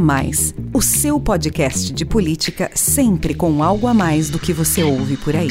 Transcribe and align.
Mais, 0.00 0.54
o 0.72 0.80
seu 0.80 1.20
podcast 1.20 1.92
de 1.92 2.06
política 2.06 2.70
sempre 2.74 3.34
com 3.34 3.62
algo 3.62 3.86
a 3.86 3.92
mais 3.92 4.30
do 4.30 4.38
que 4.38 4.50
você 4.50 4.82
ouve 4.82 5.18
por 5.18 5.36
aí. 5.36 5.50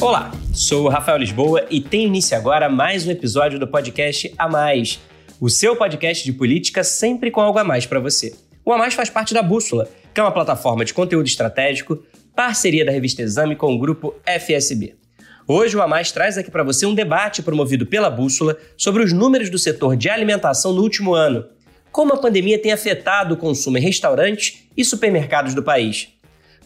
Olá, 0.00 0.32
sou 0.52 0.86
o 0.86 0.88
Rafael 0.88 1.16
Lisboa 1.16 1.64
e 1.70 1.80
tem 1.80 2.06
início 2.06 2.36
agora 2.36 2.68
mais 2.68 3.06
um 3.06 3.12
episódio 3.12 3.60
do 3.60 3.68
podcast 3.68 4.34
A 4.36 4.48
Mais, 4.48 4.98
o 5.40 5.48
seu 5.48 5.76
podcast 5.76 6.24
de 6.24 6.32
política 6.32 6.82
sempre 6.82 7.30
com 7.30 7.40
algo 7.40 7.60
a 7.60 7.64
mais 7.64 7.86
para 7.86 8.00
você. 8.00 8.34
O 8.64 8.72
A 8.72 8.76
Mais 8.76 8.92
faz 8.92 9.08
parte 9.08 9.32
da 9.32 9.42
Bússola, 9.42 9.88
que 10.12 10.18
é 10.18 10.24
uma 10.24 10.32
plataforma 10.32 10.84
de 10.84 10.92
conteúdo 10.92 11.28
estratégico, 11.28 12.02
parceria 12.34 12.84
da 12.84 12.90
revista 12.90 13.22
Exame 13.22 13.54
com 13.54 13.72
o 13.72 13.78
grupo 13.78 14.16
FSB. 14.26 14.96
Hoje 15.46 15.76
o 15.76 15.82
A 15.82 15.86
Mais 15.86 16.10
traz 16.10 16.36
aqui 16.36 16.50
para 16.50 16.64
você 16.64 16.86
um 16.86 16.94
debate 16.94 17.40
promovido 17.40 17.86
pela 17.86 18.10
Bússola 18.10 18.56
sobre 18.76 19.04
os 19.04 19.12
números 19.12 19.48
do 19.48 19.58
setor 19.58 19.96
de 19.96 20.10
alimentação 20.10 20.72
no 20.72 20.82
último 20.82 21.14
ano 21.14 21.44
como 21.92 22.12
a 22.12 22.16
pandemia 22.16 22.58
tem 22.58 22.72
afetado 22.72 23.34
o 23.34 23.36
consumo 23.36 23.78
em 23.78 23.82
restaurantes 23.82 24.64
e 24.76 24.84
supermercados 24.84 25.54
do 25.54 25.62
país. 25.62 26.08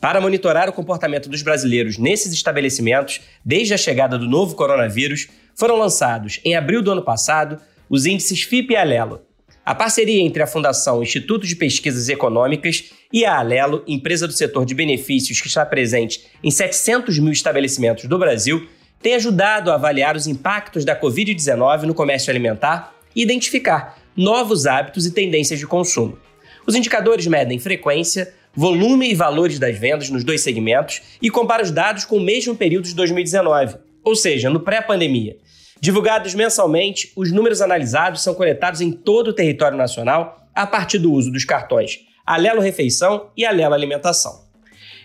Para 0.00 0.20
monitorar 0.20 0.68
o 0.68 0.72
comportamento 0.72 1.28
dos 1.28 1.40
brasileiros 1.40 1.96
nesses 1.96 2.32
estabelecimentos, 2.32 3.20
desde 3.44 3.72
a 3.72 3.78
chegada 3.78 4.18
do 4.18 4.28
novo 4.28 4.54
coronavírus, 4.54 5.28
foram 5.54 5.78
lançados, 5.78 6.40
em 6.44 6.54
abril 6.54 6.82
do 6.82 6.92
ano 6.92 7.02
passado, 7.02 7.58
os 7.88 8.04
índices 8.04 8.42
FIP 8.42 8.74
e 8.74 8.76
Alelo. 8.76 9.22
A 9.64 9.74
parceria 9.74 10.20
entre 10.20 10.42
a 10.42 10.46
Fundação 10.46 11.02
Instituto 11.02 11.46
de 11.46 11.56
Pesquisas 11.56 12.10
Econômicas 12.10 12.92
e 13.10 13.24
a 13.24 13.38
Alelo, 13.38 13.82
empresa 13.86 14.26
do 14.26 14.34
setor 14.34 14.66
de 14.66 14.74
benefícios 14.74 15.40
que 15.40 15.48
está 15.48 15.64
presente 15.64 16.26
em 16.42 16.50
700 16.50 17.18
mil 17.18 17.32
estabelecimentos 17.32 18.04
do 18.04 18.18
Brasil, 18.18 18.68
tem 19.00 19.14
ajudado 19.14 19.70
a 19.70 19.74
avaliar 19.74 20.16
os 20.16 20.26
impactos 20.26 20.84
da 20.84 20.98
Covid-19 20.98 21.82
no 21.82 21.94
comércio 21.94 22.30
alimentar 22.30 22.94
e 23.16 23.22
identificar 23.22 23.96
novos 24.16 24.66
hábitos 24.66 25.06
e 25.06 25.10
tendências 25.10 25.58
de 25.58 25.66
consumo. 25.66 26.18
Os 26.66 26.74
indicadores 26.74 27.26
medem 27.26 27.58
frequência, 27.58 28.32
volume 28.54 29.10
e 29.10 29.14
valores 29.14 29.58
das 29.58 29.76
vendas 29.76 30.08
nos 30.08 30.24
dois 30.24 30.40
segmentos 30.40 31.02
e 31.20 31.28
comparam 31.28 31.64
os 31.64 31.70
dados 31.70 32.04
com 32.04 32.16
o 32.16 32.20
mesmo 32.20 32.54
período 32.54 32.86
de 32.86 32.94
2019, 32.94 33.76
ou 34.02 34.14
seja, 34.14 34.48
no 34.48 34.60
pré-pandemia. 34.60 35.36
Divulgados 35.80 36.34
mensalmente, 36.34 37.12
os 37.16 37.30
números 37.30 37.60
analisados 37.60 38.22
são 38.22 38.34
coletados 38.34 38.80
em 38.80 38.90
todo 38.90 39.28
o 39.28 39.32
território 39.32 39.76
nacional 39.76 40.48
a 40.54 40.66
partir 40.66 40.98
do 40.98 41.12
uso 41.12 41.30
dos 41.30 41.44
cartões 41.44 42.00
Alelo 42.24 42.60
Refeição 42.60 43.28
e 43.36 43.44
Alelo 43.44 43.74
Alimentação. 43.74 44.44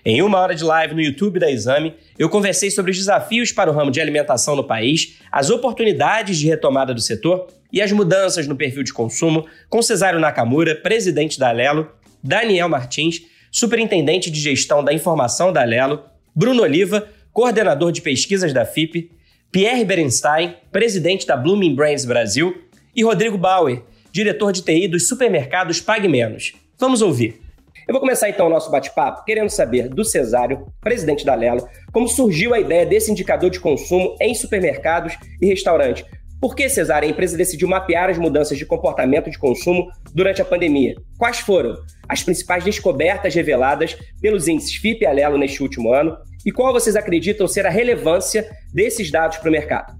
Em 0.05 0.21
uma 0.21 0.39
hora 0.39 0.55
de 0.55 0.63
live 0.63 0.93
no 0.93 1.01
YouTube 1.01 1.39
da 1.39 1.51
Exame, 1.51 1.93
eu 2.17 2.29
conversei 2.29 2.71
sobre 2.71 2.91
os 2.91 2.97
desafios 2.97 3.51
para 3.51 3.69
o 3.69 3.73
ramo 3.73 3.91
de 3.91 3.99
alimentação 3.99 4.55
no 4.55 4.63
país, 4.63 5.17
as 5.29 5.49
oportunidades 5.49 6.37
de 6.37 6.47
retomada 6.47 6.93
do 6.93 7.01
setor 7.01 7.47
e 7.71 7.81
as 7.81 7.91
mudanças 7.91 8.47
no 8.47 8.55
perfil 8.55 8.83
de 8.83 8.93
consumo 8.93 9.45
com 9.69 9.81
Cesário 9.81 10.19
Nakamura, 10.19 10.75
presidente 10.75 11.39
da 11.39 11.49
Alelo, 11.49 11.89
Daniel 12.23 12.69
Martins, 12.69 13.21
superintendente 13.51 14.29
de 14.29 14.39
gestão 14.39 14.83
da 14.83 14.93
informação 14.93 15.51
da 15.53 15.61
Alelo, 15.61 16.03
Bruno 16.35 16.63
Oliva, 16.63 17.07
coordenador 17.31 17.91
de 17.91 18.01
pesquisas 18.01 18.53
da 18.53 18.65
FIP, 18.65 19.11
Pierre 19.51 19.85
Berenstein, 19.85 20.55
presidente 20.71 21.25
da 21.25 21.35
Blooming 21.35 21.75
Brands 21.75 22.05
Brasil, 22.05 22.55
e 22.95 23.03
Rodrigo 23.03 23.37
Bauer, 23.37 23.83
diretor 24.11 24.51
de 24.51 24.61
TI 24.61 24.87
dos 24.87 25.07
supermercados 25.07 25.79
Pague 25.81 26.07
Menos. 26.07 26.53
Vamos 26.77 27.01
ouvir. 27.01 27.41
Eu 27.87 27.93
vou 27.93 27.99
começar 27.99 28.29
então 28.29 28.45
o 28.45 28.49
nosso 28.51 28.69
bate-papo 28.69 29.25
querendo 29.25 29.49
saber 29.49 29.89
do 29.89 30.05
Cesário, 30.05 30.67
presidente 30.79 31.25
da 31.25 31.33
Lelo, 31.33 31.67
como 31.91 32.07
surgiu 32.07 32.53
a 32.53 32.59
ideia 32.59 32.85
desse 32.85 33.11
indicador 33.11 33.49
de 33.49 33.59
consumo 33.59 34.15
em 34.21 34.35
supermercados 34.35 35.17
e 35.41 35.47
restaurantes. 35.47 36.05
Por 36.39 36.55
que, 36.55 36.69
Cesário, 36.69 37.07
a 37.07 37.11
empresa 37.11 37.35
decidiu 37.35 37.67
mapear 37.67 38.09
as 38.09 38.17
mudanças 38.17 38.57
de 38.57 38.65
comportamento 38.65 39.29
de 39.29 39.37
consumo 39.37 39.89
durante 40.13 40.41
a 40.41 40.45
pandemia? 40.45 40.95
Quais 41.17 41.39
foram 41.39 41.75
as 42.07 42.23
principais 42.23 42.63
descobertas 42.63 43.35
reveladas 43.35 43.97
pelos 44.21 44.47
índices 44.47 44.75
FIP 44.75 45.03
e 45.03 45.05
Alelo 45.05 45.37
neste 45.37 45.61
último 45.61 45.93
ano? 45.93 46.17
E 46.45 46.51
qual 46.51 46.71
vocês 46.71 46.95
acreditam 46.95 47.45
ser 47.45 47.65
a 47.65 47.69
relevância 47.69 48.49
desses 48.73 49.11
dados 49.11 49.37
para 49.37 49.49
o 49.49 49.51
mercado? 49.51 49.93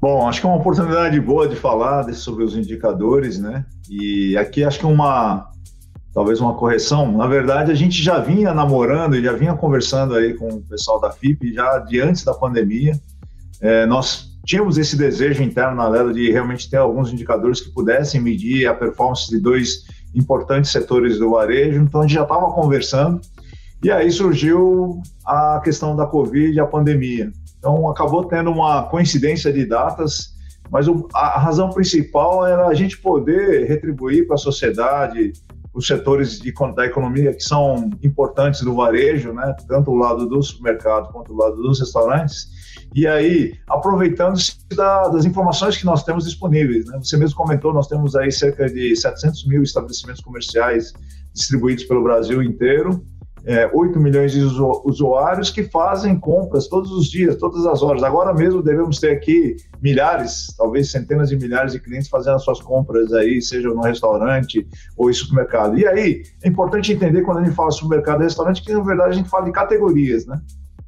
Bom, 0.00 0.28
acho 0.28 0.40
que 0.40 0.46
é 0.46 0.50
uma 0.50 0.58
oportunidade 0.58 1.18
boa 1.20 1.48
de 1.48 1.56
falar 1.56 2.12
sobre 2.12 2.44
os 2.44 2.56
indicadores, 2.56 3.38
né? 3.38 3.64
E 3.90 4.36
aqui 4.36 4.62
acho 4.62 4.78
que 4.78 4.86
uma 4.86 5.50
talvez 6.14 6.40
uma 6.40 6.54
correção. 6.54 7.10
Na 7.10 7.26
verdade, 7.26 7.72
a 7.72 7.74
gente 7.74 8.00
já 8.00 8.20
vinha 8.20 8.54
namorando 8.54 9.16
e 9.16 9.22
já 9.22 9.32
vinha 9.32 9.54
conversando 9.54 10.14
aí 10.14 10.34
com 10.34 10.46
o 10.46 10.62
pessoal 10.62 11.00
da 11.00 11.10
FIP 11.10 11.52
já 11.52 11.78
de 11.80 12.00
antes 12.00 12.24
da 12.24 12.32
pandemia. 12.32 12.92
É, 13.60 13.86
nós 13.86 14.30
tínhamos 14.44 14.78
esse 14.78 14.96
desejo 14.96 15.42
interno 15.42 15.76
na 15.76 15.88
Lelo 15.88 16.12
de 16.12 16.30
realmente 16.30 16.68
ter 16.68 16.76
alguns 16.76 17.12
indicadores 17.12 17.60
que 17.60 17.70
pudessem 17.70 18.20
medir 18.20 18.66
a 18.66 18.74
performance 18.74 19.28
de 19.30 19.40
dois 19.40 19.84
importantes 20.14 20.70
setores 20.70 21.18
do 21.18 21.30
varejo. 21.30 21.80
Então, 21.80 22.00
a 22.00 22.04
gente 22.04 22.14
já 22.14 22.22
estava 22.22 22.50
conversando. 22.52 23.20
E 23.82 23.90
aí 23.90 24.10
surgiu 24.10 25.02
a 25.24 25.60
questão 25.62 25.94
da 25.94 26.06
Covid 26.06 26.58
a 26.60 26.66
pandemia. 26.66 27.32
Então, 27.58 27.88
acabou 27.88 28.24
tendo 28.24 28.50
uma 28.50 28.84
coincidência 28.84 29.52
de 29.52 29.66
datas 29.66 30.34
mas 30.70 30.86
a 31.14 31.38
razão 31.38 31.70
principal 31.70 32.46
era 32.46 32.66
a 32.66 32.74
gente 32.74 32.98
poder 32.98 33.66
retribuir 33.66 34.26
para 34.26 34.34
a 34.34 34.38
sociedade 34.38 35.32
os 35.72 35.86
setores 35.86 36.40
de, 36.40 36.52
da 36.74 36.86
economia 36.86 37.32
que 37.34 37.42
são 37.42 37.90
importantes 38.02 38.62
do 38.62 38.74
varejo, 38.74 39.32
né? 39.32 39.54
tanto 39.68 39.90
o 39.90 39.96
lado 39.96 40.28
do 40.28 40.42
supermercado 40.42 41.12
quanto 41.12 41.32
o 41.32 41.36
lado 41.36 41.56
dos 41.56 41.80
restaurantes, 41.80 42.48
e 42.94 43.06
aí 43.06 43.54
aproveitando-se 43.68 44.56
da, 44.74 45.08
das 45.08 45.24
informações 45.24 45.76
que 45.76 45.84
nós 45.84 46.04
temos 46.04 46.24
disponíveis. 46.24 46.86
Né? 46.86 46.98
Você 47.02 47.16
mesmo 47.16 47.36
comentou, 47.36 47.72
nós 47.72 47.86
temos 47.86 48.14
aí 48.16 48.30
cerca 48.30 48.68
de 48.68 48.94
700 48.96 49.46
mil 49.46 49.62
estabelecimentos 49.62 50.22
comerciais 50.22 50.92
distribuídos 51.32 51.84
pelo 51.84 52.02
Brasil 52.02 52.42
inteiro, 52.42 53.04
é, 53.46 53.70
8 53.72 54.00
milhões 54.00 54.32
de 54.32 54.40
usuários 54.40 55.50
que 55.50 55.64
fazem 55.64 56.18
compras 56.18 56.66
todos 56.66 56.90
os 56.92 57.10
dias, 57.10 57.36
todas 57.36 57.66
as 57.66 57.82
horas. 57.82 58.02
Agora 58.02 58.32
mesmo 58.32 58.62
devemos 58.62 58.98
ter 58.98 59.10
aqui 59.10 59.56
milhares, 59.82 60.46
talvez 60.56 60.90
centenas 60.90 61.28
de 61.28 61.36
milhares 61.36 61.72
de 61.72 61.80
clientes 61.80 62.08
fazendo 62.08 62.36
as 62.36 62.42
suas 62.42 62.60
compras 62.60 63.12
aí, 63.12 63.42
seja 63.42 63.68
no 63.68 63.82
restaurante 63.82 64.66
ou 64.96 65.10
em 65.10 65.12
supermercado. 65.12 65.78
E 65.78 65.86
aí, 65.86 66.22
é 66.42 66.48
importante 66.48 66.92
entender 66.92 67.22
quando 67.22 67.38
a 67.38 67.44
gente 67.44 67.54
fala 67.54 67.70
supermercado 67.70 68.22
e 68.22 68.24
restaurante, 68.24 68.62
que 68.62 68.72
na 68.72 68.80
verdade 68.80 69.10
a 69.10 69.14
gente 69.14 69.28
fala 69.28 69.44
de 69.44 69.52
categorias, 69.52 70.24
né? 70.26 70.40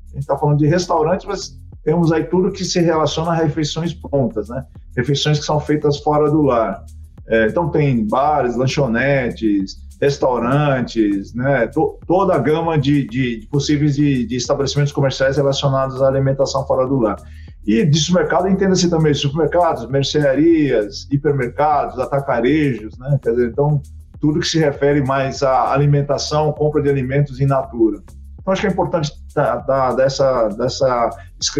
A 0.06 0.12
gente 0.12 0.20
está 0.20 0.38
falando 0.38 0.58
de 0.58 0.66
restaurante, 0.66 1.26
mas 1.26 1.60
temos 1.86 2.10
aí 2.10 2.24
tudo 2.24 2.50
que 2.50 2.64
se 2.64 2.80
relaciona 2.80 3.30
a 3.30 3.34
refeições 3.34 3.94
prontas, 3.94 4.48
né? 4.48 4.66
Refeições 4.96 5.38
que 5.38 5.44
são 5.44 5.60
feitas 5.60 5.98
fora 5.98 6.28
do 6.28 6.42
lar. 6.42 6.84
É, 7.28 7.46
então 7.46 7.68
tem 7.68 8.04
bares, 8.04 8.56
lanchonetes, 8.56 9.76
restaurantes, 10.00 11.32
né, 11.32 11.68
to, 11.68 11.98
toda 12.06 12.34
a 12.34 12.38
gama 12.38 12.76
de, 12.76 13.06
de, 13.06 13.40
de 13.40 13.46
possíveis 13.46 13.94
de, 13.94 14.26
de, 14.26 14.36
estabelecimentos 14.36 14.92
comerciais 14.92 15.36
relacionados 15.36 16.02
à 16.02 16.08
alimentação 16.08 16.66
fora 16.66 16.86
do 16.86 16.98
lar. 16.98 17.16
E 17.64 17.84
de 17.84 17.98
supermercado, 17.98 18.48
entenda-se 18.48 18.90
também 18.90 19.14
supermercados, 19.14 19.88
mercearias, 19.88 21.08
hipermercados, 21.10 21.98
atacarejos, 22.00 22.98
né, 22.98 23.18
quer 23.22 23.30
dizer, 23.30 23.50
então, 23.50 23.80
tudo 24.20 24.40
que 24.40 24.46
se 24.46 24.58
refere 24.58 25.04
mais 25.04 25.42
à 25.42 25.72
alimentação, 25.72 26.52
compra 26.52 26.82
de 26.82 26.88
alimentos 26.88 27.40
in 27.40 27.46
natura. 27.46 28.02
Então, 28.46 28.52
acho 28.52 28.60
que 28.60 28.68
é 28.68 28.70
importante 28.70 29.10
dar, 29.34 29.56
dar 29.56 29.96
dessa, 29.96 30.46
dessa 30.50 31.10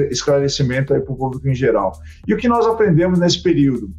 esclarecimento 0.09 0.95
para 0.95 1.13
o 1.13 1.17
público 1.17 1.49
em 1.49 1.55
geral. 1.55 1.91
E 2.29 2.33
o 2.33 2.37
que 2.37 2.47
nós 2.47 2.65
aprendemos 2.65 3.19
nesse 3.19 3.43
período? 3.43 3.91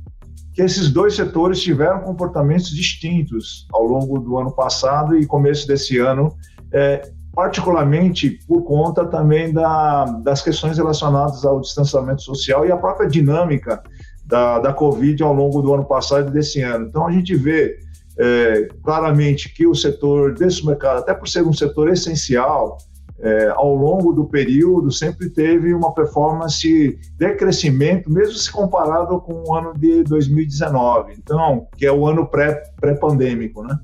que 0.54 0.62
esses 0.64 0.90
dois 0.90 1.16
setores 1.16 1.62
tiveram 1.62 2.00
comportamentos 2.00 2.72
distintos 2.72 3.68
ao 3.72 3.84
longo 3.84 4.18
do 4.18 4.40
ano 4.40 4.52
passado 4.52 5.16
e 5.16 5.24
começo 5.24 5.68
desse 5.68 6.00
ano, 6.00 6.36
é, 6.74 7.12
particularmente 7.32 8.40
por 8.48 8.64
conta 8.64 9.06
também 9.06 9.54
da, 9.54 10.06
das 10.24 10.42
questões 10.42 10.78
relacionadas 10.78 11.46
ao 11.46 11.62
distanciamento 11.62 12.24
social 12.24 12.66
e 12.66 12.72
a 12.72 12.78
própria 12.78 13.08
dinâmica 13.08 13.84
da, 14.26 14.58
da 14.58 14.74
Covid 14.74 15.22
ao 15.22 15.32
longo 15.32 15.62
do 15.62 15.76
ano 15.76 15.86
passado 15.86 16.30
e 16.30 16.32
desse 16.32 16.64
ano. 16.64 16.88
Então, 16.88 17.06
a 17.06 17.12
gente 17.12 17.36
vê 17.36 17.78
é, 18.18 18.68
claramente 18.84 19.54
que 19.54 19.68
o 19.68 19.76
setor 19.76 20.34
desse 20.34 20.66
mercado, 20.66 21.00
até 21.00 21.14
por 21.14 21.28
ser 21.28 21.44
um 21.44 21.54
setor 21.54 21.90
essencial, 21.90 22.78
é, 23.20 23.48
ao 23.50 23.74
longo 23.74 24.14
do 24.14 24.26
período 24.26 24.92
sempre 24.92 25.30
teve 25.30 25.74
uma 25.74 25.94
performance 25.94 27.00
de 27.18 27.34
crescimento, 27.36 28.12
mesmo 28.12 28.36
se 28.36 28.52
comparado 28.52 29.20
com 29.22 29.44
o 29.48 29.56
ano 29.56 29.74
de 29.76 30.04
2019, 30.04 31.14
então 31.18 31.68
que 31.76 31.86
é 31.86 31.92
o 31.92 32.06
ano 32.06 32.28
pré-pandêmico, 32.28 33.64
pré 33.64 33.74
né? 33.74 33.80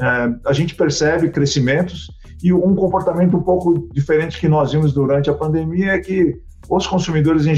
É, 0.00 0.48
a 0.48 0.52
gente 0.52 0.74
percebe 0.74 1.30
crescimentos 1.30 2.08
e 2.42 2.52
um 2.52 2.74
comportamento 2.74 3.36
um 3.36 3.42
pouco 3.42 3.88
diferente 3.92 4.38
que 4.38 4.48
nós 4.48 4.72
vimos 4.72 4.92
durante 4.92 5.30
a 5.30 5.34
pandemia 5.34 5.92
é 5.92 5.98
que 5.98 6.38
os 6.68 6.86
consumidores 6.86 7.46
em, 7.46 7.54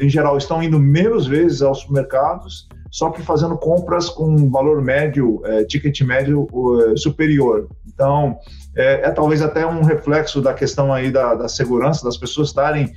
em 0.00 0.08
geral 0.08 0.36
estão 0.36 0.62
indo 0.62 0.78
menos 0.78 1.26
vezes 1.26 1.62
aos 1.62 1.80
supermercados, 1.80 2.68
só 2.92 3.08
que 3.08 3.22
fazendo 3.22 3.56
compras 3.56 4.10
com 4.10 4.50
valor 4.50 4.82
médio, 4.82 5.40
é, 5.46 5.64
ticket 5.64 5.98
médio 6.02 6.46
é, 6.92 6.96
superior. 6.96 7.66
Então, 7.86 8.36
é, 8.76 9.08
é, 9.08 9.10
talvez 9.10 9.40
até 9.40 9.66
um 9.66 9.82
reflexo 9.82 10.42
da 10.42 10.52
questão 10.52 10.92
aí 10.92 11.10
da, 11.10 11.34
da 11.34 11.48
segurança, 11.48 12.04
das 12.04 12.18
pessoas 12.18 12.48
estarem 12.48 12.92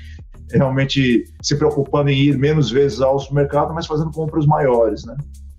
realmente 0.51 1.23
se 1.41 1.55
preocupando 1.55 2.09
em 2.09 2.19
ir 2.19 2.37
menos 2.37 2.69
vezes 2.69 2.99
ao 2.99 3.17
supermercado, 3.17 3.73
mas 3.73 3.87
fazendo 3.87 4.11
compras 4.11 4.45
maiores, 4.45 5.05
né? 5.05 5.15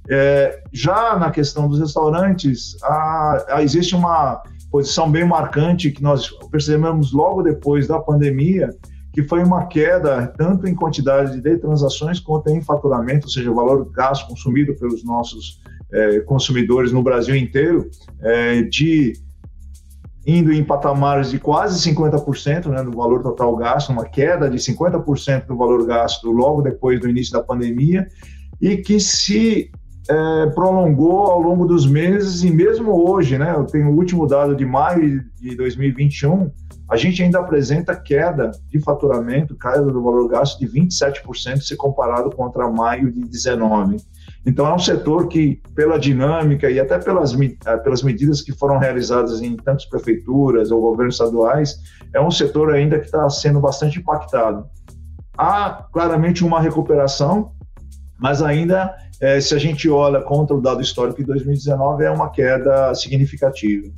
É, 0.09 0.63
já 0.71 1.19
na 1.19 1.31
questão 1.31 1.67
dos 1.67 1.81
restaurantes, 1.81 2.77
a, 2.85 3.59
existe 3.63 3.97
uma 3.97 4.43
posição 4.71 5.11
bem 5.11 5.25
marcante 5.25 5.91
que 5.91 6.03
nós 6.03 6.31
percebemos 6.51 7.13
logo 7.13 7.43
depois 7.43 7.89
da 7.89 7.99
pandemia, 7.99 8.71
que 9.17 9.23
foi 9.23 9.43
uma 9.43 9.65
queda 9.65 10.27
tanto 10.37 10.69
em 10.69 10.75
quantidade 10.75 11.41
de 11.41 11.57
transações 11.57 12.21
quanto 12.21 12.51
em 12.51 12.61
faturamento, 12.61 13.25
ou 13.25 13.33
seja, 13.33 13.51
o 13.51 13.55
valor 13.55 13.91
gasto 13.91 14.29
consumido 14.29 14.75
pelos 14.75 15.03
nossos 15.03 15.63
é, 15.91 16.21
consumidores 16.21 16.93
no 16.93 17.03
Brasil 17.03 17.35
inteiro, 17.35 17.89
é, 18.21 18.61
de 18.61 19.15
indo 20.27 20.53
em 20.53 20.63
patamares 20.63 21.31
de 21.31 21.39
quase 21.39 21.91
50% 21.91 22.67
né, 22.67 22.83
do 22.83 22.91
valor 22.95 23.23
total 23.23 23.57
gasto, 23.57 23.89
uma 23.89 24.05
queda 24.05 24.51
de 24.51 24.59
50% 24.59 25.47
do 25.47 25.57
valor 25.57 25.87
gasto 25.87 26.31
logo 26.31 26.61
depois 26.61 27.01
do 27.01 27.09
início 27.09 27.33
da 27.33 27.43
pandemia, 27.43 28.07
e 28.61 28.77
que 28.77 29.01
se 29.01 29.71
é, 30.11 30.47
prolongou 30.49 31.23
ao 31.23 31.41
longo 31.41 31.65
dos 31.65 31.87
meses 31.87 32.43
e 32.43 32.51
mesmo 32.51 32.93
hoje, 33.09 33.39
né, 33.39 33.55
eu 33.57 33.65
tenho 33.65 33.89
o 33.89 33.97
último 33.97 34.27
dado 34.27 34.55
de 34.55 34.67
maio 34.67 35.25
de 35.41 35.57
2021, 35.57 36.51
a 36.89 36.97
gente 36.97 37.23
ainda 37.23 37.41
apresenta 37.41 37.97
queda 37.97 38.53
de 38.69 38.79
faturamento, 38.79 39.57
queda 39.57 39.83
do 39.83 40.03
valor 40.03 40.29
gasto 40.29 40.59
de 40.59 40.69
27% 40.69 41.61
se 41.61 41.77
comparado 41.77 42.31
contra 42.31 42.71
maio 42.71 43.11
de 43.11 43.21
19. 43.23 43.97
Então, 44.45 44.65
é 44.67 44.73
um 44.73 44.79
setor 44.79 45.27
que, 45.27 45.61
pela 45.75 45.99
dinâmica 45.99 46.71
e 46.71 46.79
até 46.79 46.99
pelas, 46.99 47.35
eh, 47.35 47.77
pelas 47.79 48.05
medidas 48.05 48.41
que 48.41 48.53
foram 48.53 48.79
realizadas 48.79 49.43
em 49.43 49.57
tantas 49.57 49.85
prefeituras 49.87 50.71
ou 50.71 50.81
governos 50.81 51.17
estaduais, 51.17 51.81
é 52.15 52.21
um 52.21 52.31
setor 52.31 52.73
ainda 52.73 53.01
que 53.01 53.07
está 53.07 53.29
sendo 53.29 53.61
bastante 53.61 53.99
impactado. 53.99 54.65
Há 55.37 55.85
claramente 55.93 56.45
uma 56.45 56.61
recuperação, 56.61 57.51
mas 58.17 58.41
ainda, 58.41 58.95
é, 59.21 59.41
se 59.41 59.55
a 59.55 59.59
gente 59.59 59.91
olha 59.91 60.21
contra 60.23 60.55
o 60.55 60.61
dado 60.61 60.81
histórico 60.81 61.19
de 61.19 61.25
2019, 61.25 62.05
é 62.05 62.11
uma 62.11 62.31
queda 62.31 62.95
significativa. 62.95 63.91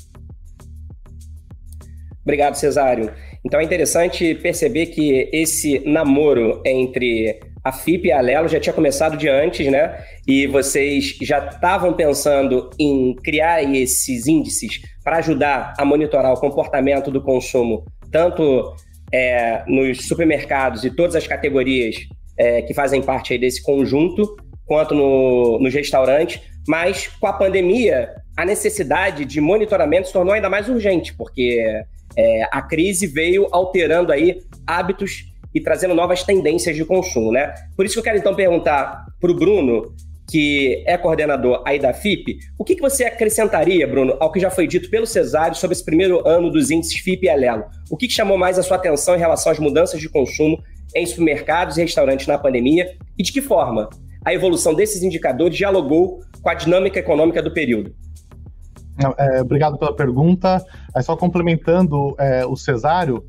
Obrigado, 2.28 2.56
Cesário. 2.56 3.10
Então 3.42 3.58
é 3.58 3.64
interessante 3.64 4.34
perceber 4.34 4.88
que 4.88 5.30
esse 5.32 5.78
namoro 5.88 6.60
entre 6.62 7.40
a 7.64 7.72
FIP 7.72 8.08
e 8.08 8.12
a 8.12 8.20
Lelo 8.20 8.48
já 8.48 8.60
tinha 8.60 8.75
começado 8.75 9.16
de 9.16 9.30
antes, 9.30 9.66
né? 9.72 9.96
E 10.26 10.46
vocês 10.46 11.16
já 11.22 11.38
estavam 11.38 11.94
pensando 11.94 12.69
em 12.78 13.14
criar 13.25 13.62
esses 13.75 14.26
índices 14.26 14.82
para 15.02 15.16
ajudar 15.16 15.72
a 15.78 15.86
monitorar 15.86 16.30
o 16.34 16.38
comportamento 16.38 17.10
do 17.10 17.22
consumo, 17.22 17.86
tanto 18.12 18.76
é, 19.10 19.64
nos 19.66 20.06
supermercados 20.06 20.84
e 20.84 20.90
todas 20.94 21.16
as 21.16 21.26
categorias 21.26 21.96
é, 22.36 22.60
que 22.60 22.75
fazem 22.75 23.00
parte 23.00 23.38
desse 23.38 23.62
conjunto, 23.62 24.36
quanto 24.66 24.94
no, 24.94 25.58
nos 25.58 25.72
restaurantes. 25.72 26.42
Mas 26.69 27.08
com 27.08 27.26
a 27.26 27.32
pandemia, 27.32 28.10
a 28.36 28.44
necessidade 28.44 29.25
de 29.25 29.40
monitoramento 29.40 30.08
se 30.08 30.12
tornou 30.12 30.34
ainda 30.34 30.50
mais 30.50 30.69
urgente, 30.69 31.14
porque 31.16 31.64
é, 32.16 32.49
a 32.50 32.62
crise 32.62 33.06
veio 33.06 33.46
alterando 33.50 34.12
aí 34.12 34.40
hábitos 34.66 35.32
e 35.55 35.60
trazendo 35.60 35.94
novas 35.94 36.22
tendências 36.22 36.76
de 36.76 36.84
consumo, 36.84 37.32
né? 37.32 37.55
Por 37.76 37.87
isso 37.87 37.94
que 37.94 38.00
eu 38.00 38.05
quero 38.05 38.19
então 38.19 38.34
perguntar 38.34 39.06
para 39.20 39.31
o 39.31 39.34
Bruno, 39.34 39.94
que 40.31 40.84
é 40.87 40.96
coordenador 40.99 41.62
aí 41.66 41.78
da 41.78 41.94
FIP, 41.94 42.38
o 42.58 42.64
que, 42.64 42.75
que 42.75 42.82
você 42.82 43.05
acrescentaria, 43.05 43.87
Bruno, 43.87 44.16
ao 44.20 44.31
que 44.31 44.38
já 44.38 44.50
foi 44.50 44.66
dito 44.66 44.90
pelo 44.90 45.06
Cesário 45.06 45.56
sobre 45.56 45.75
esse 45.75 45.84
primeiro 45.84 46.26
ano 46.28 46.50
dos 46.50 46.70
índices 46.70 47.00
FIP 47.00 47.25
e 47.25 47.31
Alelo? 47.31 47.64
O 47.90 47.96
que, 47.96 48.06
que 48.06 48.12
chamou 48.12 48.37
mais 48.37 48.58
a 48.58 48.62
sua 48.62 48.76
atenção 48.76 49.16
em 49.16 49.19
relação 49.19 49.50
às 49.50 49.58
mudanças 49.58 50.00
de 50.00 50.08
consumo 50.08 50.62
em 50.94 51.06
supermercados 51.06 51.78
e 51.78 51.81
restaurantes 51.81 52.26
na 52.26 52.38
pandemia 52.38 52.94
e 53.19 53.22
de 53.22 53.32
que 53.32 53.40
forma 53.40 53.88
a 54.25 54.34
evolução 54.34 54.75
desses 54.75 55.02
indicadores 55.02 55.56
dialogou 55.56 56.20
com 56.43 56.50
a 56.50 56.54
dinâmica 56.54 56.99
econômica 56.99 57.43
do 57.43 57.52
período? 57.52 57.94
É, 59.17 59.41
obrigado 59.41 59.79
pela 59.79 59.95
pergunta. 59.95 60.65
É 60.95 61.03
só 61.03 61.17
complementando 61.17 62.15
é, 62.19 62.45
o 62.45 62.56
Cesário, 62.56 63.25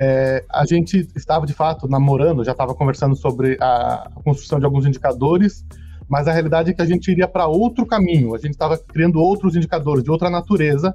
é, 0.00 0.44
a 0.50 0.64
gente 0.64 1.08
estava 1.14 1.46
de 1.46 1.52
fato 1.52 1.88
namorando, 1.88 2.44
já 2.44 2.52
estava 2.52 2.74
conversando 2.74 3.14
sobre 3.14 3.56
a, 3.60 4.10
construção 4.24 4.58
de 4.58 4.64
alguns 4.64 4.86
indicadores, 4.86 5.64
mas 6.08 6.26
a 6.26 6.32
realidade 6.32 6.70
é 6.70 6.74
que 6.74 6.82
a 6.82 6.86
gente 6.86 7.10
iria 7.10 7.28
para 7.28 7.46
outro 7.46 7.86
caminho, 7.86 8.34
a 8.34 8.38
gente 8.38 8.52
estava 8.52 8.78
criando 8.78 9.18
outros 9.18 9.56
indicadores 9.56 10.02
de 10.02 10.10
outra 10.10 10.30
natureza. 10.30 10.94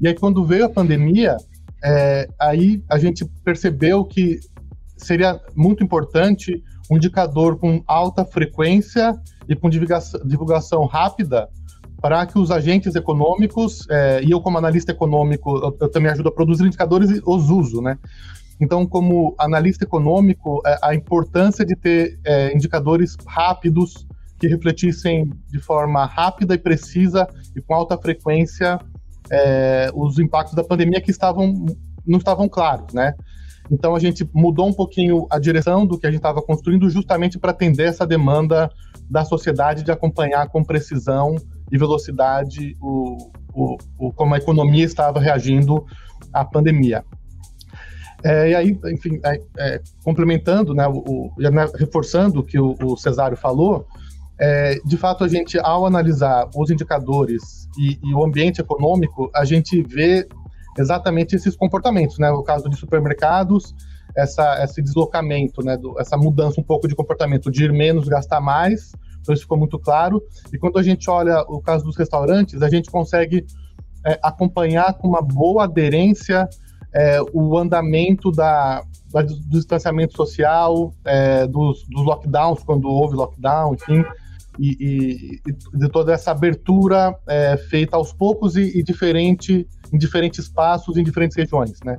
E 0.00 0.08
aí, 0.08 0.14
quando 0.14 0.44
veio 0.44 0.64
a 0.64 0.68
pandemia, 0.68 1.36
é, 1.84 2.28
aí 2.38 2.82
a 2.90 2.98
gente 2.98 3.24
percebeu 3.44 4.04
que 4.04 4.40
seria 4.96 5.40
muito 5.54 5.82
importante 5.82 6.62
um 6.90 6.96
indicador 6.96 7.58
com 7.58 7.82
alta 7.86 8.24
frequência 8.24 9.14
e 9.48 9.54
com 9.54 9.70
divulgação, 9.70 10.20
divulgação 10.24 10.84
rápida 10.84 11.48
para 12.02 12.26
que 12.26 12.36
os 12.36 12.50
agentes 12.50 12.96
econômicos, 12.96 13.86
é, 13.88 14.20
e 14.24 14.32
eu 14.32 14.40
como 14.40 14.58
analista 14.58 14.90
econômico, 14.90 15.56
eu, 15.56 15.76
eu, 15.80 15.88
também 15.88 16.10
ajudo 16.10 16.28
a 16.28 16.32
produzir 16.32 16.66
indicadores 16.66 17.10
e 17.10 17.22
os 17.24 17.48
uso, 17.48 17.80
né? 17.80 17.96
Então, 18.60 18.84
como 18.84 19.36
analista 19.38 19.84
econômico, 19.84 20.60
é, 20.66 20.76
a 20.82 20.94
importância 20.96 21.64
de 21.64 21.76
ter 21.76 22.18
é, 22.24 22.52
indicadores 22.52 23.16
rápidos 23.24 24.04
que 24.40 24.48
refletissem 24.48 25.30
de 25.48 25.60
forma 25.60 26.04
rápida 26.04 26.54
e 26.54 26.58
precisa 26.58 27.28
e 27.54 27.60
com 27.60 27.72
alta 27.72 27.96
frequência 27.96 28.80
é, 29.30 29.88
os 29.94 30.18
impactos 30.18 30.54
da 30.54 30.64
pandemia 30.64 31.00
que 31.00 31.12
estavam 31.12 31.54
não 32.04 32.18
estavam 32.18 32.48
claros, 32.48 32.92
né? 32.92 33.14
Então 33.70 33.94
a 33.94 34.00
gente 34.00 34.28
mudou 34.34 34.66
um 34.66 34.72
pouquinho 34.72 35.26
a 35.30 35.38
direção 35.38 35.86
do 35.86 35.96
que 35.96 36.06
a 36.06 36.10
gente 36.10 36.18
estava 36.18 36.42
construindo 36.42 36.90
justamente 36.90 37.38
para 37.38 37.52
atender 37.52 37.84
essa 37.84 38.04
demanda 38.04 38.68
da 39.08 39.24
sociedade 39.24 39.84
de 39.84 39.92
acompanhar 39.92 40.48
com 40.48 40.64
precisão 40.64 41.36
e 41.72 41.78
velocidade 41.78 42.76
o, 42.80 43.30
o, 43.54 43.78
o 43.98 44.12
como 44.12 44.34
a 44.34 44.38
economia 44.38 44.84
estava 44.84 45.18
reagindo 45.18 45.84
à 46.32 46.44
pandemia. 46.44 47.02
É, 48.22 48.50
e 48.50 48.54
aí, 48.54 48.78
enfim, 48.84 49.18
é, 49.24 49.40
é, 49.58 49.80
complementando, 50.04 50.74
né, 50.74 50.86
o, 50.86 51.32
né, 51.38 51.66
reforçando 51.76 52.40
o 52.40 52.44
que 52.44 52.58
o, 52.58 52.76
o 52.80 52.96
Cesário 52.96 53.36
falou, 53.36 53.86
é, 54.38 54.78
de 54.84 54.96
fato, 54.96 55.24
a 55.24 55.28
gente, 55.28 55.58
ao 55.58 55.86
analisar 55.86 56.48
os 56.54 56.70
indicadores 56.70 57.68
e, 57.78 57.98
e, 58.02 58.14
o 58.14 58.24
ambiente 58.24 58.60
econômico, 58.60 59.30
a 59.34 59.44
gente 59.44 59.82
vê 59.82 60.26
exatamente 60.78 61.36
esses 61.36 61.54
comportamentos, 61.54 62.18
né? 62.18 62.30
O 62.30 62.42
caso 62.42 62.68
de 62.68 62.76
supermercados, 62.76 63.74
essa, 64.16 64.62
esse 64.64 64.82
deslocamento, 64.82 65.62
né? 65.62 65.76
Do, 65.76 65.98
essa 66.00 66.16
mudança 66.16 66.60
um 66.60 66.64
pouco 66.64 66.88
de 66.88 66.94
comportamento 66.94 67.50
de 67.50 67.64
ir 67.64 67.72
menos, 67.72 68.08
gastar 68.08 68.40
mais, 68.40 68.92
então 69.22 69.32
isso 69.32 69.44
ficou 69.44 69.56
muito 69.56 69.78
claro. 69.78 70.22
E 70.52 70.58
quando 70.58 70.78
a 70.78 70.82
gente 70.82 71.08
olha 71.08 71.40
o 71.48 71.62
caso 71.62 71.84
dos 71.84 71.96
restaurantes, 71.96 72.60
a 72.60 72.68
gente 72.68 72.90
consegue 72.90 73.46
é, 74.04 74.18
acompanhar 74.22 74.94
com 74.94 75.08
uma 75.08 75.22
boa 75.22 75.64
aderência 75.64 76.48
é, 76.94 77.18
o 77.32 77.56
andamento 77.56 78.30
da, 78.30 78.82
da, 79.10 79.22
do 79.22 79.40
distanciamento 79.48 80.14
social, 80.14 80.92
é, 81.04 81.46
dos, 81.46 81.84
dos, 81.88 82.04
lockdowns, 82.04 82.62
quando 82.62 82.88
houve 82.88 83.16
lockdown, 83.16 83.74
enfim, 83.74 84.04
e, 84.58 84.76
e, 84.78 85.40
e 85.48 85.78
de 85.78 85.88
toda 85.88 86.12
essa 86.12 86.32
abertura 86.32 87.16
é, 87.26 87.56
feita 87.56 87.96
aos 87.96 88.12
poucos 88.12 88.56
e, 88.56 88.78
e, 88.78 88.82
diferente, 88.82 89.66
em 89.90 89.98
diferentes 89.98 90.40
espaços, 90.40 90.96
em 90.96 91.02
diferentes 91.02 91.36
regiões, 91.36 91.78
né? 91.84 91.98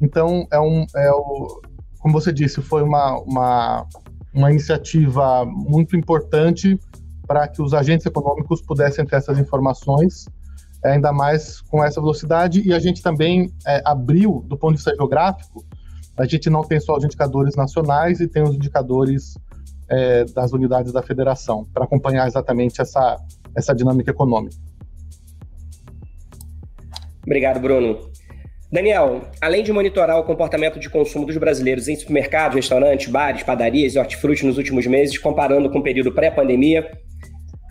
Então, 0.00 0.46
é 0.50 0.58
um, 0.58 0.86
é 0.96 1.12
o, 1.12 1.60
como 1.98 2.14
você 2.14 2.32
disse, 2.32 2.62
foi 2.62 2.82
uma, 2.82 3.18
uma 3.20 3.86
uma 4.34 4.50
iniciativa 4.50 5.44
muito 5.44 5.96
importante 5.96 6.78
para 7.26 7.46
que 7.48 7.62
os 7.62 7.72
agentes 7.74 8.06
econômicos 8.06 8.60
pudessem 8.62 9.04
ter 9.06 9.16
essas 9.16 9.38
informações, 9.38 10.26
é, 10.84 10.92
ainda 10.92 11.12
mais 11.12 11.60
com 11.62 11.82
essa 11.84 12.00
velocidade. 12.00 12.62
E 12.66 12.72
a 12.72 12.78
gente 12.78 13.02
também 13.02 13.52
é, 13.66 13.82
abriu, 13.84 14.44
do 14.46 14.56
ponto 14.56 14.72
de 14.72 14.76
vista 14.76 14.94
geográfico, 14.94 15.64
a 16.16 16.26
gente 16.26 16.50
não 16.50 16.62
tem 16.62 16.78
só 16.78 16.96
os 16.96 17.04
indicadores 17.04 17.54
nacionais 17.56 18.20
e 18.20 18.28
tem 18.28 18.42
os 18.42 18.54
indicadores 18.54 19.36
é, 19.88 20.24
das 20.24 20.52
unidades 20.52 20.92
da 20.92 21.02
federação, 21.02 21.64
para 21.72 21.84
acompanhar 21.84 22.26
exatamente 22.26 22.80
essa, 22.80 23.16
essa 23.54 23.74
dinâmica 23.74 24.10
econômica. 24.10 24.56
Obrigado, 27.24 27.60
Bruno. 27.60 28.11
Daniel, 28.72 29.20
além 29.38 29.62
de 29.62 29.70
monitorar 29.70 30.18
o 30.18 30.24
comportamento 30.24 30.80
de 30.80 30.88
consumo 30.88 31.26
dos 31.26 31.36
brasileiros 31.36 31.88
em 31.88 31.94
supermercados, 31.94 32.56
restaurantes, 32.56 33.06
bares, 33.06 33.42
padarias 33.42 33.94
e 33.94 33.98
hortifruti 33.98 34.46
nos 34.46 34.56
últimos 34.56 34.86
meses, 34.86 35.18
comparando 35.18 35.68
com 35.68 35.80
o 35.80 35.82
período 35.82 36.10
pré-pandemia, 36.10 36.90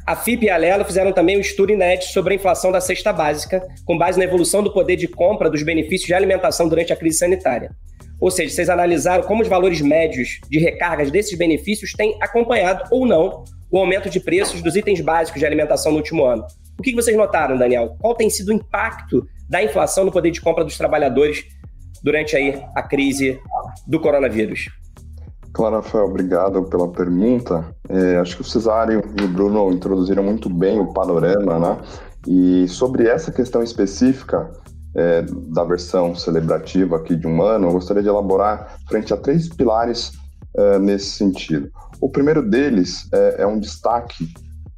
a 0.05 0.15
FIP 0.15 0.46
e 0.46 0.50
a 0.51 0.58
Lelo 0.58 0.86
fizeram 0.86 1.12
também 1.12 1.38
um 1.38 1.41
estudo 1.41 1.72
inédito 1.72 2.12
sobre 2.12 2.34
a 2.34 2.36
inflação 2.36 2.72
da 2.72 2.79
cesta 2.79 3.12
básica, 3.12 3.67
com 3.84 3.98
base 3.98 4.20
na 4.20 4.25
evolução 4.25 4.62
do 4.62 4.72
poder 4.72 4.96
de 4.96 5.08
compra 5.08 5.50
dos 5.50 5.63
benefícios 5.63 6.05
de 6.05 6.13
alimentação 6.13 6.70
durante 6.70 6.93
a 6.93 6.96
crise 6.96 7.17
sanitária. 7.17 7.72
Ou 8.20 8.29
seja, 8.29 8.53
vocês 8.53 8.70
analisaram 8.70 9.24
como 9.24 9.41
os 9.41 9.48
valores 9.48 9.81
médios 9.81 10.39
de 10.51 10.60
recargas 10.60 11.10
desses 11.10 11.36
benefícios 11.36 11.93
têm 11.93 12.15
acompanhado 12.22 12.84
ou 12.91 13.08
não 13.08 13.43
o 13.72 13.79
aumento 13.79 14.08
de 14.08 14.20
preços 14.20 14.62
dos 14.62 14.75
itens 14.75 15.01
básicos 15.01 15.39
de 15.39 15.48
alimentação 15.48 15.91
no 15.91 15.98
último 15.98 16.25
ano. 16.25 16.46
O 16.77 16.84
que 16.84 16.93
vocês 16.93 17.17
notaram, 17.17 17.58
Daniel? 17.58 17.96
Qual 18.00 18.13
tem 18.13 18.29
sido 18.29 18.50
o 18.50 18.53
impacto 18.53 19.25
da 19.51 19.62
inflação 19.62 20.05
no 20.05 20.12
poder 20.12 20.31
de 20.31 20.39
compra 20.39 20.63
dos 20.63 20.77
trabalhadores 20.77 21.43
durante 22.01 22.38
aí 22.38 22.63
a 22.74 22.81
crise 22.81 23.38
do 23.86 24.00
coronavírus? 24.00 24.70
Claro, 25.53 25.75
Rafael, 25.75 26.05
obrigado 26.05 26.63
pela 26.63 26.88
pergunta. 26.88 27.75
É, 27.89 28.17
acho 28.17 28.38
que 28.38 28.41
o 28.41 28.46
Cesário 28.46 29.03
e 29.20 29.24
o 29.24 29.27
Bruno 29.27 29.70
introduziram 29.74 30.24
muito 30.24 30.50
bem 30.50 30.79
o 30.79 30.93
panorama, 30.93 31.60
né? 31.60 31.77
E 32.25 32.67
sobre 32.70 33.08
essa 33.08 33.31
questão 33.31 33.62
específica 33.62 34.50
é, 34.96 35.24
da 35.24 35.65
versão 35.65 36.15
celebrativa 36.15 36.96
aqui 36.96 37.17
de 37.17 37.27
um 37.27 37.41
ano, 37.41 37.67
eu 37.67 37.74
gostaria 37.74 38.01
de 38.01 38.08
elaborar 38.08 38.77
frente 38.88 39.13
a 39.13 39.17
três 39.17 39.50
pilares 39.50 40.13
é, 40.55 40.79
nesse 40.79 41.12
sentido. 41.12 41.70
O 42.00 42.10
primeiro 42.10 42.41
deles 42.41 43.10
é, 43.13 43.41
é 43.41 43.48
um 43.48 43.60
destaque, 43.60 44.29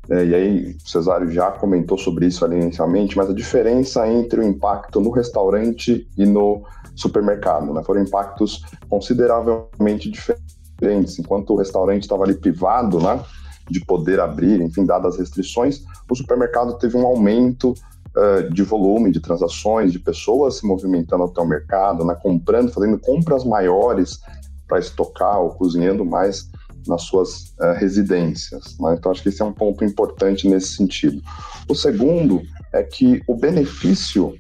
é, 0.10 0.26
e 0.26 0.36
aí 0.36 0.76
o 0.84 0.90
Cesário 0.90 1.32
já 1.32 1.50
comentou 1.52 1.98
sobre 1.98 2.28
isso 2.28 2.44
ali 2.44 2.60
inicialmente, 2.60 3.16
mas 3.16 3.30
a 3.30 3.34
diferença 3.34 4.08
entre 4.08 4.42
o 4.42 4.44
impacto 4.44 5.00
no 5.00 5.10
restaurante 5.10 6.08
e 6.18 6.26
no 6.26 6.64
supermercado. 6.96 7.74
Né? 7.74 7.82
Foram 7.84 8.02
impactos 8.02 8.64
consideravelmente 8.90 10.12
diferentes. 10.12 11.18
Enquanto 11.18 11.52
o 11.52 11.58
restaurante 11.58 12.04
estava 12.04 12.24
ali 12.24 12.34
privado 12.34 13.00
né, 13.00 13.24
de 13.70 13.80
poder 13.86 14.20
abrir, 14.20 14.62
enfim, 14.62 14.86
dadas 14.86 15.14
as 15.14 15.20
restrições, 15.20 15.84
o 16.10 16.16
supermercado 16.16 16.78
teve 16.78 16.98
um 16.98 17.06
aumento 17.06 17.72
uh, 17.72 18.54
de 18.54 18.64
volume 18.64 19.10
de 19.10 19.22
transações, 19.22 19.94
de 19.94 20.00
pessoas 20.00 20.58
se 20.58 20.68
movimentando 20.68 21.24
até 21.24 21.40
o 21.40 21.48
mercado, 21.48 22.04
né, 22.04 22.16
comprando, 22.22 22.74
fazendo 22.74 23.00
compras 23.00 23.46
maiores 23.46 24.20
para 24.68 24.80
estocar 24.80 25.40
ou 25.40 25.52
cozinhando 25.52 26.04
mais 26.04 26.50
nas 26.88 27.04
suas 27.04 27.54
uh, 27.60 27.74
residências. 27.78 28.78
Né? 28.80 28.96
Então, 28.98 29.12
acho 29.12 29.24
que 29.24 29.30
esse 29.30 29.42
é 29.42 29.46
um 29.46 29.54
ponto 29.54 29.84
importante 29.84 30.48
nesse 30.48 30.76
sentido. 30.76 31.22
O 31.70 31.76
segundo 31.76 32.42
é 32.74 32.84
que 32.84 33.22
o 33.28 33.36
benefício 33.36 34.36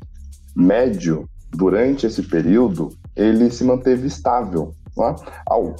médio 0.55 1.27
durante 1.53 2.05
esse 2.05 2.23
período, 2.23 2.89
ele 3.15 3.49
se 3.51 3.63
manteve 3.63 4.07
estável. 4.07 4.73
Né? 4.97 5.15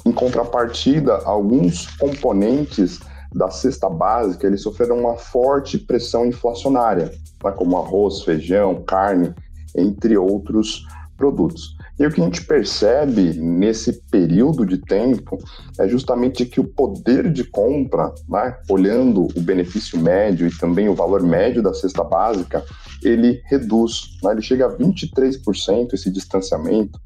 Em 0.06 0.12
contrapartida, 0.12 1.18
alguns 1.24 1.86
componentes 1.96 3.00
da 3.34 3.50
cesta 3.50 3.90
básica 3.90 4.46
eles 4.46 4.62
sofreram 4.62 4.98
uma 4.98 5.16
forte 5.16 5.76
pressão 5.76 6.24
inflacionária, 6.24 7.12
né? 7.42 7.50
como 7.52 7.76
arroz, 7.76 8.22
feijão, 8.22 8.82
carne, 8.84 9.34
entre 9.76 10.16
outros 10.16 10.86
produtos. 11.16 11.73
E 11.98 12.04
o 12.04 12.10
que 12.10 12.20
a 12.20 12.24
gente 12.24 12.44
percebe 12.44 13.34
nesse 13.34 13.92
período 14.10 14.66
de 14.66 14.78
tempo 14.78 15.38
é 15.78 15.86
justamente 15.86 16.44
que 16.44 16.58
o 16.58 16.64
poder 16.64 17.32
de 17.32 17.44
compra, 17.44 18.12
né, 18.28 18.56
olhando 18.68 19.28
o 19.36 19.40
benefício 19.40 19.98
médio 20.00 20.46
e 20.46 20.58
também 20.58 20.88
o 20.88 20.94
valor 20.94 21.22
médio 21.22 21.62
da 21.62 21.72
cesta 21.72 22.02
básica, 22.02 22.64
ele 23.02 23.40
reduz, 23.46 24.18
né, 24.22 24.32
ele 24.32 24.42
chega 24.42 24.66
a 24.66 24.76
23% 24.76 25.92
esse 25.92 26.10
distanciamento 26.10 26.98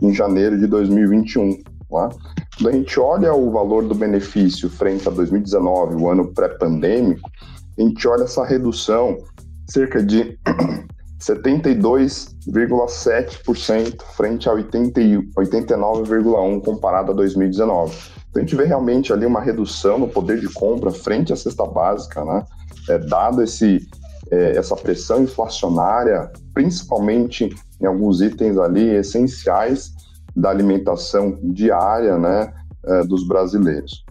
em 0.00 0.14
janeiro 0.14 0.56
de 0.56 0.68
2021. 0.68 1.48
Né? 1.48 2.08
Quando 2.56 2.68
a 2.68 2.72
gente 2.72 3.00
olha 3.00 3.34
o 3.34 3.50
valor 3.50 3.88
do 3.88 3.94
benefício 3.94 4.70
frente 4.70 5.08
a 5.08 5.10
2019, 5.10 5.96
o 5.96 6.08
ano 6.08 6.32
pré-pandêmico, 6.32 7.28
a 7.76 7.82
gente 7.82 8.06
olha 8.06 8.22
essa 8.22 8.44
redução 8.44 9.18
cerca 9.66 10.00
de 10.00 10.38
72,7% 12.48 14.02
frente 14.16 14.48
a 14.48 14.52
89,1% 14.52 16.64
comparado 16.64 17.12
a 17.12 17.14
2019. 17.14 17.94
Então 18.30 18.42
a 18.42 18.44
gente 18.44 18.56
vê 18.56 18.64
realmente 18.64 19.12
ali 19.12 19.24
uma 19.26 19.40
redução 19.40 19.96
no 19.98 20.08
poder 20.08 20.40
de 20.40 20.52
compra 20.52 20.90
frente 20.90 21.32
à 21.32 21.36
cesta 21.36 21.64
básica, 21.66 22.24
né? 22.24 22.44
É, 22.88 22.98
dado 22.98 23.40
esse, 23.42 23.86
é, 24.30 24.56
essa 24.56 24.74
pressão 24.76 25.22
inflacionária, 25.22 26.30
principalmente 26.54 27.54
em 27.80 27.86
alguns 27.86 28.20
itens 28.20 28.58
ali 28.58 28.96
essenciais 28.96 29.92
da 30.34 30.50
alimentação 30.50 31.38
diária 31.42 32.18
né, 32.18 32.52
é, 32.86 33.04
dos 33.04 33.26
brasileiros. 33.26 34.04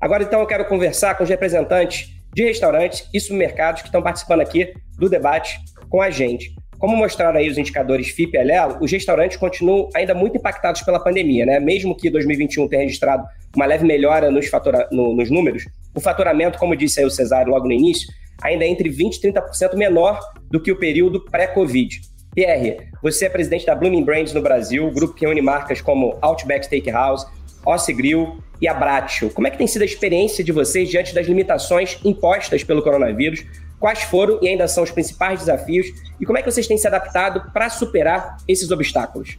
Agora, 0.00 0.22
então, 0.22 0.40
eu 0.40 0.46
quero 0.46 0.64
conversar 0.66 1.16
com 1.16 1.24
os 1.24 1.28
representantes 1.28 2.14
de 2.34 2.44
restaurantes 2.44 3.08
e 3.14 3.20
supermercados 3.20 3.82
que 3.82 3.88
estão 3.88 4.02
participando 4.02 4.40
aqui 4.40 4.72
do 4.98 5.08
debate 5.08 5.58
com 5.88 6.02
a 6.02 6.10
gente. 6.10 6.54
Como 6.78 6.96
mostraram 6.96 7.38
aí 7.38 7.48
os 7.48 7.56
indicadores 7.56 8.08
FIP 8.08 8.34
e 8.34 8.38
Alelo, 8.38 8.78
os 8.80 8.90
restaurantes 8.90 9.36
continuam 9.36 9.88
ainda 9.94 10.14
muito 10.14 10.36
impactados 10.36 10.82
pela 10.82 11.00
pandemia, 11.00 11.46
né? 11.46 11.58
Mesmo 11.58 11.96
que 11.96 12.10
2021 12.10 12.68
tenha 12.68 12.82
registrado 12.82 13.24
uma 13.54 13.64
leve 13.64 13.84
melhora 13.86 14.30
nos, 14.30 14.46
fatura, 14.48 14.86
no, 14.92 15.14
nos 15.14 15.30
números, 15.30 15.64
o 15.94 16.00
faturamento, 16.00 16.58
como 16.58 16.76
disse 16.76 17.00
aí 17.00 17.06
o 17.06 17.10
Cesário 17.10 17.50
logo 17.50 17.66
no 17.66 17.72
início, 17.72 18.06
ainda 18.42 18.64
é 18.64 18.68
entre 18.68 18.90
20% 18.90 19.24
e 19.24 19.32
30% 19.32 19.74
menor 19.74 20.20
do 20.50 20.60
que 20.60 20.70
o 20.70 20.76
período 20.76 21.24
pré-Covid. 21.24 22.00
Pierre, 22.34 22.90
você 23.02 23.24
é 23.24 23.28
presidente 23.30 23.64
da 23.64 23.74
Blooming 23.74 24.04
Brands 24.04 24.34
no 24.34 24.42
Brasil, 24.42 24.90
grupo 24.90 25.14
que 25.14 25.24
reúne 25.24 25.40
marcas 25.40 25.80
como 25.80 26.18
Outback 26.20 26.66
Steakhouse, 26.66 27.26
Ossi 27.64 27.94
Grill 27.94 28.36
e 28.60 28.68
Abratio. 28.68 29.30
Como 29.30 29.46
é 29.46 29.50
que 29.50 29.56
tem 29.56 29.66
sido 29.66 29.82
a 29.82 29.86
experiência 29.86 30.44
de 30.44 30.52
vocês 30.52 30.90
diante 30.90 31.14
das 31.14 31.26
limitações 31.26 31.98
impostas 32.04 32.62
pelo 32.62 32.82
coronavírus 32.82 33.44
quais 33.78 34.02
foram 34.04 34.38
e 34.42 34.48
ainda 34.48 34.66
são 34.68 34.82
os 34.84 34.90
principais 34.90 35.40
desafios 35.40 35.86
e 36.20 36.24
como 36.24 36.38
é 36.38 36.42
que 36.42 36.50
vocês 36.50 36.66
têm 36.66 36.78
se 36.78 36.86
adaptado 36.86 37.50
para 37.52 37.68
superar 37.68 38.38
esses 38.48 38.70
obstáculos. 38.70 39.38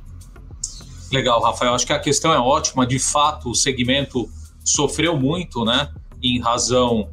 Legal, 1.12 1.42
Rafael. 1.42 1.74
Acho 1.74 1.86
que 1.86 1.94
a 1.94 2.00
questão 2.00 2.34
é 2.34 2.40
ótima. 2.40 2.86
De 2.86 3.00
fato, 3.00 3.50
o 3.50 3.56
segmento 3.56 4.30
sofreu 4.64 5.18
muito, 5.18 5.64
né, 5.64 5.90
em 6.22 6.40
razão 6.40 7.10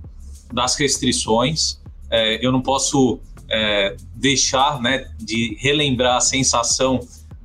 das 0.53 0.77
restrições. 0.77 1.81
É, 2.11 2.45
eu 2.45 2.51
não 2.51 2.61
posso 2.61 3.21
é, 3.49 3.97
deixar, 4.15 4.81
né, 4.81 5.07
de 5.19 5.57
relembrar 5.61 6.17
a 6.17 6.21
sensação 6.21 7.01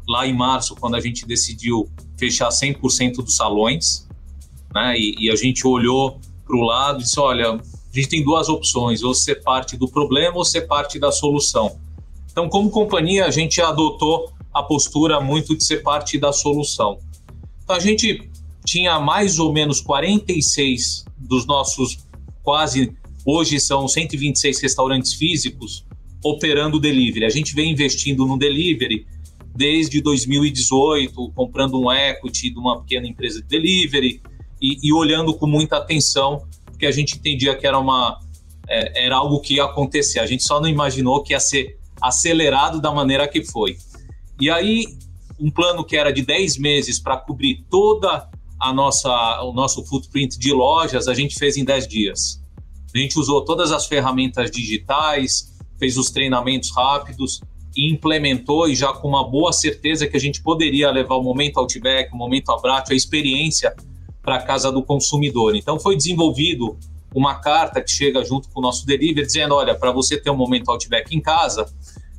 lá 0.07 0.25
em 0.25 0.33
março, 0.33 0.75
quando 0.75 0.95
a 0.95 0.99
gente 0.99 1.25
decidiu 1.25 1.87
fechar 2.17 2.49
100% 2.49 3.17
dos 3.17 3.35
salões, 3.35 4.07
né, 4.73 4.97
e, 4.97 5.15
e 5.19 5.31
a 5.31 5.35
gente 5.35 5.65
olhou 5.67 6.19
para 6.45 6.57
o 6.57 6.61
lado 6.61 6.99
e 6.99 7.03
disse: 7.03 7.19
olha, 7.19 7.59
a 7.91 7.95
gente 7.95 8.09
tem 8.09 8.23
duas 8.23 8.49
opções, 8.49 9.03
ou 9.03 9.13
ser 9.13 9.41
parte 9.41 9.75
do 9.75 9.87
problema 9.87 10.37
ou 10.37 10.45
ser 10.45 10.61
parte 10.61 10.99
da 10.99 11.11
solução. 11.11 11.79
Então, 12.31 12.47
como 12.47 12.69
companhia, 12.69 13.25
a 13.25 13.31
gente 13.31 13.61
adotou 13.61 14.31
a 14.53 14.61
postura 14.61 15.19
muito 15.19 15.57
de 15.57 15.65
ser 15.65 15.77
parte 15.77 16.17
da 16.17 16.31
solução. 16.31 16.99
Então, 17.63 17.75
a 17.75 17.79
gente 17.79 18.29
tinha 18.65 18.99
mais 18.99 19.39
ou 19.39 19.51
menos 19.51 19.81
46 19.81 21.05
dos 21.17 21.45
nossos 21.45 21.97
quase, 22.43 22.95
hoje 23.25 23.59
são 23.59 23.87
126 23.87 24.61
restaurantes 24.61 25.13
físicos 25.13 25.85
operando 26.23 26.79
delivery. 26.79 27.25
A 27.25 27.29
gente 27.29 27.55
vem 27.55 27.71
investindo 27.71 28.25
no 28.25 28.37
delivery 28.37 29.05
desde 29.55 30.01
2018, 30.01 31.31
comprando 31.35 31.79
um 31.79 31.91
equity 31.91 32.49
de 32.49 32.59
uma 32.59 32.81
pequena 32.81 33.07
empresa 33.07 33.41
de 33.41 33.47
delivery 33.47 34.21
e, 34.61 34.77
e 34.87 34.93
olhando 34.93 35.33
com 35.33 35.47
muita 35.47 35.77
atenção 35.77 36.43
porque 36.79 36.85
a 36.85 36.91
gente 36.91 37.17
entendia 37.17 37.53
que 37.57 37.67
era 37.67 37.77
uma 37.77 38.21
é, 38.65 39.05
era 39.05 39.17
algo 39.17 39.41
que 39.41 39.55
ia 39.55 39.65
acontecer. 39.65 40.19
A 40.19 40.25
gente 40.25 40.43
só 40.43 40.61
não 40.61 40.69
imaginou 40.69 41.21
que 41.21 41.33
ia 41.33 41.39
ser 41.39 41.77
acelerado 42.01 42.79
da 42.79 42.89
maneira 42.89 43.27
que 43.27 43.43
foi. 43.43 43.77
E 44.39 44.49
aí 44.49 44.85
um 45.37 45.51
plano 45.51 45.83
que 45.83 45.97
era 45.97 46.13
de 46.13 46.21
10 46.21 46.57
meses 46.57 46.97
para 46.97 47.17
cobrir 47.17 47.65
toda 47.69 48.29
a 48.57 48.71
nossa 48.71 49.43
o 49.43 49.51
nosso 49.51 49.85
footprint 49.85 50.37
de 50.37 50.53
lojas, 50.53 51.09
a 51.09 51.13
gente 51.13 51.37
fez 51.37 51.57
em 51.57 51.65
10 51.65 51.85
dias. 51.85 52.41
A 52.95 52.97
gente 52.97 53.19
usou 53.19 53.43
todas 53.43 53.73
as 53.73 53.85
ferramentas 53.85 54.49
digitais, 54.49 55.53
fez 55.77 55.97
os 55.97 56.09
treinamentos 56.09 56.71
rápidos 56.73 57.41
e 57.75 57.91
implementou 57.91 58.69
e 58.69 58.75
já 58.75 58.93
com 58.93 59.09
uma 59.09 59.29
boa 59.29 59.51
certeza 59.51 60.07
que 60.07 60.15
a 60.15 60.19
gente 60.19 60.41
poderia 60.41 60.89
levar 60.91 61.15
o 61.15 61.23
momento 61.23 61.59
Outback, 61.59 62.13
o 62.13 62.17
momento 62.17 62.53
Abratio, 62.53 62.93
a 62.93 62.95
experiência 62.95 63.75
para 64.29 64.35
a 64.35 64.41
casa 64.43 64.71
do 64.71 64.83
consumidor. 64.83 65.55
Então 65.55 65.79
foi 65.79 65.95
desenvolvido 65.95 66.77
uma 67.15 67.39
carta 67.39 67.81
que 67.81 67.89
chega 67.89 68.23
junto 68.23 68.47
com 68.49 68.59
o 68.59 68.61
nosso 68.61 68.85
delivery 68.85 69.25
dizendo, 69.25 69.55
olha, 69.55 69.73
para 69.73 69.91
você 69.91 70.21
ter 70.21 70.29
um 70.29 70.35
momento 70.35 70.69
Outback 70.69 71.15
em 71.15 71.19
casa, 71.19 71.65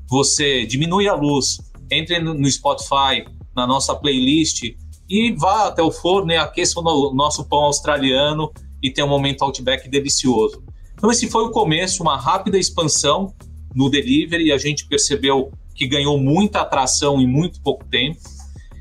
você 0.08 0.66
diminui 0.66 1.06
a 1.06 1.14
luz, 1.14 1.60
entre 1.88 2.18
no 2.18 2.50
Spotify, 2.50 3.24
na 3.54 3.64
nossa 3.64 3.94
playlist 3.94 4.74
e 5.08 5.30
vá 5.30 5.68
até 5.68 5.84
o 5.84 5.92
forno 5.92 6.32
e 6.32 6.36
aqueça 6.36 6.80
o 6.80 7.14
nosso 7.14 7.44
pão 7.44 7.60
australiano 7.60 8.50
e 8.82 8.90
tenha 8.90 9.06
um 9.06 9.10
momento 9.10 9.42
Outback 9.42 9.88
delicioso. 9.88 10.64
Então 10.94 11.12
esse 11.12 11.30
foi 11.30 11.44
o 11.44 11.50
começo, 11.52 12.02
uma 12.02 12.16
rápida 12.16 12.58
expansão 12.58 13.32
no 13.72 13.88
delivery 13.88 14.46
e 14.46 14.52
a 14.52 14.58
gente 14.58 14.84
percebeu 14.88 15.52
que 15.76 15.86
ganhou 15.86 16.18
muita 16.18 16.62
atração 16.62 17.20
em 17.20 17.26
muito 17.28 17.62
pouco 17.62 17.84
tempo. 17.84 18.18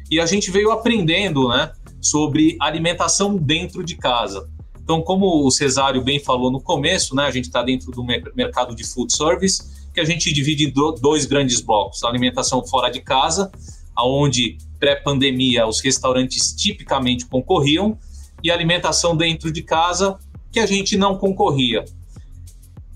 E 0.09 0.19
a 0.19 0.25
gente 0.25 0.49
veio 0.49 0.71
aprendendo, 0.71 1.47
né? 1.49 1.71
Sobre 2.01 2.57
alimentação 2.59 3.35
dentro 3.35 3.83
de 3.83 3.95
casa. 3.95 4.49
Então, 4.81 5.01
como 5.01 5.45
o 5.45 5.51
Cesário 5.51 6.03
bem 6.03 6.19
falou 6.19 6.49
no 6.49 6.59
começo, 6.59 7.15
né, 7.15 7.23
a 7.25 7.31
gente 7.31 7.45
está 7.45 7.61
dentro 7.61 7.91
do 7.91 8.03
mercado 8.03 8.75
de 8.75 8.83
food 8.83 9.15
service, 9.15 9.61
que 9.93 9.99
a 9.99 10.03
gente 10.03 10.33
divide 10.33 10.65
em 10.65 10.73
dois 10.99 11.25
grandes 11.25 11.61
blocos: 11.61 12.03
a 12.03 12.09
alimentação 12.09 12.65
fora 12.65 12.89
de 12.89 13.01
casa, 13.01 13.51
aonde 13.95 14.57
pré-pandemia 14.79 15.67
os 15.67 15.79
restaurantes 15.81 16.53
tipicamente 16.53 17.25
concorriam, 17.25 17.97
e 18.43 18.49
a 18.49 18.53
alimentação 18.53 19.15
dentro 19.15 19.51
de 19.51 19.61
casa, 19.61 20.17
que 20.51 20.59
a 20.59 20.65
gente 20.65 20.97
não 20.97 21.17
concorria. 21.17 21.85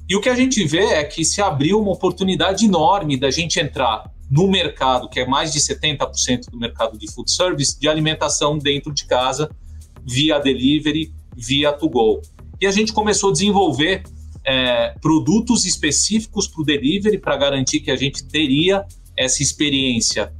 E 0.10 0.16
o 0.16 0.22
que 0.22 0.30
a 0.30 0.36
gente 0.36 0.66
vê 0.66 0.86
é 0.86 1.04
que 1.04 1.24
se 1.24 1.42
abriu 1.42 1.80
uma 1.80 1.92
oportunidade 1.92 2.66
enorme 2.66 3.18
da 3.18 3.32
gente 3.32 3.60
entrar 3.60 4.13
no 4.34 4.48
mercado, 4.48 5.08
que 5.08 5.20
é 5.20 5.28
mais 5.28 5.54
de 5.54 5.60
70% 5.60 6.50
do 6.50 6.58
mercado 6.58 6.98
de 6.98 7.06
food 7.12 7.32
service, 7.32 7.80
de 7.80 7.88
alimentação 7.88 8.58
dentro 8.58 8.92
de 8.92 9.06
casa, 9.06 9.48
via 10.04 10.40
delivery, 10.40 11.14
via 11.38 11.72
to 11.72 11.88
go. 11.88 12.20
E 12.60 12.66
a 12.66 12.72
gente 12.72 12.92
começou 12.92 13.30
a 13.30 13.34
desenvolver 13.34 14.02
é, 14.44 14.96
produtos 15.00 15.66
específicos 15.66 16.48
para 16.48 16.64
o 16.64 16.66
delivery 16.66 17.20
para 17.20 17.38
garantir 17.38 17.82
que 17.82 17.92
a 17.92 17.96
gente 17.96 18.24
teria 18.24 18.84
essa 19.16 19.44
experiência 19.44 20.34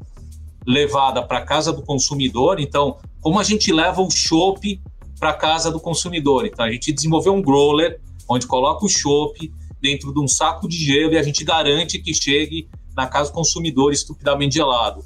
levada 0.66 1.22
para 1.22 1.42
casa 1.42 1.72
do 1.72 1.84
consumidor. 1.84 2.60
Então, 2.60 2.98
como 3.22 3.40
a 3.40 3.44
gente 3.44 3.72
leva 3.72 4.02
o 4.02 4.10
chopp 4.10 4.82
para 5.20 5.34
casa 5.34 5.70
do 5.70 5.80
consumidor? 5.80 6.48
Então, 6.48 6.66
a 6.66 6.72
gente 6.72 6.92
desenvolveu 6.92 7.36
um 7.36 7.44
growler 7.44 8.02
onde 8.28 8.48
coloca 8.48 8.84
o 8.84 8.90
chopp 8.90 9.54
dentro 9.80 10.12
de 10.12 10.20
um 10.20 10.28
saco 10.28 10.68
de 10.68 10.78
gelo 10.78 11.14
e 11.14 11.18
a 11.20 11.22
gente 11.22 11.44
garante 11.44 12.00
que 12.00 12.12
chegue 12.12 12.68
na 12.96 13.08
casa 13.08 13.30
do 13.30 13.36
consumidor 13.36 13.92
estupidamente 13.92 14.56
gelado. 14.56 15.04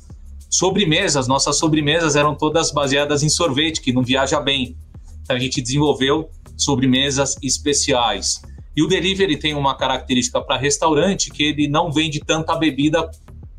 Sobremesas, 0.49 1.27
nossas 1.27 1.57
sobremesas 1.57 2.15
eram 2.15 2.35
todas 2.35 2.71
baseadas 2.71 3.23
em 3.23 3.29
sorvete, 3.29 3.81
que 3.81 3.91
não 3.91 4.03
viaja 4.03 4.39
bem. 4.39 4.77
Então 5.21 5.35
a 5.35 5.39
gente 5.39 5.61
desenvolveu 5.61 6.29
sobremesas 6.55 7.35
especiais. 7.43 8.41
E 8.75 8.81
o 8.83 8.87
delivery 8.87 9.37
tem 9.37 9.55
uma 9.55 9.75
característica 9.75 10.39
para 10.41 10.57
restaurante 10.57 11.31
que 11.31 11.43
ele 11.43 11.67
não 11.67 11.91
vende 11.91 12.19
tanta 12.19 12.55
bebida 12.55 13.09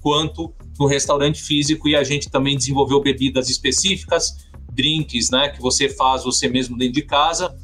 quanto 0.01 0.55
no 0.79 0.87
restaurante 0.87 1.43
físico 1.43 1.89
e 1.89 1.97
a 1.97 2.05
gente 2.05 2.31
também 2.31 2.57
desenvolveu 2.57 3.01
bebidas 3.01 3.51
específicas, 3.51 4.49
drinks, 4.73 5.29
né, 5.31 5.49
que 5.49 5.61
você 5.61 5.89
faz 5.89 6.23
você 6.23 6.49
mesmo 6.49 6.79
dentro 6.79 6.95
de 6.95 7.03
casa. 7.03 7.55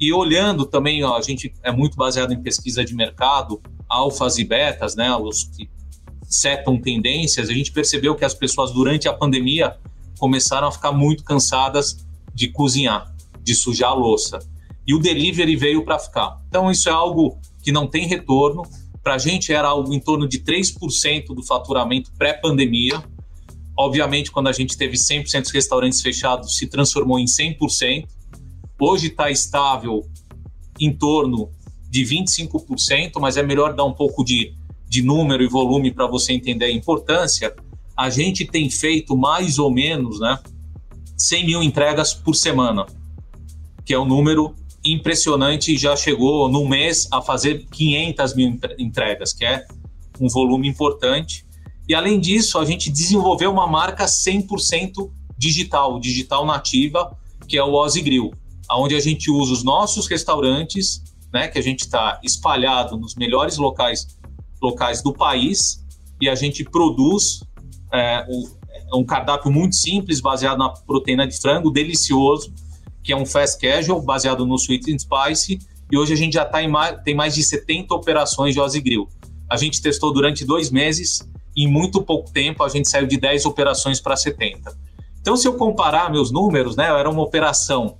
E 0.00 0.12
olhando 0.12 0.64
também, 0.64 1.02
ó, 1.04 1.16
a 1.16 1.20
gente 1.20 1.52
é 1.62 1.72
muito 1.72 1.96
baseado 1.96 2.32
em 2.32 2.40
pesquisa 2.40 2.84
de 2.84 2.94
mercado, 2.94 3.60
alfas 3.88 4.38
e 4.38 4.44
betas, 4.44 4.94
né, 4.94 5.14
os 5.14 5.44
que 5.44 5.68
setam 6.34 6.80
tendências, 6.80 7.48
a 7.48 7.52
gente 7.52 7.72
percebeu 7.72 8.14
que 8.14 8.24
as 8.24 8.34
pessoas 8.34 8.72
durante 8.72 9.08
a 9.08 9.12
pandemia 9.12 9.76
começaram 10.18 10.68
a 10.68 10.72
ficar 10.72 10.92
muito 10.92 11.24
cansadas 11.24 12.04
de 12.34 12.48
cozinhar, 12.48 13.14
de 13.42 13.54
sujar 13.54 13.90
a 13.90 13.94
louça 13.94 14.38
e 14.86 14.94
o 14.94 14.98
delivery 14.98 15.56
veio 15.56 15.84
para 15.84 15.98
ficar. 15.98 16.40
Então, 16.48 16.70
isso 16.70 16.88
é 16.88 16.92
algo 16.92 17.38
que 17.62 17.70
não 17.70 17.86
tem 17.86 18.06
retorno. 18.06 18.62
Para 19.02 19.14
a 19.14 19.18
gente 19.18 19.52
era 19.52 19.68
algo 19.68 19.92
em 19.92 20.00
torno 20.00 20.28
de 20.28 20.40
3% 20.40 21.26
do 21.34 21.42
faturamento 21.42 22.10
pré-pandemia. 22.18 23.02
Obviamente, 23.76 24.30
quando 24.30 24.48
a 24.48 24.52
gente 24.52 24.76
teve 24.76 24.96
100% 24.96 25.42
dos 25.42 25.50
restaurantes 25.50 26.00
fechados, 26.00 26.56
se 26.56 26.66
transformou 26.66 27.18
em 27.18 27.24
100%. 27.24 28.06
Hoje 28.80 29.06
está 29.08 29.30
estável 29.30 30.04
em 30.80 30.92
torno 30.92 31.50
de 31.88 32.02
25%, 32.04 33.20
mas 33.20 33.36
é 33.36 33.42
melhor 33.42 33.74
dar 33.74 33.84
um 33.84 33.92
pouco 33.92 34.24
de, 34.24 34.54
de 34.92 35.00
número 35.00 35.42
e 35.42 35.48
volume 35.48 35.90
para 35.90 36.06
você 36.06 36.34
entender 36.34 36.66
a 36.66 36.70
importância. 36.70 37.56
A 37.96 38.10
gente 38.10 38.44
tem 38.44 38.68
feito 38.68 39.16
mais 39.16 39.58
ou 39.58 39.70
menos 39.70 40.20
né, 40.20 40.38
100 41.16 41.46
mil 41.46 41.62
entregas 41.62 42.12
por 42.12 42.34
semana, 42.34 42.84
que 43.86 43.94
é 43.94 43.98
o 43.98 44.04
número 44.04 44.54
impressionante, 44.84 45.78
já 45.78 45.96
chegou 45.96 46.46
no 46.50 46.68
mês 46.68 47.08
a 47.10 47.22
fazer 47.22 47.64
500 47.70 48.34
mil 48.34 48.60
entregas, 48.78 49.32
que 49.32 49.46
é 49.46 49.64
um 50.20 50.28
volume 50.28 50.68
importante. 50.68 51.46
E 51.88 51.94
além 51.94 52.20
disso, 52.20 52.58
a 52.58 52.64
gente 52.66 52.90
desenvolveu 52.90 53.50
uma 53.50 53.66
marca 53.66 54.04
100% 54.04 55.10
digital, 55.38 55.98
digital 56.00 56.44
nativa, 56.44 57.16
que 57.48 57.56
é 57.56 57.64
o 57.64 57.72
Ozzy 57.72 58.02
Grill, 58.02 58.30
onde 58.70 58.94
a 58.94 59.00
gente 59.00 59.30
usa 59.30 59.54
os 59.54 59.62
nossos 59.62 60.06
restaurantes, 60.06 61.02
né, 61.32 61.48
que 61.48 61.58
a 61.58 61.62
gente 61.62 61.80
está 61.80 62.20
espalhado 62.22 62.98
nos 62.98 63.14
melhores 63.14 63.56
locais, 63.56 64.20
locais 64.62 65.02
do 65.02 65.12
país, 65.12 65.82
e 66.20 66.28
a 66.28 66.34
gente 66.34 66.64
produz 66.64 67.42
é, 67.92 68.24
um 68.94 69.04
cardápio 69.04 69.50
muito 69.50 69.74
simples, 69.74 70.20
baseado 70.20 70.58
na 70.58 70.68
proteína 70.68 71.26
de 71.26 71.36
frango, 71.38 71.70
delicioso, 71.70 72.52
que 73.02 73.12
é 73.12 73.16
um 73.16 73.26
fast 73.26 73.58
casual 73.60 74.00
baseado 74.00 74.46
no 74.46 74.54
Sweet 74.54 74.94
and 74.94 74.98
Spice, 74.98 75.58
e 75.90 75.98
hoje 75.98 76.12
a 76.12 76.16
gente 76.16 76.34
já 76.34 76.44
tá 76.44 76.62
em 76.62 76.68
mais, 76.68 77.02
tem 77.02 77.14
mais 77.14 77.34
de 77.34 77.42
70 77.42 77.94
operações 77.94 78.54
de 78.54 78.60
Ozzy 78.60 78.80
Grill. 78.80 79.08
A 79.50 79.56
gente 79.56 79.82
testou 79.82 80.12
durante 80.12 80.44
dois 80.44 80.70
meses, 80.70 81.28
e 81.56 81.64
em 81.64 81.68
muito 81.68 82.02
pouco 82.02 82.30
tempo 82.30 82.62
a 82.62 82.68
gente 82.68 82.88
saiu 82.88 83.06
de 83.06 83.18
10 83.18 83.44
operações 83.44 84.00
para 84.00 84.16
70. 84.16 84.74
Então, 85.20 85.36
se 85.36 85.46
eu 85.46 85.54
comparar 85.54 86.10
meus 86.10 86.30
números, 86.30 86.76
né, 86.76 86.86
era 86.86 87.08
uma 87.08 87.22
operação 87.22 87.96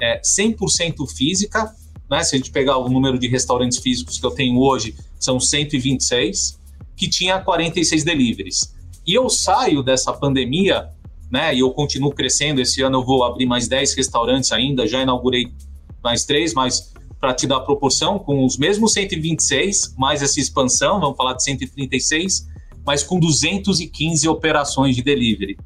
é, 0.00 0.20
100% 0.20 1.06
física, 1.08 1.72
né, 2.10 2.22
se 2.22 2.34
a 2.34 2.38
gente 2.38 2.50
pegar 2.50 2.78
o 2.78 2.88
número 2.88 3.18
de 3.18 3.28
restaurantes 3.28 3.78
físicos 3.78 4.18
que 4.18 4.26
eu 4.26 4.30
tenho 4.30 4.58
hoje, 4.58 4.96
são 5.24 5.40
126, 5.40 6.60
que 6.96 7.08
tinha 7.08 7.40
46 7.40 8.04
deliveries. 8.04 8.74
E 9.06 9.14
eu 9.14 9.28
saio 9.28 9.82
dessa 9.82 10.12
pandemia 10.12 10.88
né? 11.34 11.52
E 11.52 11.58
eu 11.58 11.70
continuo 11.72 12.12
crescendo. 12.12 12.60
Esse 12.60 12.80
ano 12.80 12.98
eu 12.98 13.04
vou 13.04 13.24
abrir 13.24 13.44
mais 13.44 13.66
10 13.66 13.94
restaurantes 13.94 14.52
ainda, 14.52 14.86
já 14.86 15.02
inaugurei 15.02 15.52
mais 16.00 16.24
três, 16.24 16.54
mas 16.54 16.92
para 17.20 17.34
te 17.34 17.44
dar 17.44 17.60
proporção, 17.60 18.20
com 18.20 18.44
os 18.44 18.56
mesmos 18.56 18.92
126, 18.92 19.94
mais 19.96 20.22
essa 20.22 20.38
expansão, 20.38 21.00
vamos 21.00 21.16
falar 21.16 21.32
de 21.32 21.42
136, 21.42 22.46
mas 22.86 23.02
com 23.02 23.18
215 23.18 24.28
operações 24.28 24.94
de 24.94 25.02
delivery. 25.02 25.56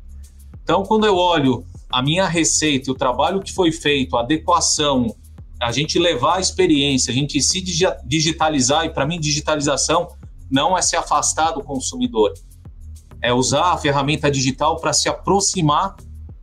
Então, 0.62 0.84
quando 0.84 1.04
eu 1.04 1.16
olho 1.16 1.66
a 1.90 2.00
minha 2.00 2.26
receita, 2.26 2.90
o 2.90 2.94
trabalho 2.94 3.42
que 3.42 3.52
foi 3.52 3.70
feito, 3.70 4.16
a 4.16 4.20
adequação, 4.20 5.14
a 5.60 5.72
gente 5.72 5.98
levar 5.98 6.36
a 6.36 6.40
experiência, 6.40 7.10
a 7.10 7.14
gente 7.14 7.40
se 7.42 7.60
digitalizar, 8.04 8.84
e 8.84 8.90
para 8.90 9.06
mim, 9.06 9.18
digitalização 9.18 10.08
não 10.50 10.78
é 10.78 10.82
se 10.82 10.96
afastar 10.96 11.52
do 11.52 11.62
consumidor, 11.62 12.32
é 13.20 13.32
usar 13.32 13.72
a 13.72 13.76
ferramenta 13.76 14.30
digital 14.30 14.76
para 14.76 14.92
se 14.92 15.08
aproximar, 15.08 15.96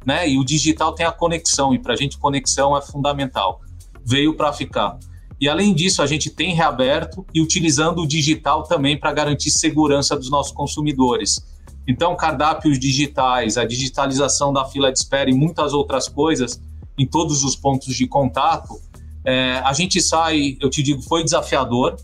né? 0.05 0.29
E 0.29 0.37
o 0.37 0.43
digital 0.43 0.93
tem 0.93 1.05
a 1.05 1.11
conexão, 1.11 1.73
e 1.73 1.79
para 1.79 1.93
a 1.93 1.97
gente 1.97 2.17
conexão 2.17 2.77
é 2.77 2.81
fundamental. 2.81 3.61
Veio 4.03 4.35
para 4.35 4.53
ficar. 4.53 4.99
E 5.39 5.49
além 5.49 5.73
disso, 5.73 6.01
a 6.01 6.07
gente 6.07 6.29
tem 6.29 6.53
reaberto 6.53 7.25
e 7.33 7.41
utilizando 7.41 8.01
o 8.01 8.07
digital 8.07 8.63
também 8.63 8.97
para 8.97 9.11
garantir 9.11 9.49
segurança 9.49 10.15
dos 10.15 10.29
nossos 10.29 10.51
consumidores. 10.51 11.45
Então, 11.87 12.15
cardápios 12.15 12.79
digitais, 12.79 13.57
a 13.57 13.65
digitalização 13.65 14.51
da 14.51 14.65
fila 14.65 14.91
de 14.91 14.97
espera 14.97 15.29
e 15.29 15.33
muitas 15.33 15.73
outras 15.73 16.07
coisas 16.07 16.61
em 16.97 17.05
todos 17.05 17.43
os 17.43 17.55
pontos 17.55 17.95
de 17.95 18.07
contato, 18.07 18.79
é, 19.25 19.61
a 19.63 19.73
gente 19.73 20.01
sai, 20.01 20.57
eu 20.61 20.69
te 20.69 20.83
digo, 20.83 21.01
foi 21.01 21.23
desafiador, 21.23 21.95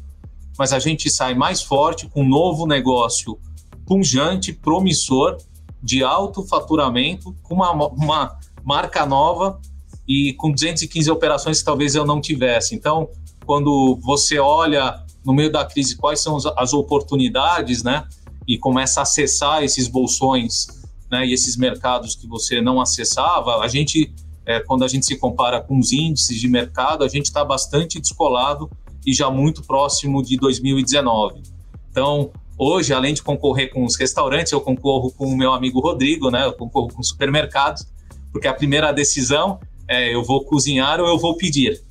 mas 0.57 0.73
a 0.73 0.79
gente 0.79 1.09
sai 1.09 1.33
mais 1.33 1.61
forte 1.61 2.07
com 2.07 2.21
um 2.21 2.27
novo 2.27 2.65
negócio 2.65 3.39
punjante, 3.85 4.53
promissor, 4.53 5.37
de 5.81 6.03
alto 6.03 6.43
faturamento, 6.43 7.35
com 7.41 7.55
uma, 7.55 7.71
uma 7.71 8.37
marca 8.63 9.05
nova 9.05 9.59
e 10.07 10.33
com 10.33 10.51
215 10.51 11.09
operações 11.09 11.59
que 11.59 11.65
talvez 11.65 11.95
eu 11.95 12.05
não 12.05 12.21
tivesse. 12.21 12.75
Então, 12.75 13.09
quando 13.45 13.99
você 14.01 14.39
olha 14.39 15.03
no 15.25 15.33
meio 15.33 15.51
da 15.51 15.65
crise 15.65 15.97
quais 15.97 16.19
são 16.19 16.37
as 16.57 16.73
oportunidades, 16.73 17.83
né, 17.83 18.05
e 18.47 18.57
começa 18.57 18.99
a 18.99 19.03
acessar 19.03 19.63
esses 19.63 19.87
bolsões, 19.87 20.67
né, 21.09 21.25
e 21.25 21.33
esses 21.33 21.55
mercados 21.57 22.15
que 22.15 22.27
você 22.27 22.61
não 22.61 22.79
acessava, 22.79 23.57
a 23.57 23.67
gente, 23.67 24.13
é, 24.51 24.59
quando 24.59 24.83
a 24.83 24.87
gente 24.87 25.05
se 25.05 25.17
compara 25.17 25.61
com 25.61 25.79
os 25.79 25.91
índices 25.91 26.39
de 26.39 26.47
mercado, 26.47 27.03
a 27.03 27.07
gente 27.07 27.25
está 27.25 27.43
bastante 27.43 27.99
descolado 27.99 28.69
e 29.05 29.13
já 29.13 29.29
muito 29.29 29.63
próximo 29.63 30.21
de 30.23 30.37
2019. 30.37 31.41
Então, 31.89 32.31
Hoje, 32.63 32.93
além 32.93 33.11
de 33.15 33.23
concorrer 33.23 33.71
com 33.71 33.83
os 33.83 33.95
restaurantes, 33.95 34.51
eu 34.51 34.61
concorro 34.61 35.11
com 35.11 35.25
o 35.25 35.35
meu 35.35 35.51
amigo 35.51 35.79
Rodrigo, 35.79 36.29
né? 36.29 36.45
Eu 36.45 36.53
concorro 36.53 36.89
com 36.89 37.01
supermercados, 37.01 37.87
porque 38.31 38.47
a 38.47 38.53
primeira 38.53 38.91
decisão 38.91 39.59
é 39.87 40.13
eu 40.13 40.23
vou 40.23 40.45
cozinhar 40.45 40.99
ou 40.99 41.07
eu 41.07 41.17
vou 41.17 41.35
pedir. 41.35 41.81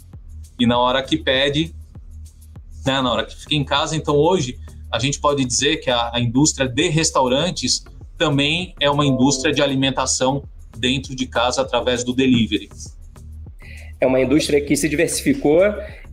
E 0.60 0.66
na 0.66 0.78
hora 0.78 1.02
que 1.02 1.16
pede, 1.16 1.74
né, 2.86 3.00
na 3.00 3.12
hora 3.12 3.24
que 3.24 3.34
fica 3.34 3.56
em 3.56 3.64
casa, 3.64 3.96
então 3.96 4.14
hoje 4.14 4.60
a 4.92 5.00
gente 5.00 5.18
pode 5.18 5.44
dizer 5.44 5.78
que 5.78 5.90
a, 5.90 6.12
a 6.14 6.20
indústria 6.20 6.68
de 6.68 6.88
restaurantes 6.88 7.82
também 8.16 8.72
é 8.78 8.88
uma 8.88 9.04
indústria 9.04 9.52
de 9.52 9.60
alimentação 9.60 10.44
dentro 10.76 11.14
de 11.14 11.26
casa 11.26 11.62
através 11.62 12.04
do 12.04 12.12
delivery. 12.12 12.68
É 14.00 14.06
uma 14.06 14.20
indústria 14.20 14.60
que 14.60 14.76
se 14.76 14.88
diversificou 14.88 15.60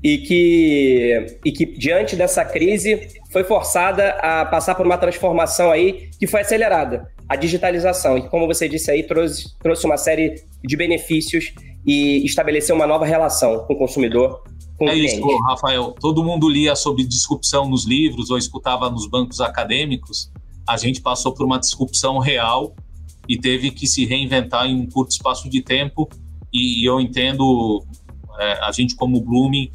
e 0.04 0.18
que, 0.20 1.40
e 1.46 1.52
que 1.52 1.66
diante 1.66 2.16
dessa 2.16 2.44
crise 2.44 3.08
foi 3.32 3.44
forçada 3.44 4.10
a 4.22 4.46
passar 4.46 4.76
por 4.76 4.86
uma 4.86 4.98
transformação 4.98 5.72
aí 5.72 6.10
que 6.20 6.28
foi 6.28 6.42
acelerada, 6.42 7.12
a 7.28 7.36
digitalização, 7.36 8.18
e 8.18 8.22
que, 8.24 8.30
como 8.30 8.46
você 8.46 8.68
disse 8.68 8.92
aí, 8.92 9.04
trouxe, 9.04 9.58
trouxe 9.60 9.86
uma 9.86 9.98
série 9.98 10.44
de 10.64 10.76
benefícios 10.76 11.54
e 11.86 12.26
estabeleceu 12.26 12.76
uma 12.76 12.86
nova 12.86 13.06
relação 13.06 13.66
com 13.66 13.74
o 13.74 13.78
consumidor, 13.78 14.44
com 14.78 14.88
é 14.88 14.96
isso, 14.96 15.20
Rafael. 15.48 15.96
Todo 16.00 16.24
mundo 16.24 16.48
lia 16.48 16.76
sobre 16.76 17.04
disrupção 17.04 17.68
nos 17.68 17.86
livros 17.86 18.30
ou 18.30 18.38
escutava 18.38 18.90
nos 18.92 19.10
bancos 19.10 19.42
acadêmicos. 19.42 20.32
A 20.68 20.78
gente 20.78 21.02
passou 21.02 21.34
por 21.34 21.46
uma 21.46 21.60
disrupção 21.60 22.20
real 22.20 22.76
e 23.28 23.38
teve 23.38 23.72
que 23.72 23.88
se 23.88 24.06
reinventar 24.06 24.66
em 24.66 24.76
um 24.76 24.90
curto 24.90 25.12
espaço 25.12 25.50
de 25.50 25.62
tempo. 25.62 26.10
E, 26.54 26.82
e 26.82 26.86
eu 26.86 27.00
entendo 27.00 27.84
é, 28.40 28.54
a 28.64 28.72
gente 28.72 28.96
como 28.96 29.20
Blooming 29.22 29.72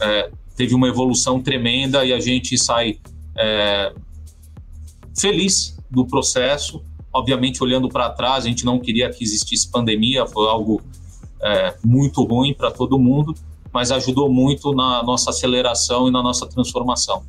é, 0.00 0.30
teve 0.56 0.74
uma 0.74 0.88
evolução 0.88 1.40
tremenda 1.42 2.04
e 2.04 2.12
a 2.12 2.20
gente 2.20 2.56
sai 2.56 2.98
é, 3.36 3.92
feliz 5.18 5.76
do 5.90 6.06
processo. 6.06 6.82
Obviamente, 7.12 7.62
olhando 7.62 7.88
para 7.88 8.10
trás, 8.10 8.44
a 8.44 8.48
gente 8.48 8.64
não 8.64 8.78
queria 8.78 9.08
que 9.10 9.22
existisse 9.22 9.70
pandemia, 9.70 10.26
foi 10.26 10.48
algo 10.48 10.82
é, 11.42 11.74
muito 11.84 12.24
ruim 12.24 12.52
para 12.54 12.70
todo 12.70 12.98
mundo, 12.98 13.34
mas 13.72 13.92
ajudou 13.92 14.30
muito 14.32 14.72
na 14.72 15.02
nossa 15.02 15.30
aceleração 15.30 16.08
e 16.08 16.10
na 16.10 16.22
nossa 16.22 16.46
transformação. 16.46 17.24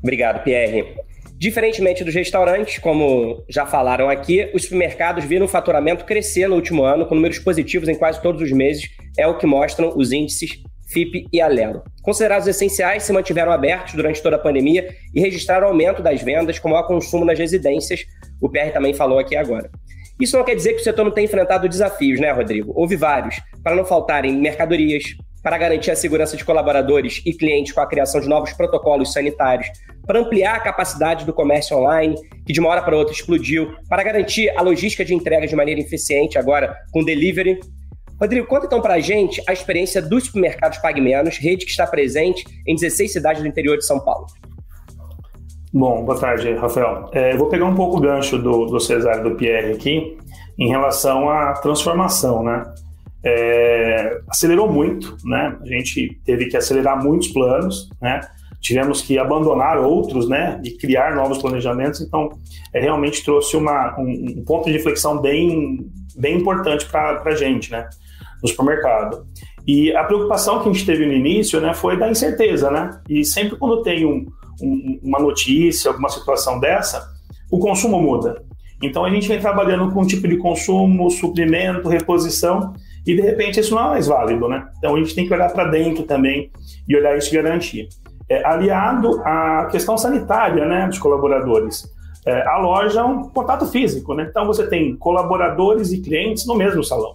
Obrigado, 0.00 0.44
Pierre. 0.44 0.96
Diferentemente 1.38 2.02
dos 2.02 2.14
restaurantes, 2.14 2.78
como 2.78 3.44
já 3.48 3.64
falaram 3.64 4.10
aqui, 4.10 4.50
os 4.52 4.62
supermercados 4.62 5.24
viram 5.24 5.46
o 5.46 5.48
faturamento 5.48 6.04
crescer 6.04 6.48
no 6.48 6.56
último 6.56 6.82
ano, 6.82 7.06
com 7.06 7.14
números 7.14 7.38
positivos 7.38 7.88
em 7.88 7.94
quase 7.94 8.20
todos 8.20 8.42
os 8.42 8.50
meses, 8.50 8.88
é 9.16 9.24
o 9.24 9.38
que 9.38 9.46
mostram 9.46 9.92
os 9.96 10.10
índices 10.10 10.60
FIP 10.88 11.28
e 11.32 11.40
Alelo. 11.40 11.84
Considerados 12.02 12.48
essenciais, 12.48 13.04
se 13.04 13.12
mantiveram 13.12 13.52
abertos 13.52 13.94
durante 13.94 14.20
toda 14.20 14.34
a 14.34 14.38
pandemia 14.38 14.88
e 15.14 15.20
registraram 15.20 15.68
aumento 15.68 16.02
das 16.02 16.20
vendas 16.20 16.58
com 16.58 16.70
maior 16.70 16.88
consumo 16.88 17.24
nas 17.24 17.38
residências. 17.38 18.00
O 18.40 18.48
PR 18.48 18.72
também 18.72 18.92
falou 18.92 19.20
aqui 19.20 19.36
agora. 19.36 19.70
Isso 20.20 20.36
não 20.36 20.44
quer 20.44 20.56
dizer 20.56 20.72
que 20.72 20.80
o 20.80 20.84
setor 20.84 21.04
não 21.04 21.12
tenha 21.12 21.26
enfrentado 21.26 21.68
desafios, 21.68 22.18
né, 22.18 22.32
Rodrigo? 22.32 22.72
Houve 22.74 22.96
vários, 22.96 23.40
para 23.62 23.76
não 23.76 23.84
faltarem 23.84 24.36
mercadorias, 24.36 25.04
para 25.48 25.56
garantir 25.56 25.90
a 25.90 25.96
segurança 25.96 26.36
de 26.36 26.44
colaboradores 26.44 27.22
e 27.24 27.32
clientes 27.32 27.72
com 27.72 27.80
a 27.80 27.86
criação 27.86 28.20
de 28.20 28.28
novos 28.28 28.52
protocolos 28.52 29.14
sanitários, 29.14 29.66
para 30.06 30.20
ampliar 30.20 30.56
a 30.56 30.60
capacidade 30.60 31.24
do 31.24 31.32
comércio 31.32 31.74
online, 31.74 32.16
que 32.44 32.52
de 32.52 32.60
uma 32.60 32.68
hora 32.68 32.82
para 32.82 32.94
outra 32.94 33.14
explodiu, 33.14 33.72
para 33.88 34.02
garantir 34.02 34.50
a 34.58 34.60
logística 34.60 35.06
de 35.06 35.14
entrega 35.14 35.46
de 35.46 35.56
maneira 35.56 35.80
eficiente 35.80 36.36
agora 36.36 36.76
com 36.92 37.02
delivery. 37.02 37.58
Rodrigo, 38.20 38.46
conta 38.46 38.66
então 38.66 38.82
para 38.82 38.92
a 38.92 39.00
gente 39.00 39.42
a 39.48 39.54
experiência 39.54 40.02
dos 40.02 40.24
supermercados 40.24 40.76
Pague 40.80 41.00
Menos, 41.00 41.38
rede 41.38 41.64
que 41.64 41.70
está 41.70 41.86
presente 41.86 42.44
em 42.66 42.74
16 42.74 43.10
cidades 43.10 43.40
do 43.40 43.48
interior 43.48 43.78
de 43.78 43.86
São 43.86 43.98
Paulo. 44.00 44.26
Bom, 45.72 46.04
boa 46.04 46.20
tarde, 46.20 46.52
Rafael. 46.56 47.08
É, 47.14 47.32
eu 47.32 47.38
vou 47.38 47.48
pegar 47.48 47.64
um 47.64 47.74
pouco 47.74 47.96
o 47.96 48.00
gancho 48.00 48.36
do, 48.36 48.66
do 48.66 48.78
Cesário 48.78 49.24
do 49.24 49.34
Pierre 49.34 49.72
aqui 49.72 50.18
em 50.58 50.68
relação 50.68 51.30
à 51.30 51.54
transformação, 51.54 52.42
né? 52.42 52.64
É, 53.24 54.20
acelerou 54.28 54.70
muito, 54.70 55.16
né? 55.24 55.56
A 55.60 55.66
gente 55.66 56.20
teve 56.24 56.46
que 56.46 56.56
acelerar 56.56 57.02
muitos 57.02 57.28
planos, 57.28 57.88
né? 58.00 58.20
tivemos 58.60 59.00
que 59.00 59.18
abandonar 59.18 59.78
outros, 59.78 60.28
né, 60.28 60.60
e 60.64 60.70
criar 60.72 61.14
novos 61.14 61.38
planejamentos. 61.38 62.00
Então, 62.00 62.28
é, 62.74 62.80
realmente 62.80 63.24
trouxe 63.24 63.56
uma, 63.56 63.98
um, 63.98 64.38
um 64.38 64.44
ponto 64.44 64.68
de 64.68 64.76
inflexão 64.76 65.20
bem, 65.20 65.86
bem 66.16 66.36
importante 66.36 66.84
para 66.86 67.22
a 67.24 67.34
gente, 67.34 67.70
né, 67.70 67.88
no 68.42 68.48
supermercado. 68.48 69.24
E 69.66 69.94
a 69.94 70.02
preocupação 70.04 70.62
que 70.62 70.68
a 70.68 70.72
gente 70.72 70.86
teve 70.86 71.06
no 71.06 71.12
início, 71.12 71.60
né, 71.60 71.74
foi 71.74 71.98
da 71.98 72.10
incerteza, 72.10 72.70
né? 72.70 72.98
E 73.08 73.22
sempre 73.22 73.56
quando 73.56 73.82
tem 73.82 74.06
um, 74.06 74.26
um, 74.62 75.00
uma 75.02 75.18
notícia, 75.18 75.90
alguma 75.90 76.08
situação 76.08 76.58
dessa, 76.58 77.06
o 77.50 77.58
consumo 77.58 78.00
muda. 78.00 78.42
Então 78.82 79.04
a 79.04 79.10
gente 79.10 79.28
vem 79.28 79.40
trabalhando 79.40 79.92
com 79.92 80.02
um 80.02 80.06
tipo 80.06 80.26
de 80.26 80.38
consumo, 80.38 81.10
suprimento, 81.10 81.88
reposição, 81.88 82.72
e 83.06 83.14
de 83.14 83.22
repente 83.22 83.60
isso 83.60 83.74
não 83.74 83.86
é 83.86 83.88
mais 83.90 84.06
válido, 84.06 84.48
né? 84.48 84.68
Então 84.78 84.94
a 84.94 84.98
gente 84.98 85.14
tem 85.14 85.26
que 85.26 85.32
olhar 85.32 85.52
para 85.52 85.64
dentro 85.64 86.04
também 86.04 86.50
e 86.88 86.96
olhar 86.96 87.16
isso 87.16 87.32
e 87.32 87.36
garantir 87.36 87.88
é, 88.28 88.46
aliado 88.46 89.20
à 89.24 89.66
questão 89.70 89.96
sanitária 89.96 90.66
né, 90.66 90.86
dos 90.86 90.98
colaboradores. 90.98 91.88
É, 92.26 92.46
a 92.46 92.58
loja 92.58 93.00
é 93.00 93.04
um 93.04 93.22
contato 93.22 93.66
físico, 93.66 94.14
né? 94.14 94.26
então 94.28 94.46
você 94.46 94.66
tem 94.66 94.94
colaboradores 94.96 95.92
e 95.92 96.02
clientes 96.02 96.46
no 96.46 96.54
mesmo 96.54 96.84
salão. 96.84 97.14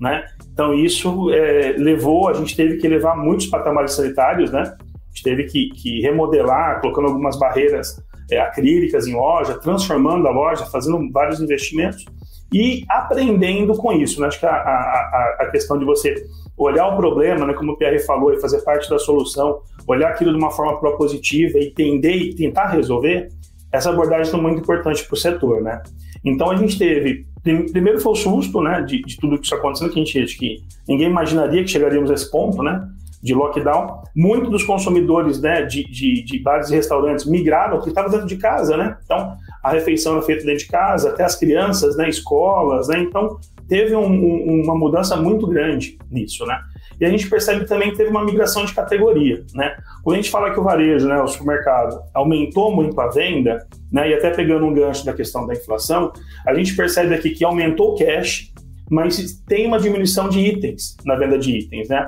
Né? 0.00 0.24
Então 0.52 0.72
isso 0.72 1.30
é, 1.32 1.74
levou, 1.76 2.28
a 2.28 2.32
gente 2.32 2.56
teve 2.56 2.76
que 2.76 2.88
levar 2.88 3.16
muitos 3.16 3.46
patamares 3.46 3.92
sanitários, 3.92 4.50
né? 4.50 4.62
a 4.62 5.08
gente 5.10 5.22
teve 5.22 5.44
que, 5.44 5.68
que 5.70 6.00
remodelar, 6.00 6.80
colocando 6.80 7.08
algumas 7.08 7.38
barreiras 7.38 8.00
é, 8.30 8.40
acrílicas 8.40 9.06
em 9.06 9.14
loja, 9.14 9.58
transformando 9.58 10.26
a 10.26 10.30
loja, 10.30 10.64
fazendo 10.66 10.98
vários 11.12 11.40
investimentos 11.40 12.04
e 12.52 12.84
aprendendo 12.88 13.74
com 13.74 13.92
isso. 13.92 14.20
Né? 14.20 14.28
Acho 14.28 14.40
que 14.40 14.46
a, 14.46 14.50
a, 14.50 15.36
a 15.40 15.50
questão 15.50 15.78
de 15.78 15.84
você 15.84 16.26
olhar 16.56 16.88
o 16.88 16.96
problema, 16.96 17.46
né, 17.46 17.54
como 17.54 17.72
o 17.72 17.76
Pierre 17.76 18.00
falou, 18.00 18.32
e 18.32 18.40
fazer 18.40 18.62
parte 18.62 18.90
da 18.90 18.98
solução, 18.98 19.60
olhar 19.86 20.10
aquilo 20.10 20.32
de 20.32 20.38
uma 20.38 20.50
forma 20.50 20.78
propositiva, 20.78 21.58
entender 21.58 22.16
e 22.16 22.34
tentar 22.34 22.68
resolver, 22.68 23.28
essa 23.72 23.90
abordagem 23.90 24.32
é 24.32 24.36
muito 24.36 24.60
importante 24.60 25.04
para 25.04 25.14
o 25.14 25.16
setor, 25.16 25.62
né? 25.62 25.82
Então 26.24 26.50
a 26.50 26.56
gente 26.56 26.78
teve, 26.78 27.26
primeiro 27.42 28.00
foi 28.00 28.12
o 28.12 28.16
susto, 28.16 28.60
né, 28.60 28.82
de, 28.82 29.02
de 29.02 29.16
tudo 29.18 29.38
que 29.38 29.44
isso 29.44 29.54
acontecendo, 29.54 29.92
que 29.92 30.00
a 30.00 30.04
gente 30.04 30.36
que 30.36 30.62
ninguém 30.88 31.08
imaginaria 31.08 31.62
que 31.62 31.70
chegaríamos 31.70 32.10
a 32.10 32.14
esse 32.14 32.30
ponto, 32.30 32.62
né, 32.62 32.88
de 33.22 33.34
lockdown. 33.34 34.02
Muitos 34.14 34.50
dos 34.50 34.64
consumidores, 34.64 35.40
né, 35.40 35.62
de, 35.62 35.84
de, 35.84 36.22
de 36.22 36.38
bares 36.38 36.70
e 36.70 36.74
restaurantes 36.74 37.24
migraram 37.24 37.76
porque 37.76 37.90
estavam 37.90 38.10
dentro 38.10 38.26
de 38.26 38.36
casa, 38.36 38.76
né? 38.76 38.96
Então 39.04 39.36
a 39.62 39.70
refeição 39.70 40.12
era 40.14 40.22
feita 40.22 40.44
dentro 40.44 40.64
de 40.64 40.68
casa, 40.68 41.10
até 41.10 41.24
as 41.24 41.36
crianças, 41.36 41.96
né, 41.96 42.08
escolas, 42.08 42.88
né? 42.88 43.00
Então 43.00 43.38
teve 43.68 43.94
um, 43.94 44.06
um, 44.06 44.62
uma 44.64 44.76
mudança 44.76 45.16
muito 45.16 45.46
grande 45.46 45.98
nisso, 46.10 46.46
né? 46.46 46.58
E 47.00 47.04
a 47.04 47.10
gente 47.10 47.28
percebe 47.28 47.64
também 47.64 47.90
que 47.90 47.96
teve 47.96 48.10
uma 48.10 48.24
migração 48.24 48.64
de 48.64 48.74
categoria, 48.74 49.44
né? 49.54 49.76
Quando 50.02 50.14
a 50.14 50.20
gente 50.20 50.30
fala 50.30 50.52
que 50.52 50.58
o 50.58 50.64
varejo, 50.64 51.06
né, 51.06 51.20
o 51.20 51.28
supermercado, 51.28 52.00
aumentou 52.12 52.74
muito 52.74 53.00
a 53.00 53.08
venda, 53.08 53.64
né, 53.92 54.10
e 54.10 54.14
até 54.14 54.30
pegando 54.30 54.66
um 54.66 54.72
gancho 54.72 55.04
da 55.04 55.12
questão 55.12 55.46
da 55.46 55.54
inflação, 55.54 56.12
a 56.46 56.54
gente 56.54 56.74
percebe 56.74 57.14
aqui 57.14 57.30
que 57.30 57.44
aumentou 57.44 57.92
o 57.92 57.94
cash, 57.96 58.52
mas 58.90 59.40
tem 59.46 59.66
uma 59.66 59.78
diminuição 59.78 60.28
de 60.28 60.40
itens 60.40 60.96
na 61.04 61.14
venda 61.14 61.38
de 61.38 61.58
itens, 61.58 61.88
né? 61.88 62.06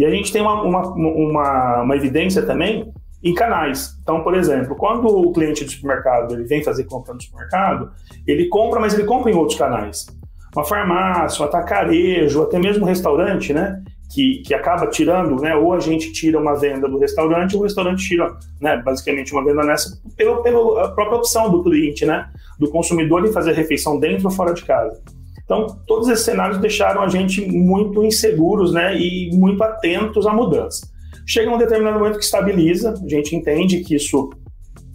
E 0.00 0.04
a 0.06 0.08
gente 0.08 0.32
tem 0.32 0.40
uma, 0.40 0.62
uma, 0.62 0.94
uma, 0.94 1.82
uma 1.82 1.94
evidência 1.94 2.40
também 2.40 2.90
em 3.22 3.34
canais. 3.34 3.98
Então, 4.00 4.22
por 4.22 4.34
exemplo, 4.34 4.74
quando 4.74 5.06
o 5.06 5.30
cliente 5.30 5.62
do 5.62 5.70
supermercado 5.70 6.32
ele 6.32 6.44
vem 6.44 6.64
fazer 6.64 6.84
compra 6.84 7.12
no 7.12 7.20
supermercado, 7.20 7.90
ele 8.26 8.48
compra, 8.48 8.80
mas 8.80 8.94
ele 8.94 9.04
compra 9.04 9.30
em 9.30 9.34
outros 9.34 9.58
canais. 9.58 10.06
Uma 10.56 10.64
farmácia, 10.64 11.42
um 11.42 11.46
atacarejo, 11.46 12.42
até 12.42 12.58
mesmo 12.58 12.84
um 12.84 12.88
restaurante, 12.88 13.52
né? 13.52 13.82
que, 14.10 14.38
que 14.38 14.54
acaba 14.54 14.86
tirando, 14.86 15.40
né, 15.40 15.54
ou 15.54 15.72
a 15.72 15.78
gente 15.78 16.10
tira 16.12 16.36
uma 16.36 16.58
venda 16.58 16.88
do 16.88 16.98
restaurante, 16.98 17.54
ou 17.54 17.60
o 17.60 17.62
restaurante 17.62 18.08
tira, 18.08 18.36
né, 18.60 18.76
basicamente 18.84 19.32
uma 19.32 19.44
venda 19.44 19.62
nessa, 19.62 20.00
pela, 20.16 20.42
pela 20.42 20.92
própria 20.96 21.18
opção 21.18 21.48
do 21.48 21.62
cliente, 21.62 22.04
né, 22.04 22.28
do 22.58 22.68
consumidor 22.70 23.24
em 23.24 23.32
fazer 23.32 23.52
refeição 23.52 24.00
dentro 24.00 24.24
ou 24.24 24.32
fora 24.32 24.52
de 24.52 24.64
casa. 24.64 25.00
Então, 25.50 25.66
todos 25.84 26.08
esses 26.08 26.24
cenários 26.24 26.58
deixaram 26.58 27.02
a 27.02 27.08
gente 27.08 27.44
muito 27.44 28.04
inseguros, 28.04 28.72
né, 28.72 28.96
e 28.96 29.36
muito 29.36 29.60
atentos 29.64 30.24
à 30.24 30.32
mudança. 30.32 30.86
Chega 31.26 31.50
um 31.50 31.58
determinado 31.58 31.98
momento 31.98 32.18
que 32.18 32.24
estabiliza, 32.24 32.94
a 32.94 33.08
gente 33.08 33.34
entende 33.34 33.80
que 33.80 33.96
isso 33.96 34.30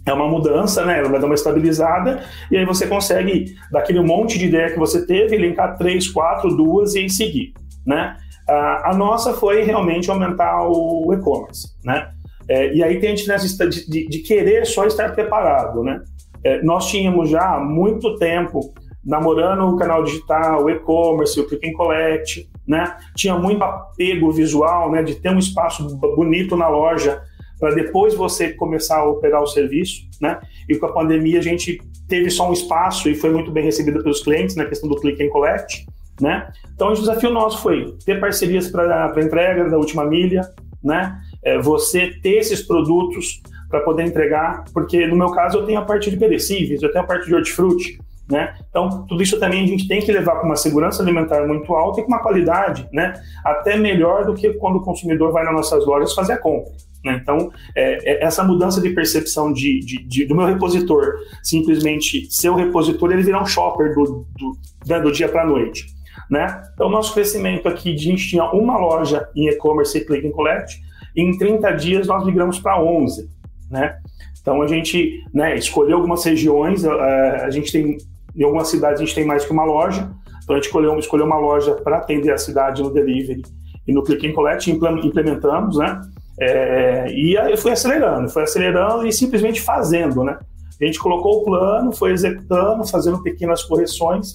é 0.06 0.14
uma 0.14 0.26
mudança, 0.26 0.82
né? 0.86 0.98
Ela 0.98 1.10
vai 1.10 1.20
dar 1.20 1.26
uma 1.26 1.34
estabilizada, 1.34 2.22
e 2.50 2.56
aí 2.56 2.64
você 2.64 2.86
consegue, 2.86 3.54
daquele 3.70 4.00
monte 4.00 4.38
de 4.38 4.46
ideia 4.46 4.70
que 4.70 4.78
você 4.78 5.04
teve, 5.04 5.36
elencar 5.36 5.76
três, 5.76 6.08
quatro, 6.08 6.56
duas 6.56 6.94
e 6.94 7.06
seguir, 7.10 7.52
né? 7.86 8.16
a 8.48 8.94
nossa 8.96 9.34
foi 9.34 9.64
realmente 9.64 10.08
aumentar 10.08 10.68
o 10.68 11.12
e-commerce, 11.12 11.66
né? 11.84 12.08
É, 12.48 12.72
e 12.72 12.80
aí 12.80 13.00
tem 13.00 13.10
a 13.10 13.14
diferença 13.16 13.68
de, 13.68 13.90
de, 13.90 14.06
de, 14.06 14.18
querer 14.20 14.64
só 14.64 14.86
estar 14.86 15.12
preparado, 15.16 15.82
né? 15.82 16.00
É, 16.44 16.62
nós 16.62 16.88
tínhamos 16.88 17.28
já 17.28 17.56
há 17.56 17.58
muito 17.58 18.14
tempo 18.18 18.72
namorando 19.06 19.62
o 19.62 19.76
canal 19.76 20.02
digital, 20.02 20.64
o 20.64 20.70
e-commerce, 20.70 21.38
o 21.38 21.46
click 21.46 21.68
and 21.68 21.74
collect, 21.74 22.50
né? 22.66 22.96
Tinha 23.14 23.38
muito 23.38 23.62
apego 23.62 24.32
visual, 24.32 24.90
né? 24.90 25.02
De 25.02 25.14
ter 25.14 25.30
um 25.30 25.38
espaço 25.38 25.96
bonito 25.96 26.56
na 26.56 26.68
loja 26.68 27.22
para 27.58 27.74
depois 27.74 28.14
você 28.14 28.52
começar 28.52 28.98
a 28.98 29.08
operar 29.08 29.42
o 29.42 29.46
serviço, 29.46 30.02
né? 30.20 30.40
E 30.68 30.76
com 30.76 30.86
a 30.86 30.92
pandemia 30.92 31.38
a 31.38 31.42
gente 31.42 31.80
teve 32.08 32.30
só 32.30 32.50
um 32.50 32.52
espaço 32.52 33.08
e 33.08 33.14
foi 33.14 33.30
muito 33.30 33.50
bem 33.50 33.64
recebido 33.64 34.02
pelos 34.02 34.22
clientes 34.22 34.56
na 34.56 34.64
questão 34.64 34.88
do 34.88 34.96
click 34.96 35.22
and 35.22 35.30
collect. 35.30 35.86
Né? 36.20 36.50
Então, 36.74 36.88
o 36.88 36.94
desafio 36.94 37.30
nosso 37.30 37.58
foi 37.58 37.94
ter 38.06 38.18
parcerias 38.18 38.68
para 38.70 39.12
entrega 39.22 39.68
da 39.68 39.76
última 39.76 40.02
milha, 40.04 40.40
né? 40.82 41.20
É, 41.44 41.58
você 41.58 42.10
ter 42.22 42.38
esses 42.38 42.62
produtos 42.62 43.42
para 43.68 43.80
poder 43.80 44.04
entregar, 44.04 44.64
porque 44.72 45.06
no 45.06 45.16
meu 45.16 45.30
caso 45.30 45.58
eu 45.58 45.66
tenho 45.66 45.78
a 45.78 45.84
parte 45.84 46.10
de 46.10 46.16
perecíveis, 46.16 46.82
eu 46.82 46.90
tenho 46.90 47.04
a 47.04 47.06
parte 47.06 47.26
de 47.26 47.34
hortifruti, 47.34 47.98
né? 48.30 48.54
Então, 48.68 49.06
tudo 49.06 49.22
isso 49.22 49.38
também 49.38 49.62
a 49.62 49.66
gente 49.66 49.86
tem 49.86 50.00
que 50.00 50.10
levar 50.10 50.36
para 50.36 50.44
uma 50.44 50.56
segurança 50.56 51.02
alimentar 51.02 51.46
muito 51.46 51.72
alta 51.72 52.00
e 52.00 52.02
com 52.02 52.08
uma 52.08 52.22
qualidade, 52.22 52.88
né? 52.92 53.14
Até 53.44 53.76
melhor 53.76 54.24
do 54.24 54.34
que 54.34 54.52
quando 54.54 54.76
o 54.76 54.82
consumidor 54.82 55.32
vai 55.32 55.44
nas 55.44 55.54
nossas 55.54 55.86
lojas 55.86 56.12
fazer 56.12 56.32
a 56.32 56.38
compra. 56.38 56.72
Né? 57.04 57.20
Então, 57.22 57.52
é, 57.74 58.14
é, 58.14 58.24
essa 58.24 58.42
mudança 58.42 58.80
de 58.80 58.90
percepção 58.90 59.52
de, 59.52 59.78
de, 59.78 60.04
de, 60.04 60.24
do 60.26 60.34
meu 60.34 60.44
repositor 60.44 61.14
simplesmente 61.40 62.26
ser 62.28 62.50
o 62.50 62.56
repositor, 62.56 63.12
ele 63.12 63.22
virar 63.22 63.40
um 63.40 63.46
shopper 63.46 63.94
do, 63.94 64.26
do, 64.36 64.52
né, 64.86 64.98
do 65.00 65.12
dia 65.12 65.28
para 65.28 65.42
a 65.42 65.46
noite. 65.46 65.86
Né? 66.28 66.62
Então, 66.74 66.90
nosso 66.90 67.14
crescimento 67.14 67.68
aqui, 67.68 67.94
a 67.94 67.96
gente 67.96 68.28
tinha 68.28 68.44
uma 68.50 68.76
loja 68.76 69.28
em 69.36 69.48
e-commerce 69.48 69.96
e 69.96 70.04
click 70.04 70.26
and 70.26 70.32
collect, 70.32 70.82
e 71.14 71.22
em 71.22 71.38
30 71.38 71.70
dias 71.72 72.06
nós 72.08 72.26
migramos 72.26 72.58
para 72.58 72.82
11. 72.82 73.30
Né? 73.70 73.96
Então, 74.40 74.60
a 74.60 74.66
gente 74.66 75.22
né, 75.32 75.56
escolheu 75.56 75.96
algumas 75.96 76.24
regiões, 76.24 76.84
a, 76.84 77.46
a 77.46 77.50
gente 77.50 77.70
tem, 77.70 77.98
em 78.36 78.44
algumas 78.44 78.68
cidades, 78.68 79.00
a 79.00 79.04
gente 79.04 79.14
tem 79.14 79.24
mais 79.24 79.44
que 79.44 79.52
uma 79.52 79.64
loja, 79.64 80.10
então 80.44 80.54
a 80.54 80.58
gente 80.58 80.66
escolheu, 80.66 80.98
escolheu 80.98 81.26
uma 81.26 81.38
loja 81.38 81.74
para 81.74 81.98
atender 81.98 82.32
a 82.32 82.38
cidade 82.38 82.82
no 82.82 82.92
delivery 82.92 83.42
e 83.86 83.92
no 83.92 84.02
click 84.02 84.28
and 84.28 84.32
collect, 84.32 84.70
implementamos, 84.70 85.78
né? 85.78 86.00
É, 86.38 87.10
e 87.10 87.36
aí 87.38 87.56
foi 87.56 87.72
acelerando, 87.72 88.28
foi 88.28 88.42
acelerando 88.42 89.06
e 89.06 89.12
simplesmente 89.12 89.60
fazendo, 89.60 90.22
né? 90.22 90.38
A 90.80 90.84
gente 90.84 90.98
colocou 90.98 91.40
o 91.40 91.44
plano, 91.44 91.92
foi 91.92 92.12
executando, 92.12 92.86
fazendo 92.86 93.22
pequenas 93.22 93.64
correções 93.64 94.32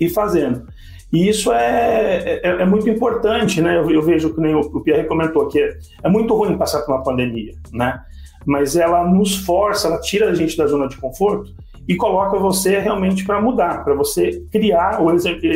e 0.00 0.08
fazendo. 0.08 0.66
E 1.12 1.28
isso 1.28 1.52
é, 1.52 2.40
é, 2.42 2.62
é 2.62 2.64
muito 2.64 2.88
importante, 2.88 3.60
né? 3.60 3.76
Eu, 3.76 3.90
eu, 3.90 4.02
vejo 4.02 4.32
que 4.32 4.40
nem 4.40 4.54
o, 4.54 4.60
o 4.60 4.80
Pierre 4.80 5.08
comentou 5.08 5.48
que 5.48 5.58
é, 5.58 5.76
é 6.04 6.08
muito 6.08 6.34
ruim 6.34 6.56
passar 6.56 6.82
por 6.82 6.94
uma 6.94 7.02
pandemia, 7.02 7.52
né? 7.72 8.00
Mas 8.46 8.76
ela 8.76 9.04
nos 9.04 9.36
força, 9.36 9.88
ela 9.88 10.00
tira 10.00 10.30
a 10.30 10.34
gente 10.34 10.56
da 10.56 10.66
zona 10.66 10.86
de 10.86 10.96
conforto 10.96 11.52
e 11.88 11.96
coloca 11.96 12.38
você 12.38 12.78
realmente 12.78 13.24
para 13.24 13.40
mudar, 13.40 13.82
para 13.82 13.94
você 13.94 14.44
criar 14.52 15.00
ou, 15.00 15.10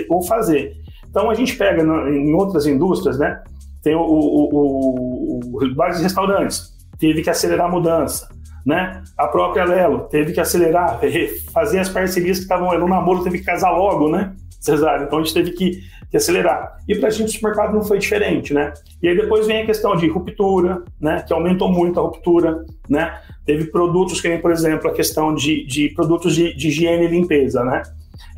ou 0.09 0.23
fazer. 0.23 0.73
Então 1.09 1.29
a 1.29 1.35
gente 1.35 1.55
pega 1.57 1.85
no, 1.85 2.09
em 2.09 2.33
outras 2.33 2.67
indústrias, 2.67 3.19
né? 3.19 3.43
Tem 3.83 3.95
o, 3.95 4.01
o, 4.01 4.49
o, 4.53 5.41
o 5.57 5.75
vários 5.75 6.01
restaurantes, 6.01 6.73
teve 6.99 7.23
que 7.23 7.29
acelerar 7.29 7.67
a 7.67 7.71
mudança, 7.71 8.29
né? 8.65 9.03
A 9.19 9.29
própria 9.29 9.65
Lelo 9.65 10.01
teve 10.09 10.33
que 10.33 10.41
acelerar, 10.41 10.99
fazer 11.53 11.81
as 11.81 11.91
parcerias 11.91 12.39
que 12.39 12.45
estavam 12.45 12.77
no 12.79 12.89
namoro, 12.89 13.23
teve 13.23 13.39
que 13.39 13.45
casar 13.45 13.71
logo, 13.73 14.09
né? 14.09 14.33
Cesário. 14.63 15.07
Então 15.07 15.19
a 15.19 15.23
gente 15.23 15.35
teve 15.35 15.51
que, 15.51 15.83
que 16.09 16.17
acelerar. 16.17 16.79
E 16.89 16.95
para 16.95 17.09
a 17.09 17.11
gente 17.11 17.29
o 17.29 17.33
supermercado 17.33 17.75
não 17.75 17.83
foi 17.83 17.99
diferente, 17.99 18.55
né? 18.55 18.73
E 19.03 19.09
aí 19.09 19.17
depois 19.17 19.47
vem 19.47 19.63
a 19.63 19.67
questão 19.67 19.97
de 19.97 20.07
ruptura, 20.07 20.83
né? 21.01 21.23
Que 21.27 21.33
aumentou 21.33 21.69
muito 21.69 21.99
a 21.99 22.03
ruptura, 22.05 22.65
né? 22.89 23.21
Teve 23.45 23.65
produtos 23.65 24.21
que, 24.21 24.39
por 24.39 24.53
exemplo, 24.53 24.89
a 24.89 24.95
questão 24.95 25.35
de, 25.35 25.67
de 25.67 25.89
produtos 25.89 26.35
de, 26.35 26.55
de 26.55 26.69
higiene 26.69 27.07
e 27.07 27.09
limpeza, 27.09 27.65
né? 27.65 27.83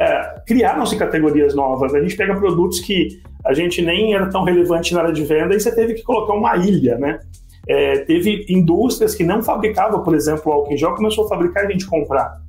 É, 0.00 0.40
Criaram-se 0.46 0.96
categorias 0.96 1.54
novas. 1.54 1.94
A 1.94 2.00
gente 2.00 2.16
pega 2.16 2.34
produtos 2.34 2.80
que 2.80 3.20
a 3.44 3.52
gente 3.52 3.82
nem 3.82 4.14
era 4.14 4.30
tão 4.30 4.44
relevante 4.44 4.94
na 4.94 5.02
área 5.02 5.12
de 5.12 5.22
venda 5.22 5.54
e 5.54 5.60
você 5.60 5.74
teve 5.74 5.92
que 5.92 6.02
colocar 6.02 6.32
uma 6.32 6.56
ilha, 6.56 6.96
né? 6.96 7.20
É, 7.68 7.98
teve 7.98 8.46
indústrias 8.48 9.14
que 9.14 9.24
não 9.24 9.42
fabricavam, 9.42 10.02
por 10.02 10.14
exemplo, 10.14 10.50
álcool 10.50 10.72
em 10.72 10.76
gel, 10.78 10.94
começou 10.94 11.26
a 11.26 11.28
fabricar 11.28 11.64
e 11.64 11.66
a 11.66 11.70
gente 11.70 11.86
comprar, 11.86 12.40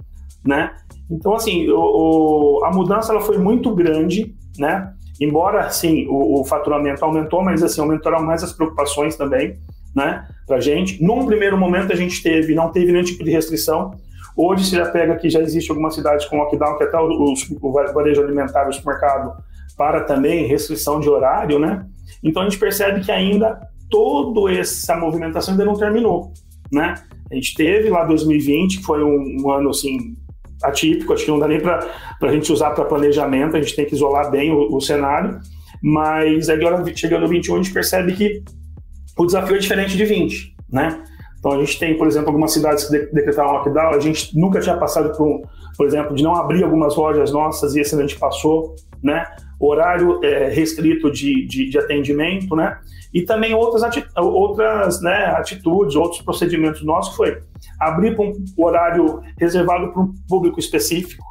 né? 0.45 0.71
Então, 1.09 1.35
assim, 1.35 1.69
o, 1.69 1.79
o, 2.59 2.65
a 2.65 2.71
mudança 2.71 3.11
ela 3.11 3.21
foi 3.21 3.37
muito 3.37 3.73
grande, 3.73 4.35
né? 4.57 4.91
Embora, 5.19 5.69
sim, 5.69 6.07
o, 6.07 6.41
o, 6.41 6.45
faturamento 6.45 7.03
aumentou, 7.05 7.43
mas, 7.43 7.63
assim, 7.63 7.79
aumentaram 7.79 8.21
mais 8.23 8.43
as 8.43 8.51
preocupações 8.51 9.15
também, 9.15 9.57
né? 9.95 10.27
Pra 10.45 10.59
gente. 10.59 11.01
Num 11.03 11.25
primeiro 11.25 11.57
momento, 11.57 11.93
a 11.93 11.95
gente 11.95 12.21
teve, 12.21 12.53
não 12.53 12.71
teve 12.71 12.91
nenhum 12.91 13.03
tipo 13.03 13.23
de 13.23 13.31
restrição. 13.31 13.91
Hoje, 14.35 14.65
se 14.65 14.75
já 14.75 14.85
pega 14.89 15.15
que 15.15 15.29
já 15.29 15.39
existe 15.39 15.71
algumas 15.71 15.95
cidades 15.95 16.25
com 16.25 16.37
lockdown, 16.37 16.77
que 16.77 16.83
até 16.83 16.97
o, 16.97 17.33
o 17.61 17.71
varejo 17.71 18.21
alimentar, 18.21 18.67
o 18.67 18.73
supermercado, 18.73 19.33
para 19.77 20.01
também 20.01 20.47
restrição 20.47 20.99
de 20.99 21.09
horário, 21.09 21.59
né? 21.59 21.85
Então, 22.23 22.41
a 22.41 22.45
gente 22.45 22.59
percebe 22.59 23.01
que 23.01 23.11
ainda 23.11 23.59
toda 23.89 24.51
essa 24.51 24.97
movimentação 24.97 25.53
ainda 25.53 25.63
não 25.63 25.75
terminou, 25.75 26.33
né? 26.71 26.95
A 27.31 27.35
gente 27.35 27.55
teve 27.55 27.89
lá 27.89 28.03
2020, 28.03 28.79
que 28.79 28.83
foi 28.83 29.03
um, 29.03 29.37
um 29.41 29.51
ano, 29.51 29.69
assim, 29.69 30.15
atípico, 30.63 31.13
acho 31.13 31.25
que 31.25 31.31
não 31.31 31.39
dá 31.39 31.47
nem 31.47 31.59
para 31.59 31.87
a 32.21 32.31
gente 32.31 32.51
usar 32.51 32.71
para 32.71 32.85
planejamento, 32.85 33.55
a 33.55 33.61
gente 33.61 33.75
tem 33.75 33.85
que 33.85 33.95
isolar 33.95 34.31
bem 34.31 34.51
o, 34.51 34.75
o 34.75 34.81
cenário, 34.81 35.39
mas 35.81 36.49
agora 36.49 36.83
chegando 36.95 37.21
no 37.21 37.27
21 37.27 37.55
a 37.55 37.57
gente 37.57 37.73
percebe 37.73 38.13
que 38.13 38.43
o 39.17 39.25
desafio 39.25 39.55
é 39.55 39.59
diferente 39.59 39.95
de 39.95 40.05
20, 40.05 40.55
né? 40.71 41.03
Então 41.39 41.51
a 41.51 41.59
gente 41.59 41.77
tem, 41.77 41.95
por 41.97 42.07
exemplo, 42.07 42.29
algumas 42.29 42.51
cidades 42.51 42.85
que 42.85 42.97
decretaram 43.13 43.51
lockdown, 43.51 43.93
a 43.93 43.99
gente 43.99 44.37
nunca 44.37 44.59
tinha 44.59 44.75
passado 44.77 45.15
por, 45.15 45.41
por 45.77 45.85
exemplo, 45.85 46.15
de 46.15 46.23
não 46.23 46.35
abrir 46.35 46.63
algumas 46.63 46.95
lojas 46.95 47.31
nossas 47.31 47.75
e 47.75 47.81
esse 47.81 47.95
a 47.95 48.01
gente 48.01 48.17
passou, 48.17 48.75
né? 49.03 49.25
Horário 49.59 50.19
é, 50.23 50.49
restrito 50.49 51.11
de, 51.11 51.45
de, 51.47 51.69
de, 51.69 51.77
atendimento, 51.77 52.55
né? 52.55 52.77
E 53.13 53.21
também 53.21 53.53
outras, 53.53 53.83
outras 54.17 55.01
né, 55.01 55.27
atitudes, 55.37 55.95
outros 55.95 56.21
procedimentos 56.21 56.83
nossos 56.83 57.15
foi 57.15 57.37
abrir 57.79 58.19
um 58.19 58.33
horário 58.57 59.21
reservado 59.39 59.93
para 59.93 60.01
um 60.01 60.13
público 60.27 60.59
específico, 60.59 61.23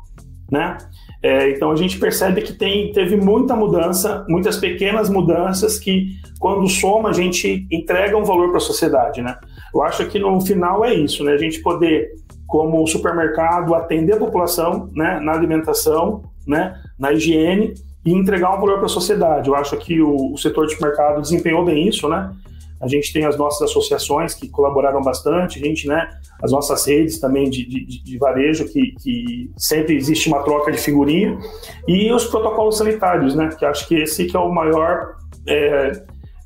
né? 0.50 0.78
É, 1.24 1.50
então 1.50 1.70
a 1.70 1.76
gente 1.76 1.98
percebe 1.98 2.42
que 2.42 2.52
tem, 2.52 2.92
teve 2.92 3.16
muita 3.16 3.56
mudança, 3.56 4.26
muitas 4.28 4.58
pequenas 4.58 5.08
mudanças 5.08 5.78
que, 5.78 6.18
quando 6.38 6.68
soma, 6.68 7.08
a 7.08 7.12
gente 7.14 7.66
entrega 7.70 8.14
um 8.14 8.24
valor 8.24 8.48
para 8.48 8.58
a 8.58 8.60
sociedade, 8.60 9.22
né? 9.22 9.34
Eu 9.74 9.82
acho 9.82 10.06
que 10.06 10.18
no 10.18 10.38
final 10.42 10.84
é 10.84 10.92
isso, 10.92 11.24
né? 11.24 11.32
A 11.32 11.38
gente 11.38 11.62
poder, 11.62 12.10
como 12.46 12.86
supermercado, 12.86 13.74
atender 13.74 14.12
a 14.12 14.18
população, 14.18 14.90
né? 14.94 15.18
Na 15.18 15.32
alimentação, 15.32 16.22
né? 16.46 16.78
Na 16.98 17.10
higiene 17.12 17.72
e 18.04 18.12
entregar 18.12 18.54
um 18.54 18.60
valor 18.60 18.76
para 18.76 18.86
a 18.86 18.88
sociedade. 18.88 19.48
Eu 19.48 19.56
acho 19.56 19.76
que 19.78 20.00
o, 20.00 20.32
o 20.32 20.38
setor 20.38 20.66
de 20.66 20.74
supermercado 20.74 21.20
desempenhou 21.22 21.64
bem 21.64 21.88
isso, 21.88 22.08
né? 22.08 22.30
A 22.80 22.86
gente 22.86 23.12
tem 23.12 23.24
as 23.24 23.38
nossas 23.38 23.62
associações 23.70 24.34
que 24.34 24.46
colaboraram 24.48 25.00
bastante, 25.00 25.58
a 25.58 25.64
gente, 25.64 25.88
né, 25.88 26.06
as 26.42 26.52
nossas 26.52 26.84
redes 26.86 27.18
também 27.18 27.48
de, 27.48 27.64
de, 27.66 28.04
de 28.04 28.18
varejo, 28.18 28.66
que, 28.66 28.92
que, 29.02 29.50
sempre 29.56 29.96
existe 29.96 30.28
uma 30.28 30.42
troca 30.42 30.70
de 30.70 30.76
figurinha, 30.76 31.38
e 31.88 32.12
os 32.12 32.26
protocolos 32.26 32.76
sanitários, 32.76 33.34
né, 33.34 33.48
que 33.58 33.64
acho 33.64 33.88
que 33.88 33.94
esse 33.94 34.26
que 34.26 34.36
é 34.36 34.38
o 34.40 34.52
maior, 34.52 35.14
é, 35.46 35.92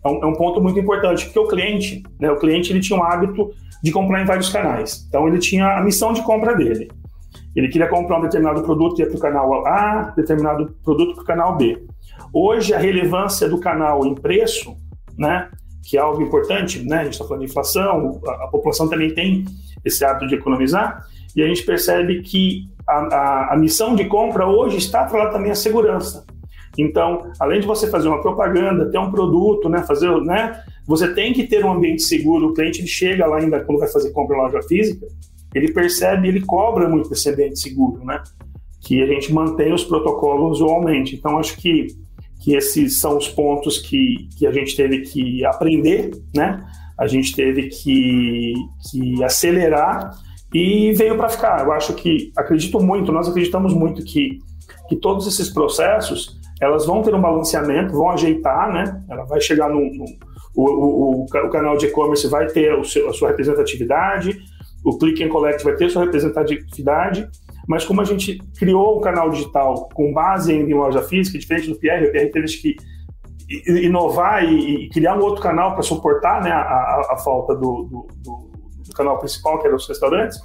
é, 0.05 0.09
um, 0.09 0.23
é 0.23 0.27
um 0.27 0.35
ponto 0.35 0.61
muito 0.61 0.79
importante, 0.79 1.25
porque 1.25 1.39
o 1.41 1.49
cliente, 1.49 2.05
né, 2.21 2.31
o 2.31 2.37
cliente 2.37 2.73
ele 2.73 2.81
tinha 2.81 2.97
um 2.97 3.03
hábito 3.03 3.51
de 3.83 3.91
comprar 3.91 4.23
em 4.23 4.27
vários 4.27 4.49
canais, 4.49 5.07
então 5.09 5.27
ele 5.27 5.39
tinha 5.39 5.79
a 5.79 5.83
missão 5.83 6.13
de 6.13 6.23
compra 6.23 6.55
dele. 6.55 6.89
Ele 7.59 7.67
queria 7.67 7.89
comprar 7.89 8.21
um 8.21 8.23
determinado 8.23 8.63
produto, 8.63 9.01
ia 9.01 9.07
para 9.09 9.17
o 9.17 9.21
canal 9.21 9.67
A, 9.67 10.13
determinado 10.15 10.77
produto 10.85 11.15
para 11.15 11.23
o 11.25 11.27
canal 11.27 11.57
B. 11.57 11.85
Hoje, 12.33 12.73
a 12.73 12.79
relevância 12.79 13.49
do 13.49 13.59
canal 13.59 14.07
em 14.07 14.15
preço, 14.15 14.77
né, 15.19 15.49
que 15.83 15.97
é 15.97 16.01
algo 16.01 16.23
importante, 16.23 16.87
né? 16.87 16.99
A 16.99 17.05
gente 17.05 17.15
está 17.15 17.25
falando 17.25 17.41
de 17.41 17.51
inflação, 17.51 18.21
a, 18.29 18.45
a, 18.45 18.47
população 18.47 18.89
também 18.89 19.13
tem 19.13 19.45
esse 19.85 20.05
hábito 20.05 20.29
de 20.29 20.37
economizar, 20.37 21.05
e 21.35 21.43
a 21.43 21.49
gente 21.49 21.65
percebe 21.65 22.23
que 22.23 22.69
a, 22.87 22.95
a, 22.95 23.55
a 23.55 23.57
missão 23.57 23.97
de 23.97 24.05
compra 24.05 24.47
hoje 24.47 24.77
está 24.77 25.01
atrelada 25.01 25.33
também 25.33 25.51
à 25.51 25.57
segurança. 25.57 26.25
Então, 26.79 27.33
além 27.41 27.59
de 27.59 27.67
você 27.67 27.89
fazer 27.89 28.07
uma 28.07 28.23
propaganda, 28.23 28.89
ter 28.89 28.99
um 28.99 29.11
produto, 29.11 29.69
né, 29.69 29.83
fazer, 29.83 30.09
né, 30.21 30.63
você 30.87 31.13
tem 31.13 31.33
que 31.33 31.45
ter 31.45 31.65
um 31.65 31.73
ambiente 31.73 32.05
seguro. 32.05 32.51
O 32.51 32.55
cliente 32.55 32.87
chega 32.87 33.27
lá 33.27 33.39
ainda 33.39 33.59
quando 33.65 33.81
vai 33.81 33.89
fazer 33.89 34.13
compra 34.13 34.37
em 34.37 34.41
loja 34.43 34.63
física, 34.63 35.09
ele 35.55 35.73
percebe, 35.73 36.29
ele 36.29 36.41
cobra 36.41 36.89
muito 36.89 37.13
esse 37.13 37.29
ambiente 37.31 37.59
seguro, 37.59 38.05
né? 38.05 38.23
Que 38.81 39.03
a 39.03 39.07
gente 39.07 39.33
mantém 39.33 39.73
os 39.73 39.85
protocolos 39.85 40.61
usualmente. 40.61 41.17
Então, 41.17 41.39
acho 41.39 41.57
que 41.57 41.89
que 42.41 42.55
esses 42.55 43.01
são 43.01 43.17
os 43.17 43.29
pontos 43.29 43.79
que, 43.79 44.29
que 44.39 44.47
a 44.47 44.53
gente 44.53 44.77
teve 44.77 45.01
que 45.01 45.45
aprender, 45.45 46.11
né? 46.35 46.65
A 46.99 47.07
gente 47.07 47.35
teve 47.35 47.69
que, 47.69 48.55
que 48.91 49.23
acelerar 49.23 50.11
e 50.53 50.93
veio 50.93 51.17
para 51.17 51.29
ficar. 51.29 51.65
Eu 51.65 51.73
acho 51.73 51.95
que, 51.95 52.33
acredito 52.37 52.81
muito, 52.81 53.13
nós 53.13 53.29
acreditamos 53.29 53.75
muito 53.75 54.03
que, 54.05 54.39
que 54.89 54.97
todos 54.97 55.27
esses 55.27 55.49
processos, 55.51 56.39
elas 56.61 56.87
vão 56.87 57.03
ter 57.03 57.15
um 57.15 57.21
balanceamento, 57.21 57.93
vão 57.93 58.11
ajeitar, 58.11 58.73
né? 58.73 59.03
Ela 59.09 59.25
vai 59.25 59.41
chegar 59.41 59.69
no... 59.69 59.81
no 59.81 60.05
o, 60.55 60.65
o, 60.65 61.25
o, 61.25 61.51
canal 61.51 61.77
de 61.77 61.87
e-commerce 61.87 62.27
vai 62.27 62.47
ter 62.49 62.85
seu, 62.85 63.09
a 63.09 63.13
sua 63.13 63.29
representatividade, 63.29 64.41
o 64.85 64.97
Click 64.99 65.23
and 65.23 65.29
Collect 65.29 65.65
vai 65.65 65.75
ter 65.75 65.91
sua 65.91 66.05
representatividade, 66.05 67.29
mas 67.67 67.85
como 67.85 68.01
a 68.01 68.05
gente 68.05 68.39
criou 68.59 68.97
o 68.97 69.01
canal 69.01 69.31
digital 69.31 69.89
com 69.95 70.13
base 70.13 70.53
em 70.53 70.73
loja 70.73 71.03
física, 71.03 71.39
diferente 71.39 71.69
do 71.69 71.79
PR, 71.79 72.09
o 72.09 72.13
PR 72.13 72.33
teve 72.33 72.47
que 72.47 72.77
inovar 73.67 74.45
e, 74.45 74.87
e 74.87 74.89
criar 74.91 75.17
um 75.17 75.23
outro 75.23 75.43
canal 75.43 75.73
para 75.73 75.83
suportar 75.83 76.43
né, 76.43 76.51
a, 76.51 76.61
a, 76.61 77.09
a 77.13 77.19
falta 77.19 77.55
do, 77.55 77.85
do, 77.85 78.07
do, 78.23 78.51
do, 78.87 78.93
canal 78.95 79.19
principal, 79.19 79.59
que 79.59 79.67
era 79.67 79.77
os 79.77 79.89
restaurantes, 79.89 80.39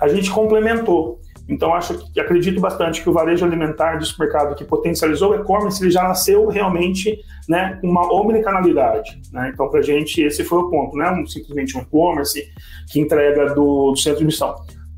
a 0.00 0.08
gente 0.08 0.30
complementou. 0.30 1.20
Então, 1.48 1.74
acho 1.74 2.12
que 2.12 2.20
acredito 2.20 2.60
bastante 2.60 3.02
que 3.02 3.08
o 3.08 3.12
varejo 3.12 3.44
alimentar 3.44 3.96
do 3.96 4.04
supermercado 4.04 4.56
que 4.56 4.64
potencializou 4.64 5.30
o 5.30 5.34
e-commerce, 5.36 5.82
ele 5.82 5.92
já 5.92 6.02
nasceu 6.02 6.48
realmente 6.48 7.20
né, 7.48 7.78
uma 7.84 8.12
omnicanalidade. 8.12 9.20
Né? 9.32 9.52
Então, 9.54 9.68
para 9.68 9.80
gente, 9.80 10.20
esse 10.20 10.42
foi 10.42 10.58
o 10.58 10.68
ponto, 10.68 10.96
não 10.96 11.04
é 11.04 11.26
simplesmente 11.26 11.78
um 11.78 11.82
e-commerce 11.82 12.42
que 12.90 12.98
entrega 12.98 13.54
do, 13.54 13.92
do 13.92 13.96
centro 13.96 14.18
de 14.18 14.26
missão 14.26 14.56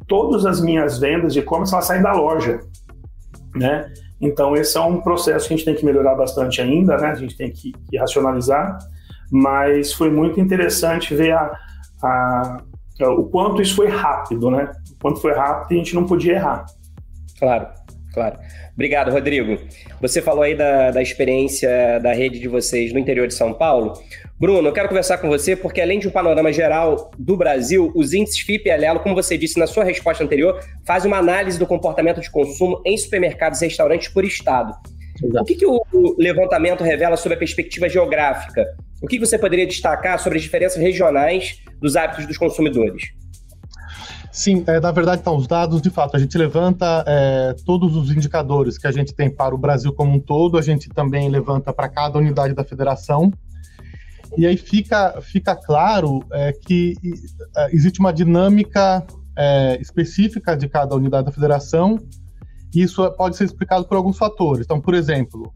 todas 0.09 0.47
as 0.47 0.61
minhas 0.61 0.99
vendas 0.99 1.35
de 1.35 1.41
e-commerce 1.41 1.73
elas 1.73 1.87
saem 1.87 2.03
da 2.03 2.13
loja, 2.13 2.59
né? 3.55 3.93
Então 4.21 4.57
esse 4.57 4.77
é 4.77 4.81
um 4.81 5.01
processo 5.01 5.47
que 5.47 5.55
a 5.55 5.57
gente 5.57 5.67
tem 5.67 5.75
que 5.77 5.85
melhorar 5.85 6.17
bastante 6.17 6.61
ainda, 6.61 6.97
né? 6.97 7.11
A 7.11 7.15
gente 7.15 7.37
tem 7.37 7.53
que, 7.53 7.73
que 7.89 7.97
racionalizar, 7.99 8.79
mas 9.31 9.93
foi 9.93 10.11
muito 10.11 10.41
interessante 10.41 11.15
ver 11.15 11.33
a, 11.33 11.53
a, 12.03 12.63
o 13.07 13.25
quanto 13.25 13.63
isso 13.63 13.77
foi 13.77 13.89
rápido, 13.89 14.51
né? 14.51 14.71
O 14.97 15.01
quanto 15.01 15.21
foi 15.21 15.33
rápido 15.33 15.73
e 15.73 15.75
a 15.75 15.79
gente 15.79 15.95
não 15.95 16.05
podia 16.05 16.35
errar. 16.35 16.67
Claro, 17.39 17.69
claro. 18.13 18.39
Obrigado, 18.75 19.11
Rodrigo. 19.11 19.59
Você 20.01 20.23
falou 20.23 20.43
aí 20.43 20.55
da, 20.55 20.93
da 20.93 21.03
experiência 21.03 21.99
da 22.01 22.13
rede 22.13 22.39
de 22.39 22.47
vocês 22.47 22.93
no 22.93 22.99
interior 22.99 23.27
de 23.27 23.35
São 23.35 23.53
Paulo. 23.53 23.95
Bruno, 24.39 24.69
eu 24.69 24.73
quero 24.73 24.89
conversar 24.89 25.19
com 25.19 25.29
você 25.29 25.57
porque, 25.57 25.81
além 25.81 25.99
de 25.99 26.07
um 26.07 26.13
panorama 26.13 26.53
geral 26.53 27.11
do 27.19 27.37
Brasil, 27.37 27.91
os 27.97 28.15
índices 28.15 28.41
FIP 28.41 28.69
e 28.69 28.71
Alelo, 28.71 29.01
como 29.01 29.17
você 29.17 29.37
disse 29.37 29.59
na 29.59 29.67
sua 29.67 29.83
resposta 29.83 30.23
anterior, 30.23 30.61
fazem 30.87 31.11
uma 31.11 31.19
análise 31.19 31.59
do 31.59 31.67
comportamento 31.67 32.21
de 32.21 32.31
consumo 32.31 32.81
em 32.87 32.97
supermercados 32.97 33.61
e 33.63 33.65
restaurantes 33.65 34.07
por 34.09 34.25
estado. 34.25 34.73
Exato. 35.23 35.43
O 35.43 35.45
que, 35.45 35.55
que 35.55 35.67
o 35.67 35.83
levantamento 36.19 36.83
revela 36.85 37.17
sobre 37.17 37.35
a 37.35 37.39
perspectiva 37.39 37.89
geográfica? 37.89 38.67
O 39.03 39.07
que 39.07 39.19
você 39.19 39.39
poderia 39.39 39.67
destacar 39.67 40.19
sobre 40.19 40.39
as 40.39 40.45
diferenças 40.45 40.81
regionais 40.81 41.61
dos 41.81 41.97
hábitos 41.97 42.27
dos 42.27 42.37
consumidores? 42.37 43.03
Sim, 44.31 44.63
é, 44.67 44.79
na 44.79 44.93
verdade, 44.93 45.21
então, 45.21 45.37
os 45.37 45.49
dados, 45.49 45.83
de 45.83 45.91
fato, 45.91 46.17
a 46.17 46.21
gente 46.21 46.37
levanta 46.39 47.05
é, 47.07 47.55
todos 47.65 47.97
os 47.97 48.11
indicadores 48.11 48.79
que 48.79 48.87
a 48.87 48.93
gente 48.93 49.13
tem 49.13 49.29
para 49.29 49.55
o 49.55 49.59
Brasil 49.59 49.93
como 49.93 50.15
um 50.15 50.21
todo, 50.21 50.57
a 50.57 50.63
gente 50.63 50.89
também 50.91 51.29
levanta 51.29 51.73
para 51.73 51.89
cada 51.89 52.19
unidade 52.19 52.55
da 52.55 52.63
federação. 52.63 53.33
E 54.37 54.47
aí 54.47 54.57
fica, 54.57 55.21
fica 55.21 55.57
claro 55.57 56.21
é, 56.33 56.53
que 56.53 56.95
é, 57.57 57.75
existe 57.75 57.99
uma 57.99 58.13
dinâmica 58.13 59.05
é, 59.37 59.79
específica 59.81 60.57
de 60.57 60.69
cada 60.69 60.95
unidade 60.95 61.27
da 61.27 61.33
federação, 61.33 61.99
isso 62.75 63.09
pode 63.13 63.37
ser 63.37 63.45
explicado 63.45 63.87
por 63.87 63.97
alguns 63.97 64.19
fatores. 64.19 64.65
Então, 64.65 64.81
por 64.81 64.95
exemplo, 64.95 65.53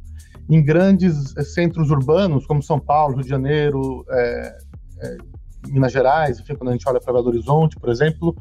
em 0.49 0.63
grandes 0.63 1.37
é, 1.37 1.43
centros 1.43 1.91
urbanos, 1.91 2.47
como 2.47 2.63
São 2.63 2.79
Paulo, 2.79 3.15
Rio 3.15 3.25
de 3.25 3.29
Janeiro, 3.31 4.05
é, 4.11 4.59
é, 5.01 5.17
Minas 5.69 5.93
Gerais, 5.93 6.41
enfim, 6.41 6.55
quando 6.55 6.71
a 6.71 6.73
gente 6.73 6.89
olha 6.89 7.01
para 7.01 7.13
Belo 7.13 7.29
Horizonte, 7.29 7.79
por 7.79 7.89
exemplo, 7.89 8.35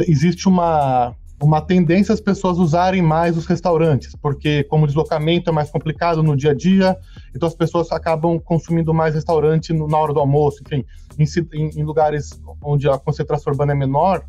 existe 0.00 0.48
uma, 0.48 1.14
uma 1.42 1.60
tendência 1.60 2.12
as 2.12 2.20
pessoas 2.20 2.58
usarem 2.58 3.02
mais 3.02 3.36
os 3.36 3.46
restaurantes, 3.46 4.14
porque 4.16 4.64
como 4.64 4.84
o 4.84 4.86
deslocamento 4.86 5.50
é 5.50 5.52
mais 5.52 5.70
complicado 5.70 6.22
no 6.22 6.36
dia 6.36 6.52
a 6.52 6.54
dia, 6.54 6.96
então 7.34 7.46
as 7.46 7.54
pessoas 7.54 7.90
acabam 7.90 8.38
consumindo 8.38 8.94
mais 8.94 9.14
restaurante 9.14 9.72
no, 9.72 9.88
na 9.88 9.98
hora 9.98 10.12
do 10.12 10.20
almoço, 10.20 10.62
enfim, 10.64 10.84
em, 11.18 11.80
em, 11.80 11.84
lugares 11.84 12.40
onde 12.62 12.88
a 12.88 12.98
concentração 12.98 13.52
urbana 13.52 13.72
é 13.72 13.74
menor, 13.74 14.24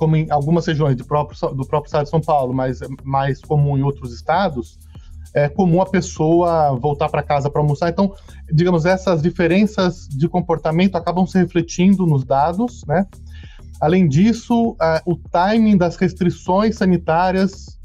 como 0.00 0.16
em 0.16 0.30
algumas 0.30 0.64
regiões 0.64 0.96
do 0.96 1.04
próprio, 1.04 1.54
do 1.54 1.66
próprio 1.66 1.88
estado 1.88 2.04
de 2.04 2.10
São 2.10 2.22
Paulo, 2.22 2.54
mas 2.54 2.80
mais 3.04 3.38
comum 3.42 3.76
em 3.76 3.82
outros 3.82 4.14
estados, 4.14 4.78
é 5.34 5.46
comum 5.46 5.82
a 5.82 5.86
pessoa 5.86 6.74
voltar 6.74 7.10
para 7.10 7.22
casa 7.22 7.50
para 7.50 7.60
almoçar. 7.60 7.90
Então, 7.90 8.14
digamos, 8.50 8.86
essas 8.86 9.20
diferenças 9.20 10.08
de 10.08 10.26
comportamento 10.26 10.96
acabam 10.96 11.26
se 11.26 11.38
refletindo 11.38 12.06
nos 12.06 12.24
dados, 12.24 12.82
né? 12.88 13.06
Além 13.78 14.08
disso, 14.08 14.74
o 15.04 15.16
timing 15.30 15.76
das 15.76 15.96
restrições 15.96 16.76
sanitárias, 16.76 17.78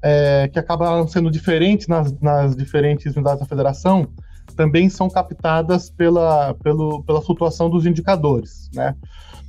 é, 0.00 0.48
que 0.48 0.60
acabaram 0.60 1.08
sendo 1.08 1.32
diferentes 1.32 1.88
nas, 1.88 2.12
nas, 2.20 2.54
diferentes 2.54 3.16
unidades 3.16 3.40
da 3.40 3.46
federação, 3.46 4.06
também 4.54 4.88
são 4.88 5.10
captadas 5.10 5.90
pela, 5.90 6.54
pelo, 6.62 7.02
pela 7.02 7.20
flutuação 7.20 7.68
dos 7.68 7.86
indicadores. 7.86 8.70
Né? 8.72 8.94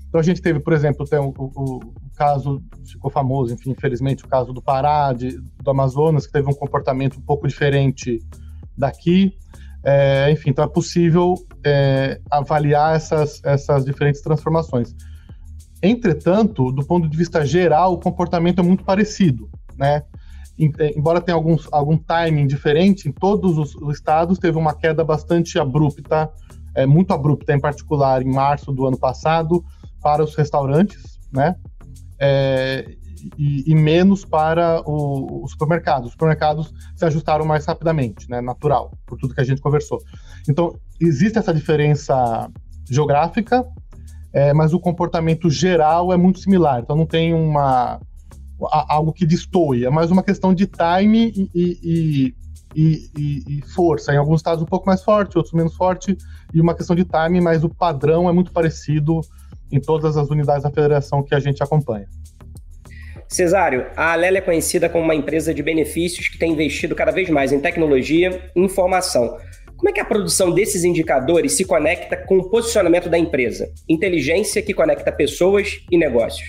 Então, 0.08 0.20
a 0.20 0.24
gente 0.24 0.42
teve, 0.42 0.60
por 0.60 0.74
exemplo, 0.74 1.06
tem 1.06 1.20
o, 1.20 1.32
o 1.38 1.80
caso, 2.18 2.62
ficou 2.86 3.12
famoso, 3.12 3.54
enfim, 3.54 3.72
infelizmente, 3.72 4.26
o 4.26 4.28
caso 4.28 4.52
do 4.52 4.62
Pará, 4.62 5.14
de, 5.14 5.38
do 5.62 5.70
Amazonas, 5.70 6.26
que 6.26 6.34
teve 6.34 6.50
um 6.50 6.54
comportamento 6.54 7.18
um 7.18 7.22
pouco 7.22 7.48
diferente 7.48 8.20
daqui. 8.78 9.38
É, 9.84 10.30
enfim, 10.32 10.50
então 10.50 10.66
é 10.66 10.68
possível 10.68 11.36
é, 11.64 12.20
avaliar 12.30 12.96
essas, 12.96 13.42
essas 13.44 13.86
diferentes 13.86 14.22
transformações. 14.22 14.96
Entretanto, 15.82 16.72
do 16.72 16.86
ponto 16.86 17.08
de 17.08 17.16
vista 17.16 17.46
geral, 17.46 17.94
o 17.94 18.00
comportamento 18.00 18.60
é 18.60 18.64
muito 18.64 18.84
parecido, 18.84 19.50
né? 19.78 20.04
É, 20.80 20.98
embora 20.98 21.22
tenha 21.22 21.36
alguns, 21.36 21.68
algum 21.72 21.98
timing 21.98 22.48
diferente, 22.48 23.08
em 23.08 23.12
todos 23.12 23.58
os, 23.60 23.76
os 23.76 23.96
estados 23.96 24.40
teve 24.40 24.58
uma 24.58 24.74
queda 24.74 25.04
bastante 25.04 25.60
abrupta, 25.60 26.32
é, 26.74 26.86
muito 26.86 27.14
abrupta, 27.14 27.54
em 27.54 27.60
particular 27.60 28.24
em 28.24 28.34
março 28.34 28.72
do 28.72 28.88
ano 28.88 28.98
passado, 28.98 29.64
para 30.02 30.24
os 30.24 30.36
restaurantes, 30.36 31.20
né? 31.32 31.56
É, 32.20 32.86
e, 33.38 33.72
e, 33.72 33.76
menos 33.76 34.24
para 34.24 34.82
o, 34.86 35.44
os 35.44 35.52
supermercados. 35.52 36.08
Os 36.08 36.12
supermercados 36.14 36.74
se 36.96 37.06
ajustaram 37.06 37.46
mais 37.46 37.66
rapidamente, 37.66 38.30
né? 38.30 38.42
Natural, 38.42 38.92
por 39.06 39.18
tudo 39.18 39.34
que 39.34 39.42
a 39.42 39.44
gente 39.44 39.62
conversou. 39.62 40.00
Então, 40.48 40.76
existe 41.00 41.38
essa 41.38 41.54
diferença 41.54 42.50
geográfica, 42.90 43.66
é, 44.34 44.54
mas 44.54 44.74
o 44.74 44.80
comportamento 44.80 45.50
geral 45.50 46.14
é 46.14 46.18
muito 46.18 46.40
similar. 46.40 46.80
Então 46.80 46.96
não 46.96 47.06
tem 47.06 47.34
uma 47.34 48.00
algo 48.90 49.14
que 49.14 49.24
destoie, 49.24 49.86
é 49.86 49.90
mais 49.90 50.10
uma 50.10 50.24
questão 50.24 50.52
de 50.52 50.66
time 50.66 51.32
e, 51.54 52.34
e, 52.76 53.46
e, 53.48 53.62
força. 53.74 54.14
Em 54.14 54.18
alguns 54.18 54.40
estados 54.40 54.64
um 54.64 54.66
pouco 54.66 54.88
mais 54.88 55.04
forte, 55.04 55.38
outros 55.38 55.54
menos 55.54 55.76
forte, 55.76 56.18
e 56.52 56.60
uma 56.60 56.74
questão 56.74 56.96
de 56.96 57.06
time, 57.06 57.40
mas 57.40 57.64
o 57.64 57.70
padrão 57.70 58.28
é 58.28 58.34
muito 58.34 58.52
parecido 58.52 59.22
em 59.72 59.80
todas 59.80 60.18
as 60.18 60.30
unidades 60.30 60.64
da 60.64 60.72
federação 60.72 61.24
que 61.24 61.36
a 61.36 61.40
gente 61.40 61.62
acompanha. 61.62 62.08
Cesário, 63.28 63.88
a 63.96 64.14
Alela 64.14 64.38
é 64.38 64.42
conhecida 64.42 64.88
como 64.88 65.04
uma 65.04 65.16
empresa 65.16 65.54
de 65.54 65.62
benefícios 65.62 66.30
que 66.30 66.38
tem 66.38 66.54
investido 66.54 66.96
cada 66.96 67.12
vez 67.12 67.30
mais 67.30 67.52
em 67.52 67.60
tecnologia 67.60 68.42
e 68.56 68.62
informação. 68.62 69.38
Como 69.76 69.90
é 69.90 69.92
que 69.92 70.00
a 70.00 70.06
produção 70.06 70.52
desses 70.52 70.84
indicadores 70.84 71.54
se 71.54 71.66
conecta 71.66 72.16
com 72.18 72.38
o 72.38 72.50
posicionamento 72.50 73.10
da 73.10 73.18
empresa? 73.18 73.70
Inteligência 73.88 74.62
que 74.62 74.74
conecta 74.74 75.12
pessoas 75.12 75.86
e 75.92 75.98
negócios. 75.98 76.48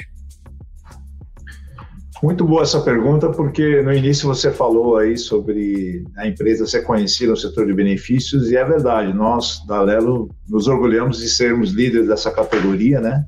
Muito 2.23 2.45
boa 2.45 2.63
essa 2.63 2.81
pergunta, 2.81 3.31
porque 3.31 3.81
no 3.81 3.93
início 3.93 4.27
você 4.27 4.51
falou 4.51 4.97
aí 4.97 5.17
sobre 5.17 6.05
a 6.17 6.27
empresa 6.27 6.67
ser 6.67 6.83
conhecida 6.83 7.31
no 7.31 7.37
setor 7.37 7.67
de 7.67 7.73
benefícios, 7.73 8.51
e 8.51 8.57
é 8.57 8.65
verdade, 8.65 9.13
nós 9.13 9.65
da 9.67 9.81
Lelo 9.81 10.29
nos 10.49 10.67
orgulhamos 10.67 11.19
de 11.19 11.29
sermos 11.29 11.71
líderes 11.71 12.09
dessa 12.09 12.33
categoria, 12.33 13.01
né? 13.01 13.25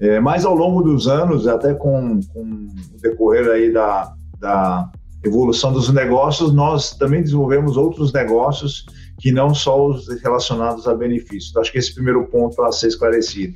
É, 0.00 0.18
mas 0.18 0.44
ao 0.44 0.54
longo 0.54 0.82
dos 0.82 1.06
anos, 1.06 1.46
até 1.46 1.74
com, 1.74 2.18
com 2.32 2.42
o 2.42 3.00
decorrer 3.00 3.48
aí 3.48 3.72
da, 3.72 4.12
da 4.40 4.90
evolução 5.24 5.72
dos 5.72 5.92
negócios, 5.92 6.52
nós 6.52 6.90
também 6.96 7.22
desenvolvemos 7.22 7.76
outros 7.76 8.12
negócios 8.12 8.84
que 9.20 9.30
não 9.30 9.54
só 9.54 9.86
os 9.86 10.08
relacionados 10.20 10.88
a 10.88 10.94
benefícios. 10.94 11.50
Então, 11.50 11.62
acho 11.62 11.70
que 11.70 11.78
esse 11.78 11.94
primeiro 11.94 12.26
ponto 12.26 12.56
para 12.56 12.72
ser 12.72 12.88
esclarecido. 12.88 13.54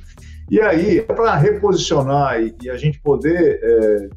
E 0.49 0.59
aí, 0.59 1.01
para 1.01 1.35
reposicionar 1.35 2.41
e, 2.41 2.55
e, 2.63 2.69
a 2.69 2.77
gente 2.77 2.99
poder 3.01 3.59
é, 3.61 4.09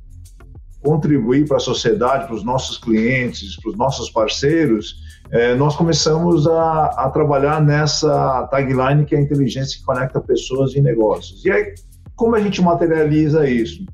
contribuir 0.83 1.47
para 1.47 1.57
a 1.57 1.61
sociedade, 1.61 2.27
para 2.27 2.35
os 2.35 2.45
nossos 2.45 2.77
clientes, 2.79 3.57
para 3.57 3.71
os 3.71 3.77
nossos 3.77 4.11
parceiros, 4.11 4.97
é, 5.31 5.55
nós 5.55 5.75
começamos 5.77 6.47
a, 6.47 6.87
a, 6.87 7.11
trabalhar 7.11 7.63
nessa 7.63 8.47
tagline 8.51 9.05
que 9.07 9.15
é 9.15 9.19
a 9.19 9.23
inteligência 9.23 9.79
que 9.79 9.85
conecta 9.85 10.21
pessoas 10.21 10.75
e 10.75 10.81
negócios. 10.81 11.45
E 11.45 11.51
aí, 11.51 11.75
como 12.15 12.35
a 12.35 12.41
gente 12.41 12.61
materializa 12.61 13.49
isso? 13.49 13.87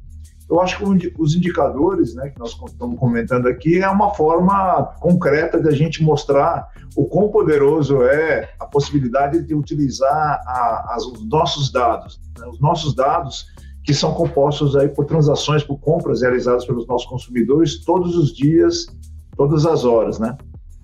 Eu 0.51 0.61
acho 0.61 0.79
que 0.79 1.15
os 1.19 1.37
indicadores 1.37 2.15
né, 2.15 2.31
que 2.31 2.39
nós 2.39 2.53
estamos 2.53 2.99
comentando 2.99 3.47
aqui 3.47 3.83
é 3.83 3.89
uma 3.89 4.15
forma 4.15 4.95
concreta 4.99 5.61
de 5.61 5.69
a 5.69 5.73
gente 5.73 6.03
mostrar 6.03 6.69
o 6.97 7.05
quão 7.05 7.29
poderoso 7.29 8.03
é 8.03 8.49
a 8.59 8.65
possibilidade 8.65 9.43
de 9.43 9.55
utilizar 9.55 10.43
a, 10.47 10.95
as, 10.95 11.05
os 11.05 11.29
nossos 11.29 11.71
dados. 11.71 12.19
Né, 12.39 12.47
os 12.47 12.59
nossos 12.59 12.95
dados 12.95 13.47
que 13.89 13.95
são 13.95 14.13
compostos 14.13 14.77
aí 14.77 14.87
por 14.87 15.07
transações, 15.07 15.65
por 15.65 15.81
compras 15.81 16.21
realizadas 16.21 16.67
pelos 16.67 16.87
nossos 16.87 17.09
consumidores 17.09 17.83
todos 17.87 18.19
os 18.19 18.37
dias, 18.37 18.85
todas 19.35 19.65
as 19.65 19.83
horas. 19.83 20.19
Né? 20.19 20.37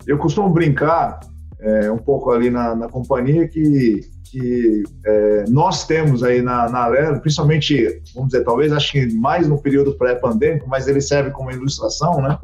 Eu 0.07 0.17
costumo 0.17 0.49
brincar 0.49 1.21
é, 1.61 1.93
um 1.93 1.99
pouco 1.99 2.31
ali 2.31 2.49
na, 2.49 2.75
na 2.75 2.89
companhia 2.89 3.47
que 3.47 4.01
que 4.31 4.83
é, 5.07 5.45
nós 5.49 5.87
temos 5.87 6.25
aí 6.25 6.43
na, 6.43 6.69
na 6.69 7.21
principalmente, 7.21 8.03
vamos 8.15 8.31
dizer, 8.31 8.43
talvez 8.43 8.73
acho 8.73 8.91
que 8.91 9.15
mais 9.15 9.47
no 9.47 9.61
período 9.61 9.97
pré-pandêmico, 9.97 10.69
mas 10.69 10.89
ele 10.89 11.01
serve 11.01 11.31
como 11.31 11.53
ilustração, 11.53 12.21
né? 12.21 12.37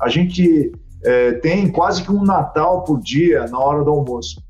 A 0.00 0.08
gente 0.08 0.72
é, 1.04 1.32
tem 1.32 1.68
quase 1.68 2.02
que 2.02 2.10
um 2.10 2.24
Natal 2.24 2.84
por 2.84 2.98
dia 3.00 3.46
na 3.48 3.58
hora 3.58 3.84
do 3.84 3.90
almoço, 3.90 4.42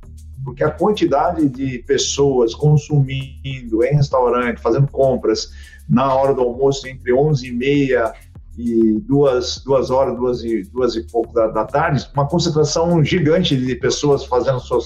porque 0.45 0.63
a 0.63 0.71
quantidade 0.71 1.49
de 1.49 1.79
pessoas 1.81 2.55
consumindo 2.55 3.83
em 3.83 3.95
restaurante, 3.95 4.61
fazendo 4.61 4.89
compras 4.89 5.51
na 5.89 6.15
hora 6.15 6.35
do 6.35 6.43
almoço 6.43 6.87
entre 6.87 7.13
11 7.13 7.47
e 7.47 7.53
meia 7.53 8.13
e 8.57 9.01
duas, 9.01 9.59
duas 9.65 9.91
horas, 9.91 10.17
duas 10.17 10.45
e, 10.45 10.63
duas 10.65 10.95
e 10.95 11.03
pouco 11.11 11.33
da, 11.33 11.49
da 11.49 11.65
tarde, 11.65 12.07
uma 12.15 12.29
concentração 12.29 13.03
gigante 13.03 13.57
de 13.57 13.75
pessoas 13.75 14.25
fazendo 14.25 14.61
suas 14.61 14.85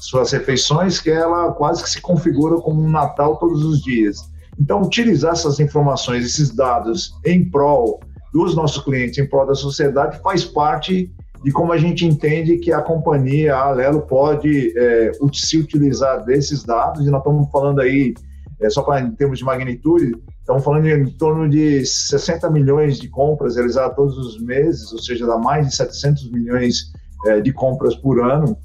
suas 0.00 0.32
refeições, 0.32 0.98
que 0.98 1.10
ela 1.10 1.52
quase 1.52 1.82
que 1.82 1.90
se 1.90 2.00
configura 2.00 2.56
como 2.56 2.82
um 2.82 2.90
Natal 2.90 3.36
todos 3.36 3.64
os 3.64 3.82
dias. 3.82 4.30
Então, 4.58 4.82
utilizar 4.82 5.32
essas 5.32 5.60
informações, 5.60 6.24
esses 6.24 6.50
dados 6.50 7.14
em 7.24 7.48
prol 7.48 8.00
dos 8.32 8.54
nossos 8.54 8.82
clientes, 8.82 9.18
em 9.18 9.26
prol 9.26 9.46
da 9.46 9.54
sociedade, 9.54 10.20
faz 10.22 10.44
parte 10.44 11.12
de 11.42 11.50
como 11.50 11.72
a 11.72 11.78
gente 11.78 12.06
entende 12.06 12.58
que 12.58 12.72
a 12.72 12.82
companhia, 12.82 13.56
a 13.56 13.68
Alelo, 13.68 14.02
pode 14.02 14.72
é, 14.76 15.12
se 15.32 15.58
utilizar 15.58 16.24
desses 16.24 16.62
dados, 16.62 17.06
e 17.06 17.10
nós 17.10 17.20
estamos 17.20 17.50
falando 17.50 17.80
aí, 17.80 18.14
é, 18.60 18.68
só 18.68 18.82
para 18.82 19.00
em 19.00 19.10
termos 19.12 19.38
de 19.38 19.44
magnitude, 19.44 20.14
estamos 20.38 20.62
falando 20.62 20.86
em 20.86 21.06
torno 21.12 21.48
de 21.48 21.84
60 21.84 22.50
milhões 22.50 22.98
de 22.98 23.08
compras 23.08 23.56
realizadas 23.56 23.96
todos 23.96 24.18
os 24.18 24.40
meses, 24.40 24.92
ou 24.92 24.98
seja, 24.98 25.26
dá 25.26 25.38
mais 25.38 25.66
de 25.66 25.74
700 25.76 26.30
milhões 26.30 26.92
é, 27.26 27.40
de 27.40 27.52
compras 27.52 27.96
por 27.96 28.20
ano, 28.20 28.56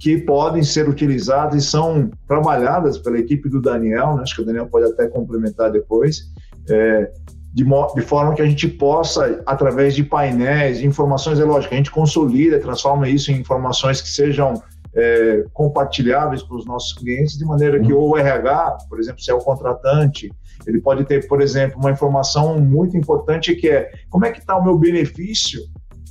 que 0.00 0.18
podem 0.18 0.62
ser 0.62 0.88
utilizadas 0.88 1.64
e 1.64 1.66
são 1.66 2.10
trabalhadas 2.26 2.98
pela 2.98 3.18
equipe 3.18 3.48
do 3.48 3.60
Daniel, 3.60 4.16
né? 4.16 4.22
acho 4.22 4.36
que 4.36 4.42
o 4.42 4.44
Daniel 4.44 4.66
pode 4.66 4.90
até 4.90 5.06
complementar 5.06 5.70
depois, 5.70 6.32
é, 6.68 7.12
de, 7.54 7.64
de, 7.64 8.02
forma 8.02 8.34
que 8.34 8.42
a 8.42 8.46
gente 8.46 8.66
possa, 8.66 9.40
através 9.46 9.94
de 9.94 10.02
painéis, 10.02 10.82
informações, 10.82 11.38
é 11.38 11.44
lógico, 11.44 11.72
a 11.72 11.76
gente 11.76 11.90
consolida, 11.90 12.58
transforma 12.58 13.08
isso 13.08 13.30
em 13.30 13.36
informações 13.36 14.02
que 14.02 14.08
sejam 14.08 14.60
é, 14.92 15.44
compartilháveis 15.52 16.42
para 16.42 16.56
os 16.56 16.66
nossos 16.66 16.92
clientes, 16.94 17.38
de 17.38 17.44
maneira 17.44 17.80
que 17.80 17.92
o 17.92 18.16
RH, 18.16 18.78
por 18.88 18.98
exemplo, 18.98 19.22
se 19.22 19.30
é 19.30 19.34
o 19.34 19.38
contratante, 19.38 20.32
ele 20.66 20.80
pode 20.80 21.04
ter, 21.04 21.28
por 21.28 21.40
exemplo, 21.40 21.78
uma 21.78 21.92
informação 21.92 22.58
muito 22.58 22.96
importante 22.96 23.54
que 23.54 23.68
é 23.68 23.90
como 24.10 24.24
é 24.24 24.32
que 24.32 24.40
está 24.40 24.56
o 24.56 24.64
meu 24.64 24.76
benefício 24.76 25.60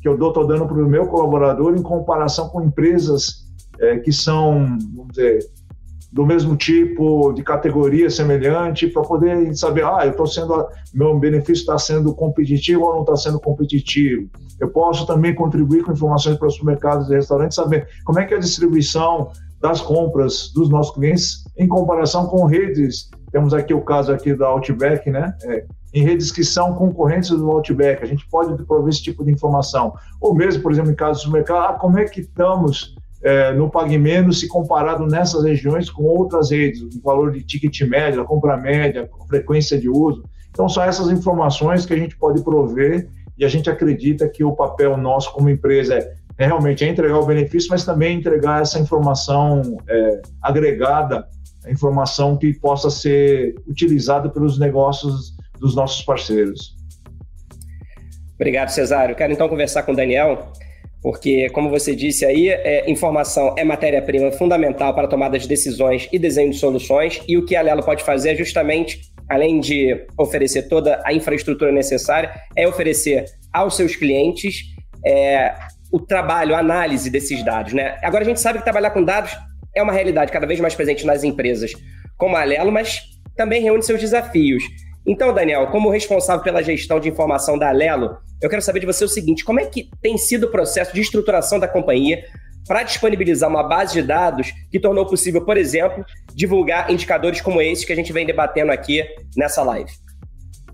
que 0.01 0.07
eu 0.07 0.15
estou 0.15 0.45
dando 0.45 0.65
para 0.65 0.77
o 0.77 0.87
meu 0.87 1.07
colaborador 1.07 1.75
em 1.75 1.81
comparação 1.81 2.49
com 2.49 2.61
empresas 2.61 3.43
é, 3.79 3.99
que 3.99 4.11
são, 4.11 4.77
vamos 4.93 5.13
dizer, 5.13 5.39
do 6.13 6.23
mesmo 6.23 6.55
tipo, 6.55 7.33
de 7.33 7.41
categoria 7.41 8.07
semelhante, 8.07 8.87
para 8.87 9.01
poder 9.01 9.55
saber, 9.55 9.83
ah, 9.83 10.05
eu 10.05 10.11
estou 10.11 10.27
sendo, 10.27 10.67
meu 10.93 11.17
benefício 11.17 11.61
está 11.61 11.75
sendo 11.79 12.13
competitivo 12.13 12.83
ou 12.83 12.93
não 12.93 13.01
está 13.01 13.15
sendo 13.15 13.39
competitivo. 13.39 14.29
Eu 14.59 14.69
posso 14.69 15.07
também 15.07 15.33
contribuir 15.33 15.83
com 15.83 15.91
informações 15.91 16.37
para 16.37 16.47
os 16.47 16.53
supermercados 16.53 17.09
e 17.09 17.15
restaurantes, 17.15 17.55
saber 17.55 17.87
como 18.05 18.19
é 18.19 18.25
que 18.25 18.35
é 18.35 18.37
a 18.37 18.39
distribuição 18.39 19.31
das 19.59 19.81
compras 19.81 20.51
dos 20.53 20.69
nossos 20.69 20.93
clientes 20.93 21.45
em 21.57 21.67
comparação 21.67 22.27
com 22.27 22.45
redes. 22.45 23.09
Temos 23.31 23.51
aqui 23.51 23.73
o 23.73 23.81
caso 23.81 24.13
aqui 24.13 24.35
da 24.35 24.45
Outback, 24.45 25.09
né? 25.09 25.35
É, 25.45 25.65
em 25.95 26.03
redes 26.03 26.31
que 26.31 26.43
são 26.43 26.75
concorrentes 26.75 27.31
do 27.31 27.49
Outback, 27.49 28.03
a 28.03 28.05
gente 28.05 28.27
pode 28.29 28.63
prover 28.65 28.89
esse 28.89 29.01
tipo 29.01 29.25
de 29.25 29.31
informação. 29.31 29.95
Ou 30.21 30.35
mesmo, 30.35 30.61
por 30.61 30.71
exemplo, 30.71 30.91
em 30.91 30.95
caso 30.95 31.21
do 31.21 31.23
supermercado, 31.23 31.71
ah, 31.71 31.73
como 31.73 31.97
é 31.97 32.05
que 32.05 32.21
estamos 32.21 32.95
é, 33.23 33.53
no 33.53 33.69
Pague 33.69 33.97
Menos 33.97 34.41
se 34.41 34.47
comparado 34.47 35.07
nessas 35.07 35.43
regiões 35.43 35.89
com 35.89 36.03
outras 36.03 36.51
redes, 36.51 36.81
o 36.81 37.01
valor 37.01 37.31
de 37.31 37.41
ticket 37.41 37.81
médio, 37.81 38.21
a 38.21 38.25
compra 38.25 38.57
média, 38.57 39.09
a 39.21 39.27
frequência 39.27 39.79
de 39.79 39.89
uso. 39.89 40.23
Então, 40.49 40.67
são 40.67 40.83
essas 40.83 41.09
informações 41.09 41.85
que 41.85 41.93
a 41.93 41.97
gente 41.97 42.17
pode 42.17 42.43
prover 42.43 43.07
e 43.37 43.45
a 43.45 43.47
gente 43.47 43.69
acredita 43.69 44.27
que 44.27 44.43
o 44.43 44.51
papel 44.51 44.97
nosso 44.97 45.31
como 45.33 45.49
empresa 45.49 45.95
é, 45.95 46.13
é 46.37 46.45
realmente 46.45 46.83
entregar 46.85 47.17
o 47.17 47.25
benefício, 47.25 47.69
mas 47.71 47.85
também 47.85 48.17
entregar 48.17 48.61
essa 48.61 48.77
informação 48.77 49.77
é, 49.87 50.21
agregada, 50.41 51.25
informação 51.69 52.35
que 52.37 52.53
possa 52.53 52.89
ser 52.89 53.55
utilizada 53.67 54.29
pelos 54.29 54.59
negócios 54.59 55.33
dos 55.59 55.75
nossos 55.75 56.03
parceiros. 56.03 56.75
Obrigado, 58.35 58.69
Cesário. 58.69 59.15
Quero 59.15 59.31
então 59.31 59.47
conversar 59.47 59.83
com 59.83 59.93
o 59.93 59.95
Daniel 59.95 60.51
porque, 61.03 61.49
como 61.49 61.69
você 61.69 61.93
disse 61.93 62.25
aí, 62.25 62.47
é, 62.47 62.89
informação 62.89 63.53
é 63.57 63.63
matéria-prima 63.65 64.31
fundamental 64.31 64.95
para 64.95 65.05
tomada 65.05 65.37
de 65.37 65.45
decisões 65.45 66.07
e 66.13 66.17
desenho 66.17 66.49
de 66.49 66.57
soluções, 66.57 67.21
e 67.27 67.37
o 67.37 67.45
que 67.45 67.57
a 67.57 67.61
Lelo 67.61 67.83
pode 67.83 68.05
fazer 68.05 68.31
é 68.31 68.35
justamente, 68.35 69.01
além 69.29 69.59
de 69.59 70.01
oferecer 70.17 70.69
toda 70.69 71.01
a 71.05 71.13
infraestrutura 71.13 71.73
necessária, 71.73 72.33
é 72.55 72.65
oferecer 72.65 73.25
aos 73.51 73.75
seus 73.75 73.97
clientes 73.97 74.63
é, 75.05 75.53
o 75.91 75.99
trabalho, 75.99 76.55
a 76.55 76.59
análise 76.59 77.09
desses 77.09 77.43
dados. 77.43 77.73
Né? 77.73 77.97
Agora, 78.01 78.23
a 78.23 78.25
gente 78.27 78.39
sabe 78.39 78.59
que 78.59 78.63
trabalhar 78.63 78.91
com 78.91 79.03
dados 79.03 79.37
é 79.75 79.83
uma 79.83 79.91
realidade 79.91 80.31
cada 80.31 80.47
vez 80.47 80.61
mais 80.61 80.73
presente 80.73 81.05
nas 81.05 81.25
empresas 81.25 81.73
como 82.17 82.37
a 82.37 82.45
Lelo, 82.45 82.71
mas 82.71 83.01
também 83.35 83.61
reúne 83.61 83.83
seus 83.83 83.99
desafios. 83.99 84.63
Então, 85.05 85.33
Daniel, 85.33 85.67
como 85.67 85.89
responsável 85.89 86.43
pela 86.43 86.63
gestão 86.63 86.99
de 86.99 87.09
informação 87.09 87.57
da 87.57 87.69
Alelo, 87.69 88.17
eu 88.41 88.49
quero 88.49 88.61
saber 88.61 88.79
de 88.79 88.85
você 88.85 89.03
o 89.03 89.09
seguinte: 89.09 89.43
como 89.43 89.59
é 89.59 89.65
que 89.65 89.89
tem 90.01 90.17
sido 90.17 90.45
o 90.45 90.51
processo 90.51 90.93
de 90.93 91.01
estruturação 91.01 91.59
da 91.59 91.67
companhia 91.67 92.23
para 92.67 92.83
disponibilizar 92.83 93.49
uma 93.49 93.63
base 93.63 93.93
de 93.93 94.01
dados 94.01 94.53
que 94.71 94.79
tornou 94.79 95.05
possível, 95.05 95.43
por 95.43 95.57
exemplo, 95.57 96.05
divulgar 96.33 96.89
indicadores 96.89 97.41
como 97.41 97.61
esse 97.61 97.85
que 97.85 97.91
a 97.91 97.95
gente 97.95 98.13
vem 98.13 98.25
debatendo 98.25 98.71
aqui 98.71 99.03
nessa 99.35 99.61
live? 99.63 99.91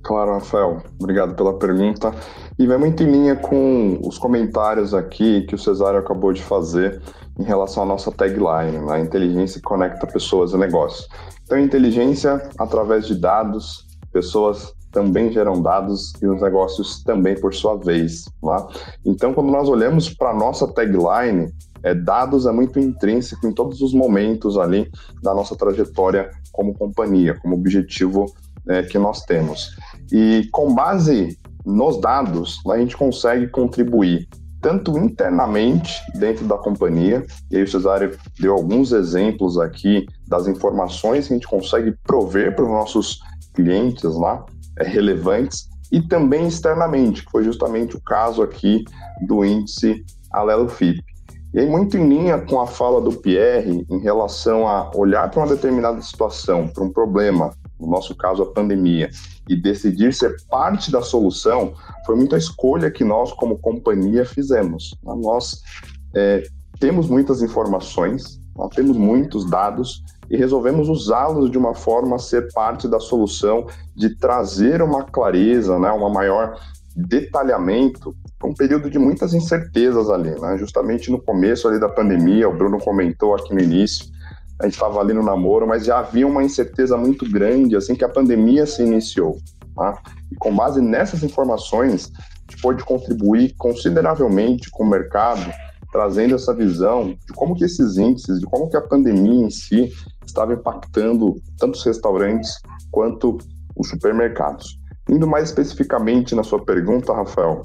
Claro, 0.04 0.34
Rafael. 0.34 0.82
Obrigado 1.00 1.36
pela 1.36 1.58
pergunta. 1.58 2.14
E 2.58 2.68
vai 2.68 2.78
muito 2.78 3.04
em 3.04 3.12
linha 3.12 3.36
com 3.36 4.00
os 4.04 4.18
comentários 4.18 4.94
aqui 4.94 5.42
que 5.42 5.56
o 5.56 5.58
Cesário 5.58 6.00
acabou 6.00 6.32
de 6.32 6.42
fazer 6.42 7.02
em 7.38 7.44
relação 7.44 7.84
à 7.84 7.86
nossa 7.86 8.12
tagline, 8.12 8.78
a 8.78 8.82
né? 8.82 9.00
inteligência 9.00 9.62
conecta 9.64 10.06
pessoas 10.06 10.52
e 10.52 10.58
negócios. 10.58 11.08
Então, 11.44 11.58
inteligência 11.58 12.50
através 12.58 13.08
de 13.08 13.16
dados, 13.16 13.89
pessoas 14.12 14.74
também 14.92 15.32
geram 15.32 15.62
dados 15.62 16.14
e 16.22 16.28
os 16.28 16.42
negócios 16.42 17.04
também 17.04 17.40
por 17.40 17.54
sua 17.54 17.76
vez. 17.78 18.26
Tá? 18.42 18.68
Então, 19.06 19.34
quando 19.34 19.52
nós 19.52 19.70
olhamos 19.70 20.14
para 20.14 20.32
a 20.32 20.36
nossa 20.36 20.68
tagline, 20.68 21.54
é, 21.84 21.94
dados 21.94 22.46
é 22.46 22.52
muito 22.52 22.80
intrínseco 22.80 23.48
em 23.48 23.54
todos 23.54 23.82
os 23.82 23.94
momentos 23.94 24.58
ali 24.58 24.90
da 25.22 25.34
nossa 25.34 25.56
trajetória 25.56 26.30
como 26.52 26.74
companhia, 26.74 27.38
como 27.40 27.56
objetivo 27.56 28.26
é, 28.68 28.84
que 28.84 28.98
nós 28.98 29.22
temos. 29.24 29.76
E 30.12 30.48
com 30.52 30.74
base 30.74 31.38
nos 31.66 32.00
dados, 32.02 32.60
a 32.68 32.78
gente 32.78 32.98
consegue 32.98 33.48
contribuir 33.48 34.28
tanto 34.62 34.98
internamente 34.98 36.02
dentro 36.16 36.46
da 36.46 36.58
companhia, 36.58 37.26
e 37.50 37.58
aí 37.58 37.64
o 37.64 37.68
Cesário 37.68 38.18
deu 38.40 38.54
alguns 38.54 38.92
exemplos 38.92 39.58
aqui 39.58 40.06
das 40.28 40.48
informações 40.48 41.28
que 41.28 41.34
a 41.34 41.38
gente 41.38 41.48
consegue 41.48 41.94
prover 42.04 42.56
para 42.56 42.66
os 42.66 42.72
nossos 42.72 43.20
clientes 43.60 44.16
lá, 44.16 44.46
é, 44.78 44.88
relevantes, 44.88 45.68
e 45.92 46.02
também 46.02 46.48
externamente, 46.48 47.26
que 47.26 47.32
foi 47.32 47.44
justamente 47.44 47.98
o 47.98 48.02
caso 48.02 48.42
aqui 48.42 48.86
do 49.28 49.44
índice 49.44 50.06
Alelo 50.32 50.70
FIP. 50.70 51.04
E 51.52 51.60
aí, 51.60 51.68
muito 51.68 51.98
em 51.98 52.08
linha 52.08 52.38
com 52.40 52.62
a 52.62 52.68
fala 52.68 53.02
do 53.02 53.12
Pierre 53.12 53.84
em 53.90 54.00
relação 54.00 54.68
a 54.68 54.92
olhar 54.96 55.30
para 55.32 55.42
uma 55.42 55.56
determinada 55.56 56.00
situação, 56.00 56.68
para 56.68 56.84
um 56.84 56.92
problema, 56.92 57.52
no 57.80 57.88
nosso 57.88 58.16
caso 58.16 58.44
a 58.44 58.52
pandemia, 58.54 59.10
e 59.48 59.56
decidir 59.56 60.14
ser 60.14 60.36
parte 60.48 60.92
da 60.92 61.02
solução, 61.02 61.74
foi 62.06 62.16
muita 62.16 62.38
escolha 62.38 62.92
que 62.92 63.04
nós, 63.04 63.32
como 63.32 63.58
companhia, 63.58 64.24
fizemos. 64.26 64.96
Nós 65.04 65.64
é, 66.16 66.44
temos 66.80 67.10
muitas 67.10 67.42
informações, 67.42 68.40
nós 68.56 68.70
temos 68.76 68.96
muitos 68.96 69.50
dados, 69.50 70.04
e 70.30 70.38
resolvemos 70.38 70.90
usá-los 70.90 71.50
de 71.50 71.58
uma 71.58 71.74
forma 71.74 72.16
a 72.16 72.20
ser 72.20 72.52
parte 72.54 72.88
da 72.88 73.00
solução, 73.00 73.68
de 73.96 74.16
trazer 74.16 74.82
uma 74.82 75.04
clareza, 75.04 75.80
né, 75.80 75.92
uma 75.92 76.10
maior 76.10 76.60
detalhamento 76.96 78.16
um 78.48 78.54
período 78.54 78.90
de 78.90 78.98
muitas 78.98 79.34
incertezas 79.34 80.10
ali, 80.10 80.32
né? 80.40 80.58
Justamente 80.58 81.12
no 81.12 81.20
começo 81.20 81.68
ali 81.68 81.80
da 81.80 81.90
pandemia, 81.90 82.48
o 82.48 82.56
Bruno 82.56 82.80
comentou 82.80 83.36
aqui 83.36 83.54
no 83.54 83.60
início, 83.60 84.06
a 84.60 84.64
gente 84.64 84.74
estava 84.74 85.00
ali 85.00 85.14
no 85.14 85.24
namoro, 85.24 85.68
mas 85.68 85.86
já 85.86 86.00
havia 86.00 86.26
uma 86.26 86.44
incerteza 86.44 86.98
muito 86.98 87.30
grande 87.30 87.76
assim 87.76 87.96
que 87.96 88.04
a 88.04 88.10
pandemia 88.10 88.66
se 88.66 88.82
iniciou. 88.82 89.38
Tá? 89.76 90.02
E 90.32 90.36
com 90.36 90.56
base 90.56 90.82
nessas 90.82 91.24
informações, 91.24 92.12
a 92.18 92.52
gente 92.52 92.62
pôde 92.62 92.84
contribuir 92.84 93.56
consideravelmente 93.58 94.70
com 94.72 94.84
o 94.84 94.90
mercado 94.90 95.52
trazendo 95.92 96.36
essa 96.36 96.54
visão 96.54 97.10
de 97.10 97.34
como 97.34 97.56
que 97.56 97.64
esses 97.64 97.98
índices, 97.98 98.40
de 98.40 98.46
como 98.46 98.70
que 98.70 98.78
a 98.78 98.82
pandemia 98.82 99.46
em 99.46 99.50
si 99.50 99.92
estava 100.26 100.54
impactando 100.54 101.36
tanto 101.58 101.76
os 101.76 101.84
restaurantes 101.84 102.60
quanto 102.92 103.38
os 103.76 103.90
supermercados. 103.90 104.80
Indo 105.10 105.28
mais 105.28 105.50
especificamente 105.50 106.36
na 106.36 106.44
sua 106.44 106.64
pergunta, 106.64 107.14
Rafael, 107.14 107.64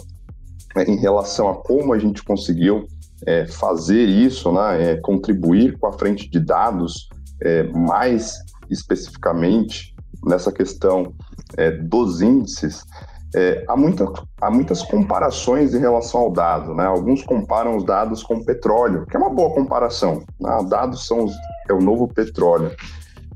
é, 0.77 0.85
em 0.85 0.97
relação 0.97 1.49
a 1.49 1.57
como 1.57 1.93
a 1.93 1.99
gente 1.99 2.23
conseguiu 2.23 2.87
é, 3.27 3.47
fazer 3.47 4.05
isso, 4.05 4.51
né, 4.53 4.93
é, 4.93 4.97
contribuir 4.97 5.79
com 5.79 5.87
a 5.87 5.93
frente 5.93 6.29
de 6.31 6.41
dados 6.41 7.09
é, 7.43 7.65
mais 7.65 8.39
especificamente 8.71 9.95
nessa 10.25 10.51
questão 10.51 11.15
é, 11.57 11.71
dos 11.71 12.23
índices, 12.23 12.85
é, 13.35 13.65
há, 13.69 13.77
muita, 13.77 14.11
há 14.41 14.51
muitas 14.51 14.83
comparações 14.83 15.75
em 15.75 15.79
relação 15.79 16.21
ao 16.21 16.33
dado. 16.33 16.75
Né? 16.75 16.85
Alguns 16.85 17.23
comparam 17.23 17.77
os 17.77 17.85
dados 17.85 18.23
com 18.23 18.45
petróleo, 18.45 19.07
que 19.07 19.17
é 19.17 19.21
uma 19.21 19.31
boa 19.31 19.53
comparação. 19.53 20.23
Né? 20.41 20.67
Dados 20.69 21.07
são 21.07 21.25
os, 21.25 21.33
é 21.69 21.73
o 21.73 21.81
novo 21.81 22.07
petróleo. 22.09 22.71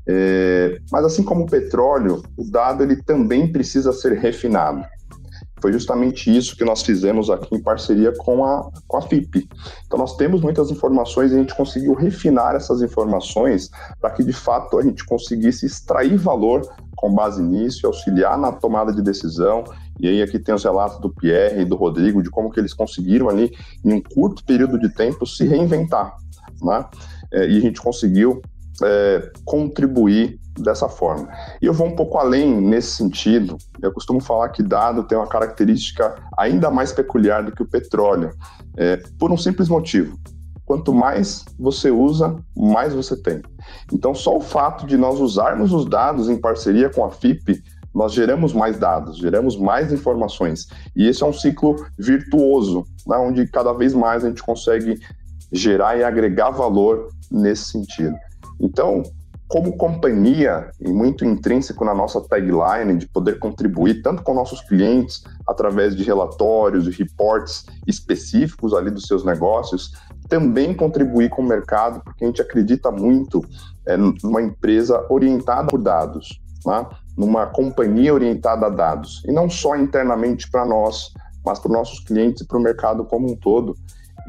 É, 0.07 0.79
mas 0.91 1.05
assim 1.05 1.21
como 1.21 1.43
o 1.43 1.49
petróleo, 1.49 2.23
o 2.37 2.43
dado 2.49 2.81
ele 2.81 2.95
também 3.03 3.51
precisa 3.51 3.91
ser 3.91 4.13
refinado. 4.13 4.83
Foi 5.61 5.73
justamente 5.73 6.35
isso 6.35 6.55
que 6.55 6.63
nós 6.63 6.81
fizemos 6.81 7.29
aqui 7.29 7.55
em 7.55 7.61
parceria 7.61 8.13
com 8.17 8.45
a, 8.45 8.69
com 8.87 8.97
a 8.97 9.01
FIP. 9.01 9.47
Então, 9.85 9.99
nós 9.99 10.15
temos 10.15 10.41
muitas 10.41 10.71
informações 10.71 11.31
e 11.31 11.35
a 11.35 11.37
gente 11.37 11.55
conseguiu 11.55 11.93
refinar 11.93 12.55
essas 12.55 12.81
informações 12.81 13.69
para 13.99 14.11
que, 14.11 14.23
de 14.23 14.33
fato, 14.33 14.79
a 14.79 14.81
gente 14.81 15.05
conseguisse 15.05 15.65
extrair 15.65 16.17
valor 16.17 16.61
com 16.95 17.13
base 17.13 17.41
nisso 17.41 17.81
e 17.83 17.87
auxiliar 17.87 18.37
na 18.37 18.51
tomada 18.51 18.93
de 18.93 19.01
decisão. 19.01 19.63
E 19.99 20.07
aí 20.07 20.21
aqui 20.21 20.39
tem 20.39 20.55
os 20.55 20.63
relatos 20.63 20.99
do 20.99 21.09
Pierre 21.09 21.61
e 21.61 21.65
do 21.65 21.75
Rodrigo 21.75 22.23
de 22.23 22.29
como 22.29 22.51
que 22.51 22.59
eles 22.59 22.73
conseguiram 22.73 23.29
ali, 23.29 23.51
em 23.83 23.93
um 23.93 24.01
curto 24.01 24.43
período 24.43 24.79
de 24.79 24.89
tempo, 24.89 25.25
se 25.25 25.45
reinventar. 25.45 26.15
Né? 26.61 26.85
É, 27.31 27.47
e 27.47 27.57
a 27.57 27.61
gente 27.61 27.81
conseguiu 27.81 28.41
é, 28.83 29.31
contribuir 29.45 30.39
dessa 30.57 30.87
forma. 30.87 31.27
E 31.61 31.65
eu 31.65 31.73
vou 31.73 31.87
um 31.87 31.95
pouco 31.95 32.17
além 32.17 32.59
nesse 32.61 32.95
sentido. 32.95 33.57
Eu 33.81 33.91
costumo 33.91 34.21
falar 34.21 34.49
que 34.49 34.63
dado 34.63 35.03
tem 35.03 35.17
uma 35.17 35.27
característica 35.27 36.15
ainda 36.37 36.69
mais 36.69 36.91
peculiar 36.91 37.43
do 37.43 37.51
que 37.51 37.63
o 37.63 37.67
petróleo, 37.67 38.31
é, 38.77 38.97
por 39.17 39.31
um 39.31 39.37
simples 39.37 39.69
motivo. 39.69 40.17
Quanto 40.65 40.93
mais 40.93 41.45
você 41.57 41.89
usa, 41.89 42.35
mais 42.55 42.93
você 42.93 43.17
tem. 43.17 43.41
Então, 43.91 44.13
só 44.13 44.37
o 44.37 44.41
fato 44.41 44.85
de 44.85 44.97
nós 44.97 45.19
usarmos 45.19 45.73
os 45.73 45.85
dados 45.85 46.29
em 46.29 46.37
parceria 46.37 46.89
com 46.89 47.03
a 47.03 47.09
FIP, 47.09 47.63
nós 47.99 48.13
geramos 48.13 48.53
mais 48.53 48.79
dados, 48.79 49.17
geramos 49.17 49.57
mais 49.57 49.91
informações. 49.91 50.69
E 50.95 51.05
esse 51.05 51.21
é 51.21 51.25
um 51.25 51.33
ciclo 51.33 51.85
virtuoso, 51.97 52.85
né, 53.05 53.17
onde 53.17 53.45
cada 53.45 53.73
vez 53.73 53.93
mais 53.93 54.23
a 54.23 54.29
gente 54.29 54.41
consegue 54.41 54.97
gerar 55.51 55.97
e 55.97 56.03
agregar 56.05 56.49
valor 56.51 57.09
nesse 57.29 57.65
sentido. 57.65 58.15
Então, 58.57 59.03
como 59.49 59.75
companhia, 59.75 60.71
e 60.79 60.89
muito 60.89 61.25
intrínseco 61.25 61.83
na 61.83 61.93
nossa 61.93 62.21
tagline 62.21 62.97
de 62.97 63.05
poder 63.05 63.37
contribuir 63.37 64.01
tanto 64.01 64.23
com 64.23 64.33
nossos 64.33 64.61
clientes 64.61 65.21
através 65.45 65.93
de 65.93 66.01
relatórios 66.01 66.87
e 66.87 66.91
reports 66.91 67.65
específicos 67.85 68.73
ali 68.73 68.91
dos 68.91 69.07
seus 69.07 69.25
negócios, 69.25 69.91
também 70.29 70.73
contribuir 70.73 71.29
com 71.31 71.41
o 71.41 71.45
mercado, 71.45 71.99
porque 72.01 72.23
a 72.23 72.27
gente 72.27 72.41
acredita 72.41 72.91
muito 72.91 73.43
é, 73.85 73.97
numa 73.97 74.41
empresa 74.41 75.05
orientada 75.09 75.67
por 75.67 75.81
dados, 75.81 76.39
né? 76.65 76.85
Numa 77.19 77.45
companhia 77.45 78.13
orientada 78.13 78.67
a 78.67 78.69
dados, 78.69 79.21
e 79.27 79.31
não 79.33 79.49
só 79.49 79.75
internamente 79.75 80.49
para 80.49 80.65
nós, 80.65 81.11
mas 81.45 81.59
para 81.59 81.69
os 81.69 81.77
nossos 81.77 81.99
clientes 81.99 82.41
e 82.41 82.47
para 82.47 82.57
o 82.57 82.61
mercado 82.61 83.03
como 83.03 83.29
um 83.29 83.35
todo. 83.35 83.75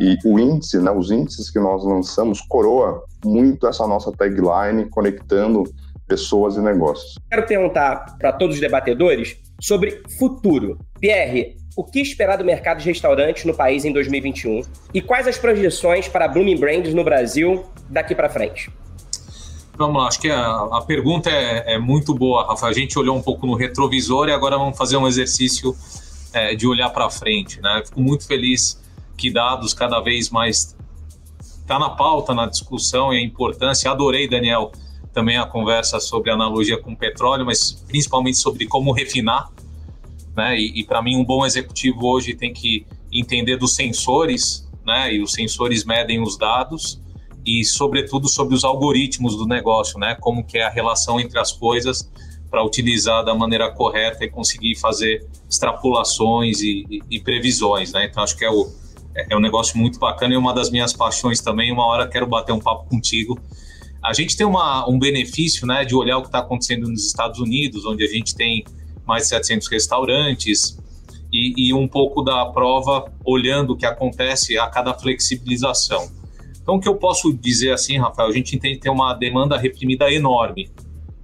E 0.01 0.18
o 0.24 0.41
índice, 0.41 0.80
né, 0.80 0.91
os 0.91 1.12
índices 1.12 1.49
que 1.51 1.61
nós 1.61 1.84
lançamos, 1.84 2.41
coroa 2.41 3.05
muito 3.24 3.68
essa 3.68 3.86
nossa 3.86 4.11
tagline, 4.11 4.91
conectando 4.91 5.62
pessoas 6.09 6.57
e 6.57 6.61
negócios. 6.61 7.14
Quero 7.30 7.47
perguntar 7.47 8.16
para 8.18 8.32
todos 8.32 8.57
os 8.57 8.61
debatedores 8.61 9.36
sobre 9.61 10.03
futuro. 10.18 10.76
Pierre, 10.99 11.57
o 11.76 11.84
que 11.84 12.01
esperar 12.01 12.38
do 12.38 12.45
mercado 12.45 12.78
de 12.78 12.88
restaurantes 12.88 13.45
no 13.45 13.55
país 13.55 13.84
em 13.84 13.93
2021 13.93 14.62
e 14.93 15.01
quais 15.01 15.28
as 15.28 15.38
projeções 15.38 16.09
para 16.09 16.26
Blooming 16.26 16.59
Brands 16.59 16.93
no 16.93 17.05
Brasil 17.05 17.64
daqui 17.88 18.16
para 18.16 18.28
frente? 18.28 18.68
Vamos 19.81 20.03
lá, 20.03 20.09
acho 20.09 20.20
que 20.20 20.28
a, 20.28 20.68
a 20.72 20.83
pergunta 20.83 21.31
é, 21.31 21.72
é, 21.72 21.78
muito 21.78 22.12
boa, 22.12 22.47
Rafa. 22.47 22.66
A 22.66 22.72
gente 22.74 22.99
olhou 22.99 23.16
um 23.16 23.22
pouco 23.22 23.47
no 23.47 23.55
retrovisor 23.55 24.28
e 24.28 24.33
agora 24.33 24.59
vamos 24.59 24.76
fazer 24.76 24.99
um 24.99 25.09
exercício 25.09 25.74
é, 26.35 26.55
de 26.55 26.66
olhar 26.66 26.91
para 26.91 27.09
frente. 27.09 27.62
Né? 27.62 27.83
Fico 27.87 27.99
muito 27.99 28.26
feliz 28.26 28.78
que 29.16 29.33
dados 29.33 29.72
cada 29.72 29.99
vez 30.01 30.28
mais 30.28 30.76
está 31.41 31.78
na 31.78 31.89
pauta, 31.89 32.35
na 32.35 32.45
discussão 32.45 33.11
e 33.14 33.16
a 33.16 33.22
importância. 33.22 33.91
Adorei, 33.91 34.28
Daniel, 34.28 34.70
também 35.14 35.39
a 35.39 35.47
conversa 35.47 35.99
sobre 35.99 36.31
analogia 36.31 36.76
com 36.76 36.95
petróleo, 36.95 37.47
mas 37.47 37.72
principalmente 37.89 38.37
sobre 38.37 38.66
como 38.66 38.93
refinar. 38.93 39.51
Né? 40.37 40.61
E, 40.61 40.81
e 40.81 40.85
para 40.85 41.01
mim, 41.01 41.16
um 41.16 41.24
bom 41.24 41.47
executivo 41.47 42.07
hoje 42.07 42.35
tem 42.35 42.53
que 42.53 42.87
entender 43.11 43.57
dos 43.57 43.74
sensores, 43.74 44.68
né? 44.85 45.14
e 45.14 45.22
os 45.22 45.33
sensores 45.33 45.87
medem 45.87 46.22
os 46.22 46.37
dados, 46.37 47.01
e 47.45 47.64
sobretudo 47.64 48.28
sobre 48.28 48.55
os 48.55 48.64
algoritmos 48.64 49.36
do 49.36 49.47
negócio, 49.47 49.99
né? 49.99 50.16
como 50.20 50.45
que 50.45 50.59
é 50.59 50.64
a 50.64 50.70
relação 50.70 51.20
entre 51.20 51.38
as 51.38 51.53
coisas 51.53 52.11
para 52.51 52.64
utilizar 52.64 53.24
da 53.24 53.34
maneira 53.34 53.70
correta 53.70 54.24
e 54.24 54.30
conseguir 54.30 54.76
fazer 54.76 55.26
extrapolações 55.49 56.61
e, 56.61 56.84
e, 56.91 57.01
e 57.11 57.20
previsões. 57.20 57.93
Né? 57.93 58.07
Então, 58.07 58.22
acho 58.22 58.36
que 58.36 58.45
é 58.45 58.51
o, 58.51 58.68
é, 59.14 59.34
é 59.34 59.36
um 59.36 59.41
negócio 59.41 59.78
muito 59.78 59.99
bacana 59.99 60.34
e 60.34 60.36
uma 60.36 60.53
das 60.53 60.70
minhas 60.70 60.93
paixões 60.93 61.41
também. 61.41 61.72
Uma 61.72 61.86
hora 61.86 62.09
quero 62.09 62.26
bater 62.26 62.53
um 62.53 62.61
papo 62.61 62.88
contigo. 62.88 63.38
A 64.03 64.12
gente 64.12 64.36
tem 64.36 64.47
uma, 64.47 64.88
um 64.88 64.99
benefício 64.99 65.66
né, 65.66 65.84
de 65.84 65.95
olhar 65.95 66.18
o 66.18 66.22
que 66.22 66.28
está 66.28 66.41
acontecendo 66.41 66.88
nos 66.88 67.07
Estados 67.07 67.38
Unidos, 67.38 67.84
onde 67.84 68.03
a 68.03 68.09
gente 68.09 68.34
tem 68.34 68.64
mais 69.07 69.24
de 69.24 69.28
700 69.30 69.68
restaurantes, 69.68 70.78
e, 71.32 71.68
e, 71.68 71.74
um 71.74 71.86
pouco 71.86 72.22
da 72.22 72.47
prova 72.47 73.12
olhando 73.24 73.74
o 73.74 73.76
que 73.76 73.86
acontece 73.86 74.59
a 74.59 74.66
cada 74.66 74.93
flexibilização. 74.93 76.11
Então, 76.62 76.76
o 76.76 76.80
que 76.80 76.88
eu 76.88 76.96
posso 76.96 77.32
dizer 77.32 77.72
assim, 77.72 77.98
Rafael, 77.98 78.28
a 78.28 78.32
gente 78.32 78.54
entende 78.54 78.78
ter 78.78 78.90
uma 78.90 79.14
demanda 79.14 79.56
reprimida 79.56 80.12
enorme. 80.12 80.70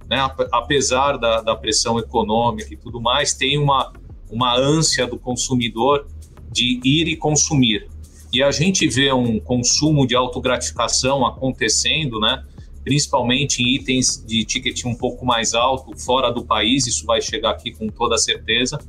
Né? 0.09 0.17
Apesar 0.51 1.17
da, 1.17 1.41
da 1.41 1.55
pressão 1.55 1.99
econômica 1.99 2.73
e 2.73 2.77
tudo 2.77 2.99
mais, 2.99 3.33
tem 3.33 3.57
uma, 3.57 3.93
uma 4.29 4.55
ânsia 4.57 5.05
do 5.05 5.17
consumidor 5.17 6.07
de 6.51 6.79
ir 6.83 7.07
e 7.07 7.15
consumir. 7.15 7.87
E 8.33 8.41
a 8.41 8.51
gente 8.51 8.87
vê 8.87 9.11
um 9.13 9.39
consumo 9.39 10.05
de 10.05 10.15
autogratificação 10.15 11.25
acontecendo, 11.25 12.19
né? 12.19 12.43
principalmente 12.83 13.61
em 13.61 13.75
itens 13.75 14.23
de 14.25 14.45
ticket 14.45 14.85
um 14.85 14.95
pouco 14.95 15.25
mais 15.25 15.53
alto, 15.53 15.97
fora 15.99 16.31
do 16.31 16.45
país, 16.45 16.87
isso 16.87 17.05
vai 17.05 17.21
chegar 17.21 17.51
aqui 17.51 17.71
com 17.71 17.87
toda 17.89 18.17
certeza. 18.17 18.79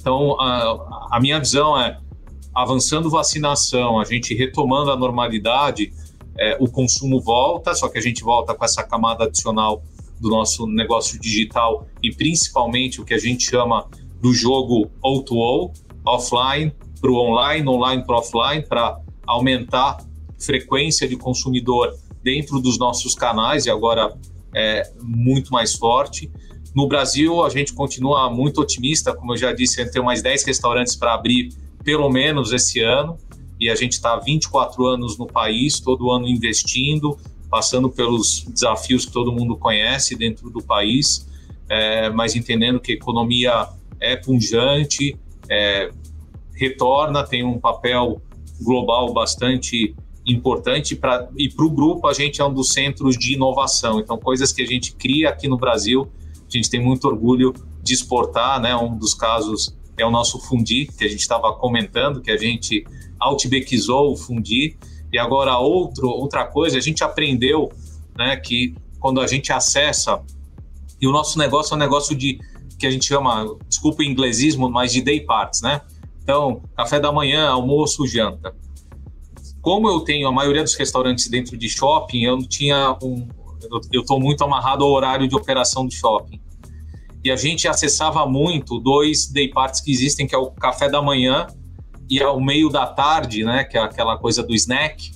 Então, 0.00 0.40
a, 0.40 1.08
a 1.12 1.20
minha 1.20 1.38
visão 1.38 1.80
é, 1.80 1.98
avançando 2.56 3.10
vacinação, 3.10 4.00
a 4.00 4.04
gente 4.04 4.34
retomando 4.34 4.90
a 4.90 4.96
normalidade, 4.96 5.92
é, 6.38 6.56
o 6.58 6.66
consumo 6.66 7.20
volta, 7.20 7.74
só 7.74 7.86
que 7.86 7.98
a 7.98 8.00
gente 8.00 8.24
volta 8.24 8.54
com 8.54 8.64
essa 8.64 8.82
camada 8.82 9.24
adicional 9.24 9.82
do 10.18 10.30
nosso 10.30 10.66
negócio 10.66 11.20
digital 11.20 11.86
e 12.02 12.10
principalmente 12.10 12.98
o 12.98 13.04
que 13.04 13.12
a 13.12 13.18
gente 13.18 13.44
chama 13.44 13.86
do 14.22 14.32
jogo 14.32 14.90
O2O, 15.04 15.70
offline, 16.06 16.72
para 16.98 17.10
o 17.10 17.16
online, 17.16 17.68
online 17.68 18.02
para 18.06 18.16
offline, 18.16 18.66
para 18.66 19.00
aumentar 19.26 19.98
frequência 20.38 21.06
de 21.06 21.14
consumidor 21.14 21.94
dentro 22.22 22.58
dos 22.58 22.78
nossos 22.78 23.14
canais 23.14 23.66
e 23.66 23.70
agora 23.70 24.16
é 24.54 24.90
muito 25.02 25.52
mais 25.52 25.74
forte. 25.74 26.32
No 26.74 26.88
Brasil, 26.88 27.44
a 27.44 27.50
gente 27.50 27.74
continua 27.74 28.30
muito 28.30 28.62
otimista, 28.62 29.14
como 29.14 29.34
eu 29.34 29.36
já 29.36 29.52
disse, 29.52 29.78
a 29.78 29.84
gente 29.84 29.92
tem 29.92 30.02
mais 30.02 30.22
10 30.22 30.44
restaurantes 30.44 30.96
para 30.96 31.12
abrir 31.12 31.50
pelo 31.86 32.10
menos 32.10 32.52
esse 32.52 32.80
ano, 32.80 33.16
e 33.60 33.70
a 33.70 33.76
gente 33.76 33.92
está 33.92 34.16
24 34.16 34.84
anos 34.88 35.16
no 35.16 35.24
país, 35.24 35.78
todo 35.78 36.10
ano 36.10 36.26
investindo, 36.26 37.16
passando 37.48 37.88
pelos 37.88 38.44
desafios 38.48 39.06
que 39.06 39.12
todo 39.12 39.30
mundo 39.30 39.56
conhece 39.56 40.16
dentro 40.16 40.50
do 40.50 40.60
país, 40.60 41.28
é, 41.68 42.10
mas 42.10 42.34
entendendo 42.34 42.80
que 42.80 42.90
a 42.90 42.94
economia 42.96 43.68
é 44.00 44.16
punjante, 44.16 45.16
é, 45.48 45.92
retorna, 46.54 47.22
tem 47.22 47.44
um 47.44 47.60
papel 47.60 48.20
global 48.60 49.12
bastante 49.12 49.94
importante 50.26 50.96
pra, 50.96 51.28
e 51.36 51.48
para 51.48 51.64
o 51.64 51.70
grupo 51.70 52.08
a 52.08 52.12
gente 52.12 52.40
é 52.40 52.44
um 52.44 52.52
dos 52.52 52.70
centros 52.70 53.16
de 53.16 53.34
inovação. 53.34 54.00
Então, 54.00 54.18
coisas 54.18 54.52
que 54.52 54.60
a 54.60 54.66
gente 54.66 54.92
cria 54.96 55.28
aqui 55.28 55.46
no 55.46 55.56
Brasil, 55.56 56.10
a 56.48 56.50
gente 56.50 56.68
tem 56.68 56.82
muito 56.82 57.06
orgulho 57.06 57.54
de 57.80 57.94
exportar, 57.94 58.60
né? 58.60 58.74
Um 58.74 58.98
dos 58.98 59.14
casos 59.14 59.75
é 59.98 60.04
o 60.04 60.10
nosso 60.10 60.38
Fundi, 60.38 60.86
que 60.86 61.04
a 61.04 61.08
gente 61.08 61.20
estava 61.20 61.52
comentando, 61.54 62.20
que 62.20 62.30
a 62.30 62.36
gente 62.36 62.86
outbackizou 63.20 64.12
o 64.12 64.16
Fundi. 64.16 64.76
E 65.12 65.18
agora 65.18 65.56
outro, 65.58 66.08
outra 66.08 66.44
coisa, 66.44 66.76
a 66.76 66.80
gente 66.80 67.02
aprendeu 67.02 67.70
né, 68.16 68.36
que 68.36 68.74
quando 68.98 69.20
a 69.20 69.26
gente 69.26 69.52
acessa, 69.52 70.22
e 71.00 71.06
o 71.06 71.12
nosso 71.12 71.38
negócio 71.38 71.72
é 71.74 71.76
um 71.76 71.78
negócio 71.78 72.14
de 72.14 72.38
que 72.78 72.86
a 72.86 72.90
gente 72.90 73.06
chama, 73.06 73.56
desculpa 73.68 74.02
o 74.02 74.04
inglesismo, 74.04 74.68
mas 74.68 74.92
de 74.92 75.00
day 75.00 75.20
parts, 75.20 75.62
né? 75.62 75.80
Então, 76.22 76.60
café 76.76 76.98
da 77.00 77.10
manhã, 77.12 77.48
almoço, 77.48 78.06
janta. 78.06 78.54
Como 79.62 79.88
eu 79.88 80.00
tenho 80.00 80.28
a 80.28 80.32
maioria 80.32 80.62
dos 80.62 80.74
restaurantes 80.74 81.28
dentro 81.28 81.56
de 81.56 81.68
shopping, 81.68 82.24
eu 82.24 82.36
não 82.36 82.46
tinha 82.46 82.96
um. 83.02 83.26
Eu 83.92 84.02
estou 84.02 84.20
muito 84.20 84.44
amarrado 84.44 84.84
ao 84.84 84.90
horário 84.90 85.26
de 85.26 85.34
operação 85.34 85.86
do 85.86 85.92
shopping. 85.92 86.40
E 87.26 87.30
a 87.32 87.34
gente 87.34 87.66
acessava 87.66 88.24
muito 88.24 88.78
dois 88.78 89.26
day 89.26 89.48
parts 89.48 89.80
que 89.80 89.90
existem, 89.90 90.28
que 90.28 90.34
é 90.36 90.38
o 90.38 90.48
café 90.48 90.88
da 90.88 91.02
manhã 91.02 91.48
e 92.08 92.22
ao 92.22 92.40
meio 92.40 92.68
da 92.68 92.86
tarde, 92.86 93.42
né? 93.42 93.64
Que 93.64 93.76
é 93.76 93.80
aquela 93.80 94.16
coisa 94.16 94.44
do 94.44 94.54
snack. 94.54 95.10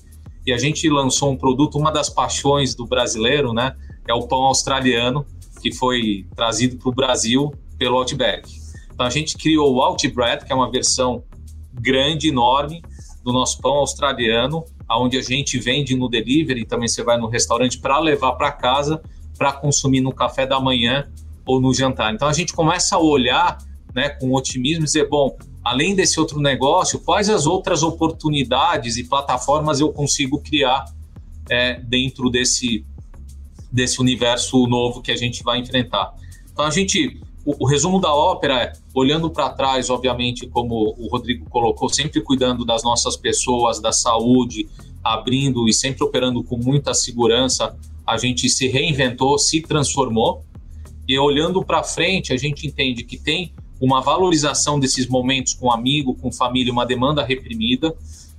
E 0.45 0.53
a 0.53 0.59
gente 0.59 0.91
lançou 0.91 1.31
um 1.31 1.37
produto, 1.37 1.79
uma 1.79 1.93
das 1.93 2.11
paixões 2.11 2.75
do 2.75 2.85
brasileiro, 2.85 3.53
né? 3.53 3.77
É 4.09 4.13
o 4.13 4.27
pão 4.27 4.41
australiano, 4.41 5.25
que 5.63 5.73
foi 5.73 6.27
trazido 6.35 6.79
para 6.79 6.89
o 6.89 6.93
Brasil 6.93 7.55
pelo 7.79 7.97
Outback. 7.99 8.51
Então 8.93 9.07
a 9.07 9.11
gente 9.11 9.39
criou 9.39 9.73
o 9.73 9.81
Outbread, 9.81 10.45
que 10.45 10.53
é 10.53 10.57
uma 10.57 10.69
versão 10.69 11.23
grande, 11.73 12.27
enorme, 12.27 12.83
do 13.23 13.33
nosso 13.33 13.61
pão 13.61 13.75
australiano, 13.75 14.65
aonde 14.89 15.17
a 15.17 15.23
gente 15.23 15.61
vende 15.61 15.95
no 15.95 16.09
delivery, 16.09 16.65
também 16.65 16.89
você 16.89 17.05
vai 17.05 17.17
no 17.17 17.29
restaurante 17.29 17.79
para 17.79 18.01
levar 18.01 18.33
para 18.33 18.51
casa, 18.51 19.01
para 19.39 19.53
consumir 19.53 20.01
no 20.01 20.13
café 20.13 20.45
da 20.45 20.59
manhã 20.59 21.09
ou 21.47 21.61
no 21.61 21.73
jantar. 21.75 22.15
Então 22.15 22.29
a 22.29 22.33
gente 22.33 22.53
começa 22.53 22.97
a 22.97 22.99
olhar 22.99 23.59
né, 23.95 24.09
com 24.09 24.33
otimismo 24.33 24.85
e 24.85 24.87
dizer, 24.87 25.09
bom, 25.09 25.37
além 25.65 25.95
desse 25.95 26.19
outro 26.19 26.41
negócio, 26.41 27.01
quais 27.01 27.29
as 27.29 27.47
outras 27.47 27.83
oportunidades 27.83 28.97
e 28.97 29.05
plataformas 29.05 29.81
eu 29.81 29.93
consigo 29.93 30.41
criar 30.41 30.85
é, 31.49 31.81
dentro 31.81 32.31
desse, 32.31 32.85
desse 33.71 34.01
universo 34.01 34.67
novo 34.67 35.03
que 35.03 35.11
a 35.11 35.17
gente 35.17 35.43
vai 35.43 35.59
enfrentar. 35.59 36.15
Então 36.53 36.65
a 36.65 36.71
gente 36.71 37.21
o, 37.45 37.65
o 37.65 37.67
resumo 37.67 38.01
da 38.01 38.15
ópera 38.15 38.63
é, 38.63 38.73
olhando 38.95 39.31
para 39.31 39.51
trás, 39.51 39.91
obviamente, 39.91 40.47
como 40.47 40.95
o 40.99 41.09
Rodrigo 41.09 41.49
colocou, 41.49 41.89
sempre 41.89 42.21
cuidando 42.21 42.65
das 42.65 42.83
nossas 42.83 43.17
pessoas, 43.17 43.81
da 43.81 43.93
saúde, 43.93 44.69
abrindo 45.03 45.67
e 45.69 45.73
sempre 45.73 46.05
operando 46.05 46.43
com 46.45 46.57
muita 46.57 46.93
segurança, 46.93 47.77
a 48.07 48.17
gente 48.17 48.49
se 48.49 48.69
reinventou, 48.69 49.39
se 49.39 49.63
transformou. 49.63 50.45
E 51.09 51.19
olhando 51.19 51.65
para 51.65 51.83
frente, 51.83 52.33
a 52.33 52.37
gente 52.37 52.67
entende 52.67 53.05
que 53.05 53.19
tem 53.19 53.53
uma 53.81 54.01
valorização 54.01 54.79
desses 54.79 55.07
momentos 55.07 55.55
com 55.55 55.73
amigo, 55.73 56.15
com 56.15 56.31
família, 56.31 56.73
uma 56.73 56.87
demanda 56.87 57.25
reprimida. 57.25 57.95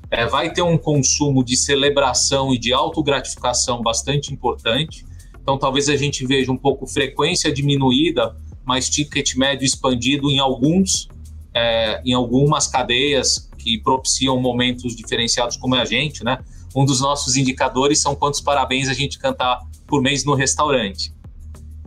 É, 0.10 0.26
vai 0.26 0.52
ter 0.52 0.62
um 0.62 0.78
consumo 0.78 1.44
de 1.44 1.56
celebração 1.56 2.54
e 2.54 2.58
de 2.58 2.72
autogratificação 2.74 3.82
bastante 3.82 4.34
importante. 4.34 5.06
Então, 5.42 5.58
talvez 5.58 5.90
a 5.90 5.96
gente 5.96 6.26
veja 6.26 6.52
um 6.52 6.58
pouco 6.58 6.86
frequência 6.86 7.52
diminuída 7.52 8.36
mas 8.66 8.90
ticket 8.90 9.36
médio 9.36 9.66
expandido 9.66 10.30
em 10.30 10.40
alguns, 10.40 11.08
é, 11.54 12.02
em 12.06 12.14
algumas 12.14 12.68
cadeias 12.68 13.50
que 13.58 13.78
propiciam 13.80 14.40
momentos 14.40 14.96
diferenciados 14.96 15.58
como 15.58 15.76
é 15.76 15.82
a 15.82 15.86
gente, 15.86 16.24
né? 16.24 16.40
um 16.76 16.86
dos 16.86 17.02
nossos 17.02 17.36
indicadores 17.36 18.02
são 18.02 18.16
quantos 18.16 18.40
parabéns 18.40 18.88
a 18.88 18.94
gente 18.94 19.20
cantar 19.20 19.60
por 19.86 20.02
mês 20.02 20.24
no 20.24 20.34
restaurante. 20.34 21.14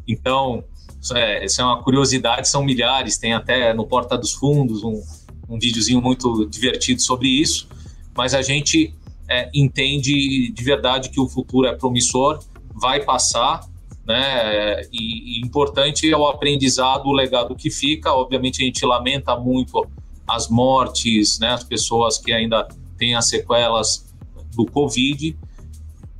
Então, 0.06 0.64
isso 1.00 1.16
é, 1.16 1.44
isso 1.44 1.60
é 1.60 1.64
uma 1.64 1.82
curiosidade, 1.82 2.48
são 2.48 2.62
milhares, 2.62 3.18
tem 3.18 3.32
até 3.32 3.72
no 3.74 3.86
Porta 3.86 4.16
dos 4.16 4.32
Fundos 4.32 4.82
um, 4.82 5.02
um 5.48 5.58
videozinho 5.58 6.00
muito 6.00 6.46
divertido 6.46 7.02
sobre 7.02 7.28
isso, 7.28 7.68
mas 8.16 8.34
a 8.34 8.42
gente 8.42 8.94
é, 9.28 9.50
entende 9.54 10.50
de 10.52 10.64
verdade 10.64 11.10
que 11.10 11.20
o 11.20 11.28
futuro 11.28 11.66
é 11.66 11.74
promissor, 11.74 12.38
vai 12.74 13.04
passar, 13.04 13.60
né? 14.06 14.82
E, 14.92 15.38
e, 15.38 15.40
importante 15.40 16.10
é 16.10 16.16
o 16.16 16.26
aprendizado, 16.26 17.06
o 17.06 17.12
legado 17.12 17.54
que 17.54 17.70
fica. 17.70 18.12
Obviamente 18.12 18.62
a 18.62 18.66
gente 18.66 18.84
lamenta 18.84 19.36
muito 19.36 19.86
as 20.26 20.48
mortes, 20.48 21.38
né? 21.38 21.50
As 21.50 21.64
pessoas 21.64 22.18
que 22.18 22.32
ainda 22.32 22.68
têm 22.98 23.14
as 23.14 23.28
sequelas 23.28 24.12
do 24.54 24.66
Covid, 24.66 25.36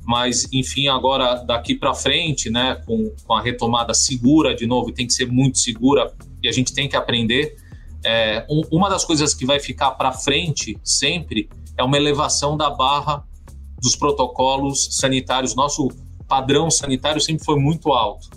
mas 0.05 0.47
enfim 0.53 0.87
agora 0.87 1.43
daqui 1.43 1.75
para 1.75 1.93
frente, 1.93 2.49
né? 2.49 2.75
Com, 2.85 3.11
com 3.25 3.33
a 3.33 3.41
retomada 3.41 3.93
segura 3.93 4.55
de 4.55 4.67
novo, 4.67 4.91
tem 4.91 5.07
que 5.07 5.13
ser 5.13 5.31
muito 5.31 5.57
segura 5.57 6.13
e 6.41 6.47
a 6.47 6.51
gente 6.51 6.73
tem 6.73 6.87
que 6.87 6.95
aprender. 6.95 7.55
É, 8.03 8.45
um, 8.49 8.61
uma 8.71 8.87
das 8.87 9.03
coisas 9.03 9.33
que 9.33 9.45
vai 9.45 9.59
ficar 9.59 9.91
para 9.91 10.11
frente 10.11 10.77
sempre 10.83 11.49
é 11.75 11.83
uma 11.83 11.97
elevação 11.97 12.55
da 12.55 12.69
barra 12.69 13.23
dos 13.81 13.95
protocolos 13.95 14.89
sanitários. 14.91 15.55
Nosso 15.55 15.89
padrão 16.27 16.69
sanitário 16.69 17.19
sempre 17.19 17.43
foi 17.43 17.59
muito 17.59 17.91
alto. 17.91 18.29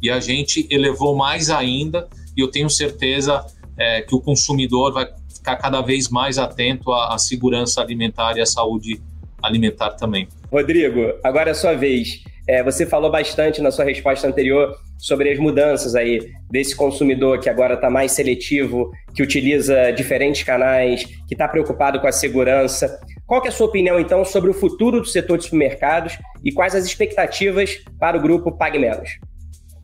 E 0.00 0.10
a 0.10 0.18
gente 0.20 0.66
elevou 0.70 1.14
mais 1.14 1.50
ainda, 1.50 2.08
e 2.36 2.40
eu 2.40 2.50
tenho 2.50 2.68
certeza 2.68 3.44
é, 3.76 4.02
que 4.02 4.14
o 4.14 4.20
consumidor 4.20 4.92
vai 4.92 5.08
ficar 5.32 5.56
cada 5.56 5.80
vez 5.80 6.08
mais 6.08 6.38
atento 6.38 6.92
à, 6.92 7.14
à 7.14 7.18
segurança 7.18 7.80
alimentar 7.80 8.36
e 8.36 8.40
à 8.40 8.46
saúde 8.46 9.00
alimentar 9.42 9.90
também. 9.90 10.28
Rodrigo, 10.50 11.14
agora 11.22 11.50
é 11.50 11.52
a 11.52 11.54
sua 11.54 11.74
vez. 11.74 12.22
É, 12.48 12.62
você 12.62 12.86
falou 12.86 13.10
bastante 13.10 13.60
na 13.60 13.72
sua 13.72 13.84
resposta 13.84 14.26
anterior 14.28 14.72
sobre 14.98 15.30
as 15.32 15.38
mudanças 15.38 15.96
aí 15.96 16.32
desse 16.48 16.76
consumidor 16.76 17.40
que 17.40 17.50
agora 17.50 17.74
está 17.74 17.90
mais 17.90 18.12
seletivo, 18.12 18.90
que 19.14 19.22
utiliza 19.22 19.90
diferentes 19.90 20.44
canais, 20.44 21.04
que 21.26 21.34
está 21.34 21.48
preocupado 21.48 22.00
com 22.00 22.06
a 22.06 22.12
segurança. 22.12 23.00
Qual 23.26 23.44
é 23.44 23.48
a 23.48 23.50
sua 23.52 23.66
opinião, 23.66 23.98
então, 23.98 24.24
sobre 24.24 24.50
o 24.50 24.54
futuro 24.54 25.00
do 25.00 25.06
setor 25.06 25.38
de 25.38 25.44
supermercados 25.44 26.16
e 26.44 26.52
quais 26.52 26.74
as 26.74 26.84
expectativas 26.84 27.82
para 27.98 28.16
o 28.16 28.20
grupo 28.20 28.52
Pague 28.52 28.78
Menos? 28.78 29.18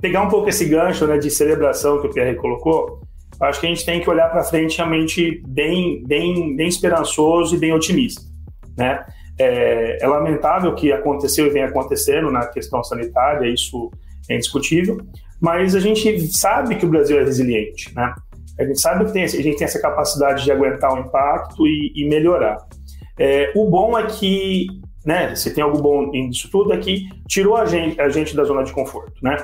Pegar 0.00 0.22
um 0.22 0.28
pouco 0.28 0.48
esse 0.48 0.64
gancho 0.64 1.06
né, 1.06 1.18
de 1.18 1.30
celebração 1.30 2.00
que 2.00 2.06
o 2.06 2.10
Pierre 2.10 2.36
colocou, 2.36 3.00
acho 3.40 3.60
que 3.60 3.66
a 3.66 3.68
gente 3.68 3.84
tem 3.84 4.00
que 4.00 4.08
olhar 4.08 4.28
para 4.28 4.44
frente 4.44 4.76
realmente 4.76 5.42
bem, 5.48 6.04
bem, 6.06 6.54
bem 6.54 6.68
esperançoso 6.68 7.56
e 7.56 7.58
bem 7.58 7.72
otimista. 7.72 8.22
Né? 8.76 9.04
É, 9.38 10.04
é 10.04 10.06
lamentável 10.06 10.74
que 10.74 10.92
aconteceu 10.92 11.46
e 11.46 11.50
vem 11.50 11.62
acontecendo 11.62 12.30
na 12.30 12.46
questão 12.46 12.82
sanitária, 12.84 13.48
isso 13.48 13.90
é 14.28 14.36
indiscutível, 14.36 14.98
mas 15.40 15.74
a 15.74 15.80
gente 15.80 16.20
sabe 16.36 16.76
que 16.76 16.86
o 16.86 16.88
Brasil 16.88 17.18
é 17.18 17.24
resiliente. 17.24 17.92
Né? 17.94 18.14
A 18.58 18.64
gente 18.64 18.80
sabe 18.80 19.04
que 19.06 19.12
tem, 19.12 19.24
a 19.24 19.28
gente 19.28 19.56
tem 19.56 19.64
essa 19.64 19.80
capacidade 19.80 20.44
de 20.44 20.52
aguentar 20.52 20.92
o 20.94 21.00
impacto 21.00 21.66
e, 21.66 21.92
e 21.96 22.08
melhorar. 22.08 22.58
É, 23.18 23.52
o 23.56 23.68
bom 23.68 23.98
é 23.98 24.06
que, 24.06 24.66
né, 25.04 25.34
se 25.34 25.52
tem 25.52 25.62
algo 25.62 25.80
bom 25.80 26.10
nisso 26.10 26.48
tudo, 26.50 26.72
é 26.72 26.78
que 26.78 27.08
tirou 27.28 27.56
a 27.56 27.66
gente, 27.66 28.00
a 28.00 28.08
gente 28.08 28.36
da 28.36 28.44
zona 28.44 28.62
de 28.62 28.72
conforto, 28.72 29.12
né? 29.22 29.36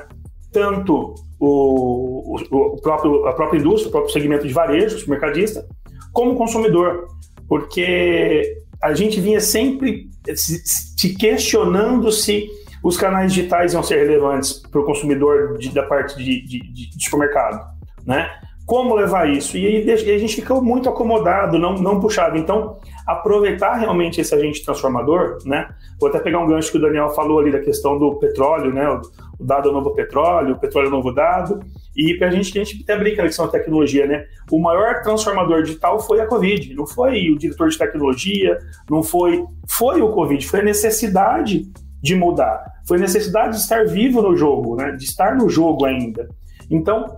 Tanto 0.51 1.13
o, 1.39 2.35
o, 2.51 2.81
próprio, 2.81 3.27
a 3.27 3.33
própria 3.33 3.59
indústria, 3.59 3.89
o 3.89 3.91
próprio 3.91 4.11
segmento 4.11 4.47
de 4.47 4.53
varejo, 4.53 5.09
mercadista, 5.09 5.65
como 6.11 6.35
consumidor, 6.35 7.07
porque 7.47 8.57
a 8.81 8.93
gente 8.93 9.19
vinha 9.19 9.41
sempre 9.41 10.09
se, 10.35 11.15
questionando 11.15 12.11
se 12.11 12.47
os 12.83 12.97
canais 12.97 13.33
digitais 13.33 13.73
iam 13.73 13.83
ser 13.83 13.97
relevantes 13.97 14.53
para 14.53 14.79
o 14.79 14.85
consumidor 14.85 15.57
de, 15.57 15.69
da 15.69 15.83
parte 15.83 16.17
de, 16.17 16.41
de, 16.45 16.59
de, 16.71 17.03
supermercado, 17.03 17.61
né? 18.05 18.29
Como 18.69 18.93
levar 18.93 19.27
isso? 19.27 19.57
E 19.57 19.65
aí 19.65 19.91
a 19.91 20.19
gente 20.19 20.35
ficou 20.35 20.61
muito 20.61 20.87
acomodado, 20.87 21.57
não, 21.57 21.73
não 21.73 21.99
puxado. 21.99 22.37
Então, 22.37 22.77
aproveitar 23.07 23.73
realmente 23.73 24.21
esse 24.21 24.35
agente 24.35 24.63
transformador, 24.63 25.39
né? 25.43 25.69
Vou 25.99 26.07
até 26.07 26.19
pegar 26.19 26.37
um 26.37 26.45
gancho 26.45 26.71
que 26.71 26.77
o 26.77 26.81
Daniel 26.81 27.09
falou 27.09 27.39
ali 27.39 27.51
da 27.51 27.61
questão 27.61 27.97
do 27.97 28.19
petróleo, 28.19 28.71
né? 28.71 28.87
O, 28.87 29.01
dado 29.43 29.69
é 29.69 29.71
o 29.71 29.73
novo 29.73 29.95
petróleo, 29.95 30.53
o 30.53 30.59
petróleo 30.59 30.85
é 30.85 30.89
o 30.89 30.91
novo 30.91 31.11
dado. 31.11 31.59
E 31.97 32.13
para 32.13 32.27
a 32.27 32.31
gente, 32.31 32.59
a 32.59 32.63
gente 32.63 32.83
até 32.83 32.95
brinca 32.95 33.23
na 33.23 33.27
questão 33.27 33.47
da 33.47 33.51
tecnologia, 33.53 34.05
né? 34.05 34.25
O 34.51 34.61
maior 34.61 35.01
transformador 35.01 35.63
digital 35.63 35.99
foi 35.99 36.21
a 36.21 36.27
Covid, 36.27 36.75
não 36.75 36.85
foi 36.85 37.27
o 37.31 37.39
diretor 37.39 37.69
de 37.69 37.77
tecnologia, 37.79 38.55
não 38.87 39.01
foi. 39.01 39.43
Foi 39.67 39.99
o 39.99 40.11
Covid, 40.11 40.45
foi 40.45 40.59
a 40.59 40.63
necessidade 40.63 41.63
de 42.03 42.15
mudar, 42.15 42.63
foi 42.87 42.97
a 42.97 43.01
necessidade 43.01 43.55
de 43.55 43.63
estar 43.63 43.87
vivo 43.87 44.21
no 44.21 44.37
jogo, 44.37 44.75
né? 44.75 44.91
De 44.91 45.05
estar 45.05 45.35
no 45.35 45.49
jogo 45.49 45.85
ainda. 45.85 46.29
Então, 46.69 47.17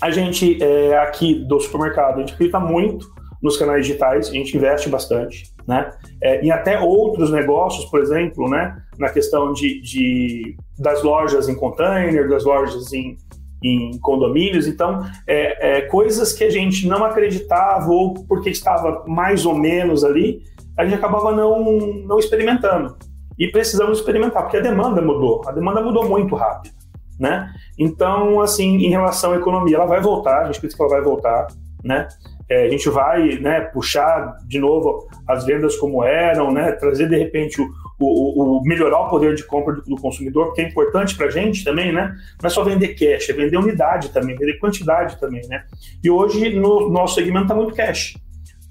a 0.00 0.10
gente 0.10 0.62
é, 0.62 0.98
aqui 0.98 1.34
do 1.46 1.58
supermercado, 1.60 2.16
a 2.16 2.20
gente 2.20 2.34
acredita 2.34 2.60
muito 2.60 3.06
nos 3.42 3.56
canais 3.56 3.86
digitais, 3.86 4.28
a 4.28 4.32
gente 4.32 4.56
investe 4.56 4.88
bastante, 4.88 5.52
né? 5.66 5.90
É, 6.22 6.44
e 6.44 6.50
até 6.50 6.80
outros 6.80 7.30
negócios, 7.30 7.84
por 7.86 8.00
exemplo, 8.00 8.48
né? 8.48 8.76
Na 8.98 9.08
questão 9.08 9.52
de, 9.52 9.80
de 9.80 10.56
das 10.78 11.02
lojas 11.02 11.48
em 11.48 11.54
container, 11.54 12.28
das 12.28 12.44
lojas 12.44 12.92
em, 12.92 13.16
em 13.62 13.98
condomínios, 14.00 14.66
então 14.66 15.04
é, 15.26 15.78
é, 15.78 15.80
coisas 15.82 16.32
que 16.32 16.44
a 16.44 16.50
gente 16.50 16.86
não 16.86 17.04
acreditava 17.04 17.90
ou 17.90 18.14
porque 18.26 18.50
estava 18.50 19.04
mais 19.06 19.46
ou 19.46 19.54
menos 19.54 20.04
ali, 20.04 20.42
a 20.76 20.84
gente 20.84 20.94
acabava 20.94 21.32
não, 21.32 21.64
não 22.06 22.18
experimentando. 22.18 22.96
E 23.38 23.48
precisamos 23.48 23.98
experimentar, 23.98 24.42
porque 24.42 24.56
a 24.56 24.60
demanda 24.60 25.02
mudou, 25.02 25.42
a 25.46 25.52
demanda 25.52 25.82
mudou 25.82 26.08
muito 26.08 26.34
rápido 26.34 26.75
né? 27.18 27.52
Então, 27.78 28.40
assim, 28.40 28.76
em 28.76 28.90
relação 28.90 29.32
à 29.32 29.36
economia, 29.36 29.76
ela 29.76 29.86
vai 29.86 30.00
voltar, 30.00 30.42
a 30.42 30.44
gente 30.46 30.58
acredita 30.58 30.76
que 30.76 30.82
ela 30.82 30.90
vai 30.90 31.02
voltar, 31.02 31.46
né? 31.84 32.08
É, 32.48 32.66
a 32.66 32.70
gente 32.70 32.88
vai 32.88 33.38
né, 33.38 33.60
puxar 33.60 34.36
de 34.46 34.58
novo 34.60 35.08
as 35.26 35.44
vendas 35.44 35.76
como 35.76 36.04
eram, 36.04 36.52
né, 36.52 36.70
trazer 36.72 37.08
de 37.08 37.16
repente 37.16 37.60
o, 37.60 37.68
o, 37.98 38.58
o 38.58 38.62
melhorar 38.62 39.00
o 39.00 39.10
poder 39.10 39.34
de 39.34 39.44
compra 39.44 39.74
do, 39.74 39.82
do 39.82 39.96
consumidor, 39.96 40.46
porque 40.46 40.60
é 40.62 40.68
importante 40.68 41.16
para 41.16 41.26
a 41.26 41.30
gente 41.30 41.64
também, 41.64 41.92
né? 41.92 42.14
Não 42.40 42.46
é 42.46 42.50
só 42.50 42.62
vender 42.62 42.94
cash, 42.94 43.28
é 43.28 43.32
vender 43.32 43.56
unidade 43.56 44.10
também, 44.10 44.36
vender 44.36 44.58
quantidade 44.58 45.18
também, 45.18 45.42
né? 45.48 45.64
E 46.04 46.08
hoje 46.08 46.54
no 46.54 46.88
nosso 46.88 47.16
segmento 47.16 47.46
está 47.46 47.54
muito 47.54 47.74
cash. 47.74 48.14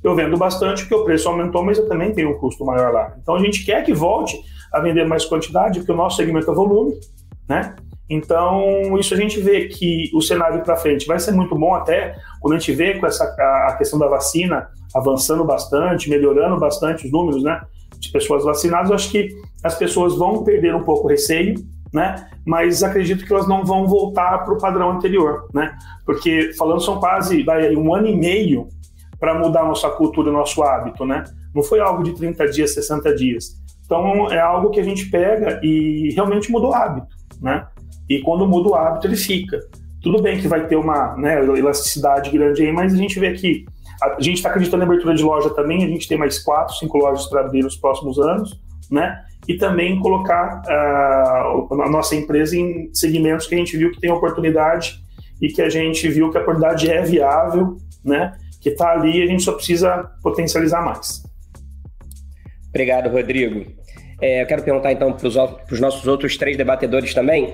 Eu 0.01 0.15
vendo 0.15 0.37
bastante 0.37 0.83
porque 0.83 0.95
o 0.95 1.03
preço 1.03 1.27
aumentou, 1.27 1.63
mas 1.63 1.77
eu 1.77 1.89
também 1.89 2.13
tenho 2.13 2.29
um 2.29 2.37
custo 2.37 2.63
maior 2.63 2.93
lá. 2.93 3.15
Então 3.21 3.35
a 3.35 3.39
gente 3.39 3.65
quer 3.65 3.83
que 3.83 3.93
volte 3.93 4.39
a 4.71 4.79
vender 4.79 5.05
mais 5.05 5.25
quantidade, 5.25 5.79
porque 5.79 5.91
o 5.91 5.95
nosso 5.95 6.17
segmento 6.17 6.49
é 6.49 6.53
volume, 6.53 6.93
né? 7.49 7.75
Então, 8.09 8.97
isso 8.99 9.13
a 9.13 9.17
gente 9.17 9.39
vê 9.39 9.67
que 9.67 10.11
o 10.13 10.21
cenário 10.21 10.61
para 10.63 10.75
frente 10.75 11.07
vai 11.07 11.19
ser 11.19 11.31
muito 11.31 11.55
bom 11.55 11.73
até 11.73 12.15
quando 12.39 12.53
a 12.53 12.59
gente 12.59 12.71
vê 12.73 12.99
com 12.99 13.07
essa 13.07 13.23
a 13.23 13.75
questão 13.77 13.97
da 13.97 14.07
vacina 14.07 14.67
avançando 14.93 15.43
bastante, 15.43 16.09
melhorando 16.09 16.59
bastante 16.59 17.05
os 17.05 17.11
números, 17.11 17.43
né, 17.43 17.61
de 17.99 18.11
pessoas 18.11 18.43
vacinadas, 18.43 18.89
eu 18.89 18.95
acho 18.95 19.09
que 19.09 19.29
as 19.63 19.75
pessoas 19.75 20.15
vão 20.15 20.43
perder 20.43 20.75
um 20.75 20.83
pouco 20.83 21.05
o 21.05 21.09
receio, 21.09 21.55
né, 21.91 22.27
mas 22.45 22.83
acredito 22.83 23.25
que 23.25 23.33
elas 23.33 23.47
não 23.47 23.65
vão 23.65 23.87
voltar 23.87 24.45
para 24.45 24.53
o 24.53 24.57
padrão 24.57 24.91
anterior, 24.91 25.49
né, 25.53 25.75
porque 26.05 26.53
falando 26.57 26.81
são 26.81 26.99
quase 26.99 27.43
vai, 27.43 27.75
um 27.75 27.93
ano 27.93 28.07
e 28.07 28.15
meio 28.15 28.69
para 29.19 29.37
mudar 29.37 29.65
nossa 29.65 29.89
cultura, 29.89 30.31
nosso 30.31 30.61
hábito, 30.63 31.05
né, 31.05 31.23
não 31.53 31.63
foi 31.63 31.79
algo 31.79 32.03
de 32.03 32.13
30 32.13 32.47
dias, 32.49 32.73
60 32.73 33.15
dias. 33.15 33.55
Então, 33.85 34.31
é 34.31 34.39
algo 34.39 34.71
que 34.71 34.79
a 34.79 34.83
gente 34.83 35.09
pega 35.09 35.59
e 35.63 36.11
realmente 36.13 36.51
mudou 36.51 36.71
o 36.71 36.73
hábito, 36.73 37.07
né? 37.39 37.67
E 38.09 38.21
quando 38.21 38.47
muda 38.47 38.69
o 38.69 38.75
hábito, 38.75 39.07
ele 39.07 39.15
fica. 39.15 39.59
Tudo 40.01 40.21
bem 40.21 40.39
que 40.39 40.47
vai 40.47 40.67
ter 40.67 40.75
uma 40.75 41.15
né, 41.17 41.43
elasticidade 41.43 42.29
grande 42.29 42.63
aí, 42.63 42.71
mas 42.71 42.93
a 42.93 42.97
gente 42.97 43.19
vê 43.19 43.33
que 43.33 43.65
a 44.01 44.21
gente 44.21 44.35
está 44.35 44.49
acreditando 44.49 44.83
em 44.83 44.85
abertura 44.85 45.15
de 45.15 45.23
loja 45.23 45.49
também, 45.49 45.83
a 45.83 45.87
gente 45.87 46.07
tem 46.07 46.17
mais 46.17 46.37
quatro, 46.39 46.75
cinco 46.75 46.97
lojas 46.97 47.25
para 47.27 47.41
abrir 47.41 47.63
nos 47.63 47.77
próximos 47.77 48.19
anos, 48.19 48.59
né? 48.91 49.23
E 49.47 49.55
também 49.55 49.99
colocar 49.99 50.61
uh, 50.67 51.81
a 51.81 51.89
nossa 51.89 52.15
empresa 52.15 52.55
em 52.57 52.89
segmentos 52.93 53.47
que 53.47 53.55
a 53.55 53.57
gente 53.57 53.77
viu 53.77 53.91
que 53.91 53.99
tem 53.99 54.11
oportunidade 54.11 54.99
e 55.41 55.47
que 55.47 55.61
a 55.61 55.69
gente 55.69 56.07
viu 56.09 56.29
que 56.29 56.37
a 56.37 56.41
oportunidade 56.41 56.91
é 56.91 57.01
viável, 57.01 57.77
né? 58.03 58.33
Que 58.61 58.69
está 58.69 58.91
ali 58.91 59.19
e 59.19 59.23
a 59.23 59.27
gente 59.27 59.43
só 59.43 59.53
precisa 59.53 60.11
potencializar 60.21 60.81
mais. 60.81 61.23
Obrigado, 62.69 63.09
Rodrigo. 63.09 63.65
É, 64.21 64.41
eu 64.41 64.45
quero 64.45 64.63
perguntar 64.63 64.91
então 64.91 65.13
para 65.13 65.27
os 65.27 65.79
nossos 65.79 66.05
outros 66.07 66.37
três 66.37 66.57
debatedores 66.57 67.13
também 67.13 67.53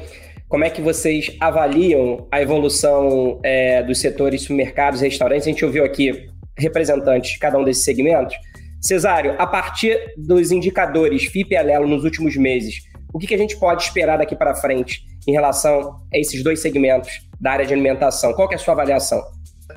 como 0.51 0.65
é 0.65 0.69
que 0.69 0.81
vocês 0.81 1.33
avaliam 1.39 2.27
a 2.29 2.41
evolução 2.41 3.39
é, 3.41 3.81
dos 3.83 4.01
setores 4.01 4.41
supermercados 4.41 5.01
e 5.01 5.05
restaurantes? 5.05 5.47
A 5.47 5.49
gente 5.49 5.63
ouviu 5.63 5.85
aqui 5.85 6.27
representantes 6.57 7.31
de 7.31 7.39
cada 7.39 7.57
um 7.57 7.63
desses 7.63 7.85
segmentos. 7.85 8.35
Cesário, 8.81 9.33
a 9.39 9.47
partir 9.47 9.97
dos 10.17 10.51
indicadores 10.51 11.23
FIP 11.23 11.53
e 11.53 11.55
Alelo 11.55 11.87
nos 11.87 12.03
últimos 12.03 12.35
meses, 12.35 12.81
o 13.13 13.17
que, 13.17 13.27
que 13.27 13.33
a 13.33 13.37
gente 13.37 13.57
pode 13.57 13.83
esperar 13.83 14.17
daqui 14.17 14.35
para 14.35 14.53
frente 14.53 15.05
em 15.25 15.31
relação 15.31 15.95
a 16.13 16.17
esses 16.17 16.43
dois 16.43 16.59
segmentos 16.59 17.09
da 17.39 17.53
área 17.53 17.65
de 17.65 17.71
alimentação? 17.71 18.33
Qual 18.33 18.51
é 18.51 18.55
a 18.55 18.57
sua 18.57 18.73
avaliação? 18.73 19.23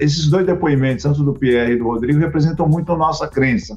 Esses 0.00 0.28
dois 0.28 0.44
depoimentos, 0.44 1.04
tanto 1.04 1.22
do 1.22 1.34
Pierre 1.34 1.74
e 1.74 1.76
do 1.76 1.84
Rodrigo, 1.84 2.18
representam 2.18 2.68
muito 2.68 2.90
a 2.90 2.96
nossa 2.96 3.28
crença. 3.28 3.76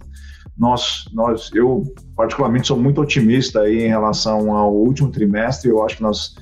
nós, 0.57 1.05
nós, 1.13 1.51
eu 1.53 1.83
particularmente 2.15 2.65
sou 2.65 2.77
muito 2.77 2.99
otimista 3.01 3.61
aí 3.61 3.83
em 3.83 3.87
relação 3.87 4.51
ao 4.51 4.73
último 4.73 5.11
trimestre. 5.11 5.69
Eu 5.69 5.85
acho 5.85 5.97
que 5.97 6.01
nós 6.01 6.33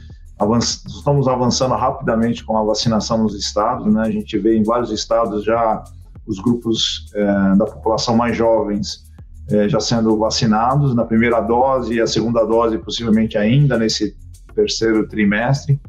estamos 0.87 1.27
avançando 1.27 1.75
rapidamente 1.75 2.43
com 2.43 2.57
a 2.57 2.63
vacinação 2.63 3.23
nos 3.23 3.35
estados, 3.35 3.85
né? 3.91 4.01
A 4.01 4.11
gente 4.11 4.37
vê 4.37 4.57
em 4.57 4.63
vários 4.63 4.91
estados 4.91 5.43
já 5.43 5.83
os 6.27 6.39
grupos 6.39 7.11
é, 7.13 7.55
da 7.55 7.65
população 7.65 8.15
mais 8.15 8.35
jovens 8.35 9.05
é, 9.49 9.69
já 9.69 9.79
sendo 9.79 10.17
vacinados 10.17 10.95
na 10.95 11.05
primeira 11.05 11.39
dose 11.39 11.93
e 11.93 12.01
a 12.01 12.07
segunda 12.07 12.43
dose 12.43 12.77
possivelmente 12.79 13.37
ainda 13.37 13.77
nesse 13.77 14.15
terceiro 14.53 15.07
trimestre. 15.07 15.79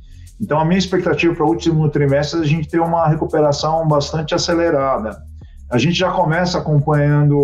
Então, 0.41 0.61
a 0.61 0.65
minha 0.65 0.79
expectativa 0.79 1.35
para 1.35 1.47
o 1.47 1.49
último 1.49 1.89
trimestre 1.89 2.41
é 2.41 2.43
a 2.43 2.47
gente 2.47 2.69
ter 2.69 2.81
uma 2.81 3.09
recuperação 3.09 3.89
bastante 3.89 4.35
acelerada. 4.35 5.17
A 5.69 5.79
gente 5.79 5.95
já 5.95 6.13
começa 6.13 6.59
acompanhando, 6.59 7.37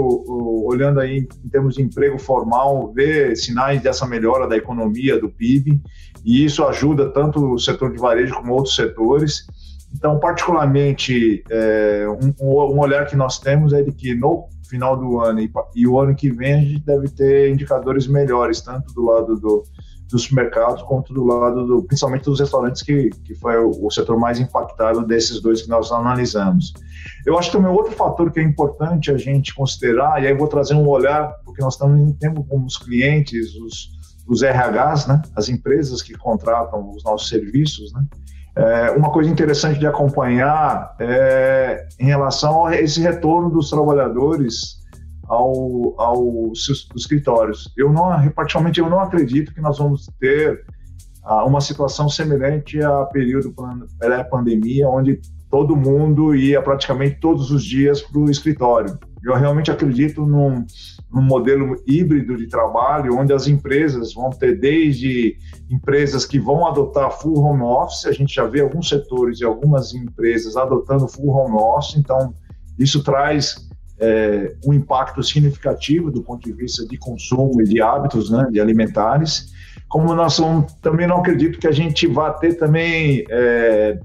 olhando 0.65 1.01
aí 1.01 1.27
em 1.45 1.49
termos 1.49 1.75
de 1.75 1.83
emprego 1.83 2.19
formal, 2.19 2.93
ver 2.93 3.35
sinais 3.37 3.83
dessa 3.83 4.07
melhora 4.07 4.47
da 4.47 4.57
economia, 4.57 5.19
do 5.19 5.29
PIB, 5.29 5.81
e 6.25 6.45
isso 6.45 6.65
ajuda 6.65 7.11
tanto 7.11 7.53
o 7.53 7.59
setor 7.59 7.93
de 7.93 7.99
varejo 7.99 8.35
como 8.35 8.55
outros 8.55 8.75
setores. 8.75 9.47
Então, 9.95 10.19
particularmente, 10.19 11.45
é, 11.51 12.07
um, 12.09 12.35
um, 12.41 12.79
olhar 12.79 13.07
que 13.07 13.17
nós 13.17 13.39
temos 13.39 13.73
é 13.73 13.83
de 13.83 13.93
que 13.93 14.15
no 14.15 14.49
final 14.69 14.97
do 14.97 15.21
ano 15.21 15.41
e, 15.41 15.53
e, 15.75 15.87
o 15.87 16.01
ano 16.01 16.15
que 16.15 16.31
vem 16.31 16.55
a 16.55 16.61
gente 16.61 16.81
deve 16.81 17.09
ter 17.09 17.51
indicadores 17.51 18.07
melhores, 18.07 18.63
tanto 18.63 18.93
do 18.95 19.05
lado 19.05 19.37
do, 19.37 19.65
dos 20.13 20.23
supermercados 20.23 20.83
quanto 20.83 21.13
do 21.13 21.25
lado, 21.25 21.67
do, 21.67 21.83
principalmente 21.83 22.25
dos 22.25 22.41
restaurantes, 22.41 22.83
que, 22.83 23.11
que 23.25 23.35
foi 23.35 23.57
o, 23.59 23.71
o, 23.87 23.91
setor 23.91 24.19
mais 24.19 24.41
impactado 24.41 25.05
desses 25.07 25.43
dois 25.43 25.63
que 25.63 25.69
nós 25.69 25.93
analisamos. 25.93 26.73
Eu 27.27 27.39
acho 27.39 27.51
que 27.51 27.57
também 27.57 27.71
outro 27.71 27.93
fator 27.93 28.31
que 28.31 28.41
é 28.41 28.43
importante 28.43 29.11
a 29.11 29.19
gente 29.19 29.55
considerar, 29.55 30.23
e 30.23 30.27
aí 30.27 30.35
vou 30.35 30.49
trazer 30.49 30.75
um 30.75 30.89
olhar, 30.89 31.35
porque 31.45 31.61
nós 31.61 31.75
estamos 31.75 32.15
temos 32.19 32.47
como 32.49 32.65
os 32.65 32.79
clientes, 32.79 33.55
os, 33.57 33.91
os 34.29 34.43
RHs, 34.43 35.07
né, 35.07 35.23
as 35.37 35.49
empresas 35.49 36.03
que 36.03 36.15
contratam 36.15 36.91
os 36.91 37.05
nossos 37.05 37.29
serviços, 37.29 37.93
né, 37.93 38.05
é, 38.55 38.91
uma 38.91 39.11
coisa 39.11 39.31
interessante 39.31 39.79
de 39.79 39.87
acompanhar 39.87 40.95
é 40.99 41.89
em 41.99 42.05
relação 42.05 42.67
a 42.67 42.77
esse 42.77 43.01
retorno 43.01 43.51
dos 43.51 43.71
trabalhadores 43.71 44.83
ao, 45.27 45.95
aos 45.99 46.69
escritórios. 46.95 47.73
Eu 47.77 47.91
não, 47.91 48.11
particularmente, 48.31 48.79
eu 48.79 48.91
não 48.91 49.01
acredito 49.01 49.55
que 49.55 49.61
nós 49.61 49.79
vamos 49.79 50.07
ter 50.21 50.65
ah, 51.25 51.45
uma 51.45 51.61
situação 51.61 52.09
semelhante 52.09 52.83
a 52.83 53.05
período 53.07 53.55
pré-pandemia, 53.99 54.89
onde 54.89 55.21
todo 55.49 55.77
mundo 55.77 56.35
ia 56.35 56.61
praticamente 56.61 57.21
todos 57.21 57.51
os 57.51 57.65
dias 57.65 58.03
para 58.03 58.21
o 58.21 58.31
escritório. 58.31 58.99
Eu 59.25 59.35
realmente 59.35 59.71
acredito 59.71 60.27
num, 60.27 60.67
num, 61.13 61.23
modelo 61.23 61.77
híbrido 61.87 62.37
de 62.37 62.47
trabalho, 62.47 63.17
onde 63.19 63.33
as 63.33 63.47
empresas 63.47 64.15
vão 64.15 64.31
ter 64.31 64.59
desde 64.59 65.37
empresas 65.71 66.25
que 66.25 66.39
vão 66.39 66.67
adotar 66.67 67.11
full 67.11 67.39
home 67.39 67.63
office, 67.63 68.07
a 68.07 68.13
gente 68.13 68.35
já 68.35 68.47
vê 68.47 68.61
alguns 68.61 68.89
setores 68.89 69.41
e 69.41 69.45
algumas 69.45 69.95
empresas 69.95 70.57
adotando 70.57 71.09
full 71.09 71.31
home 71.31 71.57
office, 71.57 71.97
então 71.97 72.35
isso 72.79 73.03
traz 73.03 73.69
é, 73.99 74.55
um 74.67 74.73
impacto 74.73 75.23
significativo 75.23 76.11
do 76.11 76.23
ponto 76.23 76.45
de 76.45 76.53
vista 76.53 76.85
de 76.87 76.97
consumo 76.99 77.61
e 77.61 77.65
de 77.65 77.81
hábitos 77.81 78.31
né, 78.31 78.49
de 78.51 78.61
alimentares. 78.61 79.53
Como 79.89 80.13
nós 80.15 80.41
também 80.81 81.07
não 81.07 81.19
acredito 81.19 81.59
que 81.59 81.69
a 81.69 81.73
gente 81.73 82.07
vá 82.07 82.33
ter 82.33 82.55
também 82.55 83.25
é, 83.31 84.01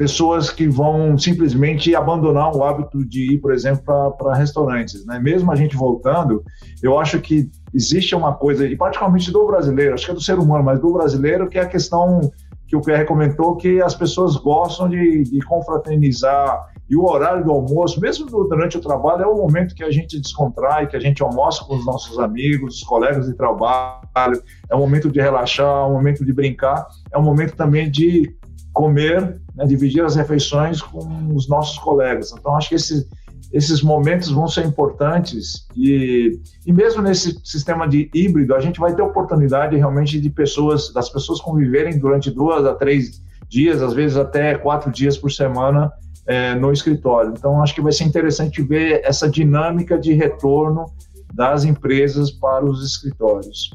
pessoas 0.00 0.48
que 0.48 0.66
vão 0.66 1.18
simplesmente 1.18 1.94
abandonar 1.94 2.56
o 2.56 2.64
hábito 2.64 3.04
de 3.04 3.34
ir, 3.34 3.38
por 3.38 3.52
exemplo, 3.52 3.84
para 4.16 4.34
restaurantes. 4.34 5.04
Né? 5.04 5.18
Mesmo 5.18 5.52
a 5.52 5.54
gente 5.54 5.76
voltando, 5.76 6.42
eu 6.82 6.98
acho 6.98 7.20
que 7.20 7.50
existe 7.74 8.14
uma 8.14 8.32
coisa, 8.32 8.66
e 8.66 8.74
particularmente 8.74 9.30
do 9.30 9.46
brasileiro, 9.46 9.92
acho 9.92 10.06
que 10.06 10.10
é 10.10 10.14
do 10.14 10.20
ser 10.22 10.38
humano, 10.38 10.64
mas 10.64 10.80
do 10.80 10.90
brasileiro, 10.90 11.50
que 11.50 11.58
é 11.58 11.60
a 11.60 11.66
questão 11.66 12.32
que 12.66 12.74
o 12.74 12.80
Pierre 12.80 13.04
comentou, 13.04 13.56
que 13.56 13.82
as 13.82 13.94
pessoas 13.94 14.36
gostam 14.36 14.88
de, 14.88 15.22
de 15.24 15.38
confraternizar, 15.40 16.66
e 16.88 16.96
o 16.96 17.04
horário 17.04 17.44
do 17.44 17.52
almoço, 17.52 18.00
mesmo 18.00 18.24
durante 18.24 18.78
o 18.78 18.80
trabalho, 18.80 19.24
é 19.24 19.26
o 19.26 19.36
momento 19.36 19.74
que 19.74 19.84
a 19.84 19.90
gente 19.90 20.18
descontrai, 20.18 20.86
que 20.86 20.96
a 20.96 21.00
gente 21.00 21.22
almoça 21.22 21.62
com 21.66 21.76
os 21.76 21.84
nossos 21.84 22.18
amigos, 22.18 22.76
os 22.76 22.84
colegas 22.84 23.26
de 23.26 23.34
trabalho, 23.34 24.42
é 24.70 24.74
um 24.74 24.78
momento 24.78 25.10
de 25.10 25.20
relaxar, 25.20 25.66
é 25.66 25.84
um 25.84 25.92
momento 25.92 26.24
de 26.24 26.32
brincar, 26.32 26.86
é 27.12 27.18
um 27.18 27.22
momento 27.22 27.54
também 27.54 27.90
de 27.90 28.34
comer, 28.72 29.40
né, 29.60 29.66
dividir 29.66 30.02
as 30.02 30.16
refeições 30.16 30.80
com 30.80 31.34
os 31.34 31.48
nossos 31.48 31.78
colegas. 31.78 32.32
Então, 32.32 32.56
acho 32.56 32.70
que 32.70 32.74
esse, 32.74 33.06
esses 33.52 33.82
momentos 33.82 34.30
vão 34.30 34.48
ser 34.48 34.64
importantes 34.64 35.66
e, 35.76 36.40
e 36.66 36.72
mesmo 36.72 37.02
nesse 37.02 37.38
sistema 37.44 37.86
de 37.86 38.10
híbrido, 38.14 38.54
a 38.54 38.60
gente 38.60 38.80
vai 38.80 38.94
ter 38.94 39.02
oportunidade 39.02 39.76
realmente 39.76 40.18
de 40.18 40.30
pessoas, 40.30 40.92
das 40.92 41.10
pessoas 41.10 41.40
conviverem 41.40 41.98
durante 41.98 42.30
duas 42.30 42.64
a 42.64 42.74
três 42.74 43.22
dias, 43.48 43.82
às 43.82 43.92
vezes 43.92 44.16
até 44.16 44.54
quatro 44.54 44.90
dias 44.90 45.18
por 45.18 45.30
semana, 45.30 45.92
é, 46.26 46.54
no 46.54 46.72
escritório. 46.72 47.34
Então, 47.36 47.62
acho 47.62 47.74
que 47.74 47.80
vai 47.82 47.92
ser 47.92 48.04
interessante 48.04 48.62
ver 48.62 49.02
essa 49.04 49.28
dinâmica 49.28 49.98
de 49.98 50.12
retorno 50.12 50.86
das 51.34 51.64
empresas 51.64 52.30
para 52.30 52.64
os 52.64 52.84
escritórios. 52.84 53.70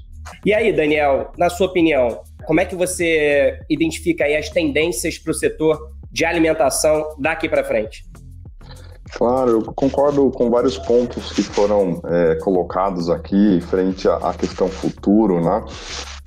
E 0.46 0.54
aí, 0.54 0.74
Daniel, 0.74 1.32
na 1.38 1.50
sua 1.50 1.68
opinião, 1.68 2.22
como 2.46 2.60
é 2.60 2.66
que 2.66 2.76
você 2.76 3.60
identifica 3.70 4.26
aí 4.26 4.36
as 4.36 4.50
tendências 4.50 5.18
para 5.18 5.32
o 5.32 5.34
setor 5.34 5.78
de 6.12 6.26
alimentação 6.26 7.16
daqui 7.20 7.50
para 7.50 7.64
frente? 7.64 8.04
Claro, 9.14 9.52
eu 9.52 9.62
concordo 9.62 10.30
com 10.32 10.50
vários 10.50 10.78
pontos 10.78 11.32
que 11.32 11.44
foram 11.44 12.02
é, 12.06 12.36
colocados 12.36 13.10
aqui 13.10 13.62
frente 13.62 14.08
à, 14.08 14.34
questão 14.34 14.68
futuro, 14.68 15.40
né? 15.40 15.64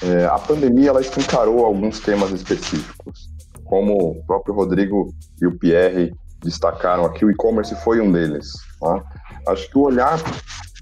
É, 0.02 0.26
a 0.26 0.38
pandemia 0.38 0.90
ela 0.90 1.00
escancarou 1.00 1.64
alguns 1.64 1.98
temas 2.00 2.30
específicos 2.30 3.28
como 3.68 4.12
o 4.12 4.24
próprio 4.24 4.54
Rodrigo 4.54 5.14
e 5.40 5.46
o 5.46 5.56
Pierre 5.58 6.12
destacaram 6.42 7.04
aqui, 7.04 7.24
o 7.24 7.30
e-commerce 7.30 7.74
foi 7.84 8.00
um 8.00 8.10
deles. 8.10 8.52
Tá? 8.80 9.04
Acho 9.48 9.68
que 9.70 9.78
o 9.78 9.82
olhar 9.82 10.18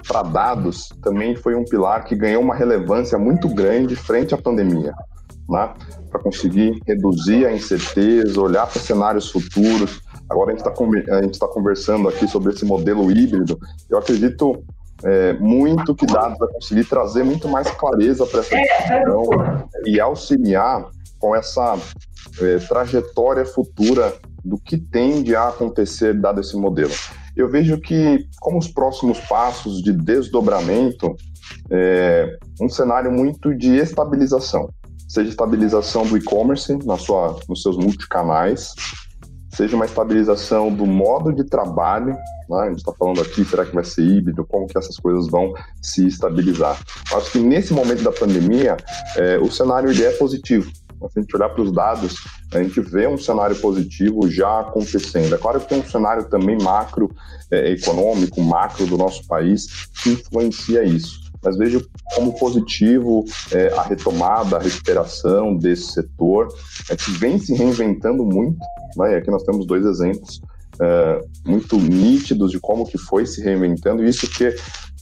para 0.07 0.23
dados 0.23 0.89
também 1.03 1.35
foi 1.35 1.55
um 1.55 1.65
pilar 1.65 2.05
que 2.05 2.15
ganhou 2.15 2.43
uma 2.43 2.55
relevância 2.55 3.19
muito 3.19 3.49
grande 3.49 3.97
frente 3.97 4.35
à 4.35 4.39
pandemia, 4.39 4.95
né? 5.49 5.75
para 6.11 6.21
conseguir 6.21 6.81
reduzir 6.87 7.47
a 7.47 7.53
incerteza, 7.53 8.41
olhar 8.41 8.67
para 8.67 8.81
cenários 8.81 9.31
futuros. 9.31 10.01
Agora 10.29 10.51
a 10.51 10.53
gente 10.53 10.65
está 10.65 11.47
tá 11.47 11.53
conversando 11.53 12.09
aqui 12.09 12.27
sobre 12.27 12.53
esse 12.53 12.65
modelo 12.65 13.11
híbrido. 13.11 13.59
Eu 13.89 13.99
acredito 13.99 14.65
é, 15.05 15.35
muito 15.35 15.95
que 15.95 16.07
dados 16.07 16.39
vai 16.39 16.49
conseguir 16.49 16.85
trazer 16.85 17.25
muito 17.25 17.49
mais 17.49 17.71
clareza 17.71 18.27
para 18.27 18.41
essa 18.41 18.57
discussão 18.57 19.69
e 19.85 20.01
auxiliar 20.01 20.87
com 21.19 21.35
essa 21.35 21.79
é, 22.41 22.59
trajetória 22.59 23.45
futura 23.45 24.15
do 24.45 24.59
que 24.59 24.79
tende 24.79 25.35
a 25.35 25.49
acontecer 25.49 26.15
dado 26.15 26.41
esse 26.41 26.57
modelo. 26.57 26.93
Eu 27.37 27.51
vejo 27.51 27.79
que, 27.79 28.27
como 28.41 28.59
os 28.59 28.69
próximos 28.69 29.21
passos 29.21 29.83
de 29.83 29.93
desdobramento, 29.93 31.15
é 31.71 32.39
um 32.61 32.69
cenário 32.69 33.11
muito 33.13 33.55
de 33.55 33.77
estabilização, 33.77 34.71
seja 35.09 35.31
estabilização 35.31 36.07
do 36.07 36.17
e-commerce 36.17 36.77
na 36.85 36.97
sua, 36.97 37.39
nos 37.49 37.63
seus 37.63 37.77
multicanais, 37.77 38.75
seja 39.55 39.75
uma 39.75 39.87
estabilização 39.87 40.73
do 40.73 40.85
modo 40.85 41.33
de 41.33 41.45
trabalho, 41.45 42.15
né? 42.49 42.59
a 42.59 42.69
gente 42.69 42.79
está 42.79 42.93
falando 42.93 43.23
aqui, 43.23 43.45
será 43.45 43.65
que 43.65 43.75
vai 43.75 43.85
ser 43.85 44.03
híbrido, 44.03 44.45
como 44.45 44.67
que 44.67 44.77
essas 44.77 44.99
coisas 44.99 45.29
vão 45.29 45.55
se 45.81 46.07
estabilizar. 46.07 46.79
Acho 47.15 47.33
que 47.33 47.39
nesse 47.39 47.73
momento 47.73 48.03
da 48.03 48.13
pandemia, 48.13 48.77
é, 49.17 49.39
o 49.39 49.51
cenário 49.51 49.91
é 49.91 50.11
positivo, 50.11 50.71
se 51.11 51.19
a 51.19 51.21
gente 51.21 51.37
olhar 51.37 51.49
para 51.51 51.63
os 51.63 51.73
dados, 51.73 52.17
a 52.53 52.63
gente 52.63 52.81
vê 52.81 53.07
um 53.07 53.19
cenário 53.19 53.57
positivo 53.57 54.29
já 54.31 54.61
acontecendo. 54.61 55.35
É 55.35 55.39
claro 55.39 55.61
que 55.61 55.69
tem 55.69 55.81
um 55.81 55.85
cenário 55.85 56.25
também 56.25 56.57
macro 56.61 57.11
é, 57.51 57.71
econômico, 57.73 58.41
macro 58.41 58.87
do 58.87 58.97
nosso 58.97 59.27
país, 59.27 59.87
que 60.03 60.11
influencia 60.11 60.83
isso. 60.83 61.26
Mas 61.47 61.57
vejo 61.57 61.87
como 62.17 62.37
positivo 62.37 63.25
é, 63.53 63.73
a 63.75 63.83
retomada, 63.83 64.57
a 64.57 64.61
recuperação 64.61 65.55
desse 65.57 65.93
setor, 65.93 66.49
é, 66.91 66.97
que 66.97 67.13
vem 67.13 67.39
se 67.39 67.55
reinventando 67.55 68.25
muito. 68.25 68.59
Né? 68.97 69.15
aqui 69.15 69.31
nós 69.31 69.45
temos 69.45 69.65
dois 69.65 69.87
exemplos 69.87 70.41
é, 70.81 71.21
muito 71.47 71.77
nítidos 71.77 72.51
de 72.51 72.59
como 72.59 72.85
que 72.85 72.99
foi 72.99 73.25
se 73.25 73.41
reinventando, 73.41 74.05
e 74.05 74.09
isso 74.09 74.29
que 74.29 74.55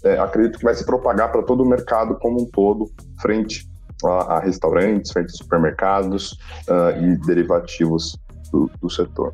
é, 0.05 0.19
acredito 0.19 0.59
que 0.59 0.65
vai 0.65 0.75
se 0.75 0.85
propagar 0.85 1.33
para 1.33 1.43
todo 1.43 1.63
o 1.63 1.67
mercado 1.67 2.17
como 2.17 2.43
um 2.43 2.47
todo, 2.47 2.91
frente 3.23 3.67
a, 4.05 4.35
a 4.35 4.41
restaurantes, 4.41 5.13
frente 5.13 5.31
a 5.31 5.37
supermercados 5.37 6.33
uh, 6.69 7.03
e 7.03 7.17
derivativos 7.27 8.19
do, 8.53 8.71
do 8.83 8.91
setor. 8.91 9.33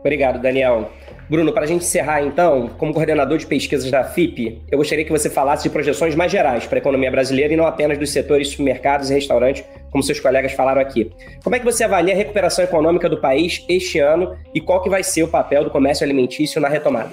Obrigado, 0.00 0.40
Daniel. 0.40 0.90
Bruno, 1.28 1.52
para 1.52 1.64
a 1.64 1.66
gente 1.66 1.84
encerrar 1.84 2.22
então, 2.22 2.68
como 2.78 2.94
coordenador 2.94 3.36
de 3.36 3.46
pesquisas 3.46 3.90
da 3.90 4.02
FIP, 4.02 4.62
eu 4.70 4.78
gostaria 4.78 5.04
que 5.04 5.10
você 5.10 5.28
falasse 5.28 5.64
de 5.64 5.70
projeções 5.70 6.14
mais 6.14 6.32
gerais 6.32 6.66
para 6.66 6.78
a 6.78 6.80
economia 6.80 7.10
brasileira 7.10 7.52
e 7.52 7.56
não 7.56 7.66
apenas 7.66 7.98
dos 7.98 8.10
setores 8.10 8.48
supermercados 8.48 9.10
e 9.10 9.14
restaurantes, 9.14 9.62
como 9.90 10.02
seus 10.02 10.18
colegas 10.18 10.52
falaram 10.52 10.80
aqui. 10.80 11.12
Como 11.44 11.54
é 11.54 11.58
que 11.58 11.64
você 11.66 11.84
avalia 11.84 12.14
a 12.14 12.16
recuperação 12.16 12.64
econômica 12.64 13.08
do 13.08 13.18
país 13.18 13.62
este 13.68 13.98
ano 13.98 14.36
e 14.54 14.60
qual 14.60 14.82
que 14.82 14.88
vai 14.88 15.02
ser 15.02 15.22
o 15.22 15.28
papel 15.28 15.64
do 15.64 15.70
comércio 15.70 16.04
alimentício 16.04 16.60
na 16.60 16.68
retomada? 16.68 17.10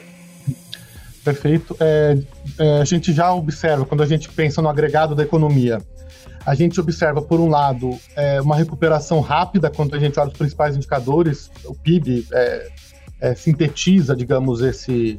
perfeito. 1.26 1.76
É, 1.80 2.18
é, 2.60 2.82
a 2.82 2.86
gente 2.86 3.12
já 3.12 3.34
observa, 3.34 3.84
quando 3.84 4.04
a 4.04 4.06
gente 4.06 4.30
pensa 4.30 4.62
no 4.62 4.70
agregado 4.70 5.16
da 5.16 5.24
economia, 5.24 5.82
a 6.46 6.54
gente 6.54 6.80
observa, 6.80 7.22
por 7.24 7.40
um 7.40 7.50
lado, 7.50 7.98
é, 8.16 8.40
uma 8.40 8.56
recuperação 8.56 9.20
rápida 9.20 9.72
quando 9.72 9.96
a 9.96 10.00
gente 10.00 10.20
olha 10.20 10.30
os 10.30 10.38
principais 10.38 10.76
indicadores, 10.78 11.50
o 11.66 11.74
PIB 11.74 12.28
é, 12.32 12.70
é, 13.26 13.34
sintetiza, 13.34 14.16
digamos, 14.16 14.62
esse, 14.62 15.18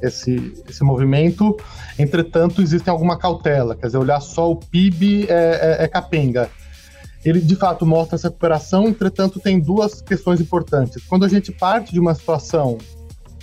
esse, 0.00 0.62
esse 0.68 0.82
movimento. 0.82 1.56
Entretanto, 1.98 2.62
existe 2.62 2.88
alguma 2.88 3.18
cautela, 3.18 3.76
quer 3.76 3.86
dizer, 3.86 3.98
olhar 3.98 4.20
só 4.20 4.50
o 4.50 4.56
PIB 4.56 5.26
é, 5.28 5.78
é, 5.80 5.84
é 5.84 5.88
capenga. 5.88 6.48
Ele, 7.24 7.40
de 7.40 7.54
fato, 7.54 7.84
mostra 7.86 8.16
essa 8.16 8.28
recuperação, 8.28 8.88
entretanto, 8.88 9.38
tem 9.38 9.60
duas 9.60 10.00
questões 10.00 10.40
importantes. 10.40 11.04
Quando 11.06 11.24
a 11.24 11.28
gente 11.28 11.52
parte 11.52 11.92
de 11.92 12.00
uma 12.00 12.14
situação 12.14 12.78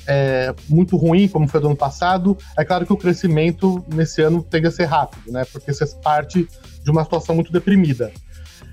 é, 0.07 0.53
muito 0.67 0.97
ruim, 0.97 1.27
como 1.27 1.47
foi 1.47 1.61
do 1.61 1.67
ano 1.67 1.77
passado, 1.77 2.35
é 2.57 2.65
claro 2.65 2.85
que 2.85 2.91
o 2.91 2.97
crescimento 2.97 3.85
nesse 3.93 4.21
ano 4.21 4.41
tende 4.41 4.67
a 4.67 4.71
ser 4.71 4.85
rápido, 4.85 5.31
né? 5.31 5.45
Porque 5.53 5.71
você 5.71 5.85
parte 6.03 6.47
de 6.83 6.91
uma 6.91 7.03
situação 7.03 7.35
muito 7.35 7.53
deprimida. 7.53 8.11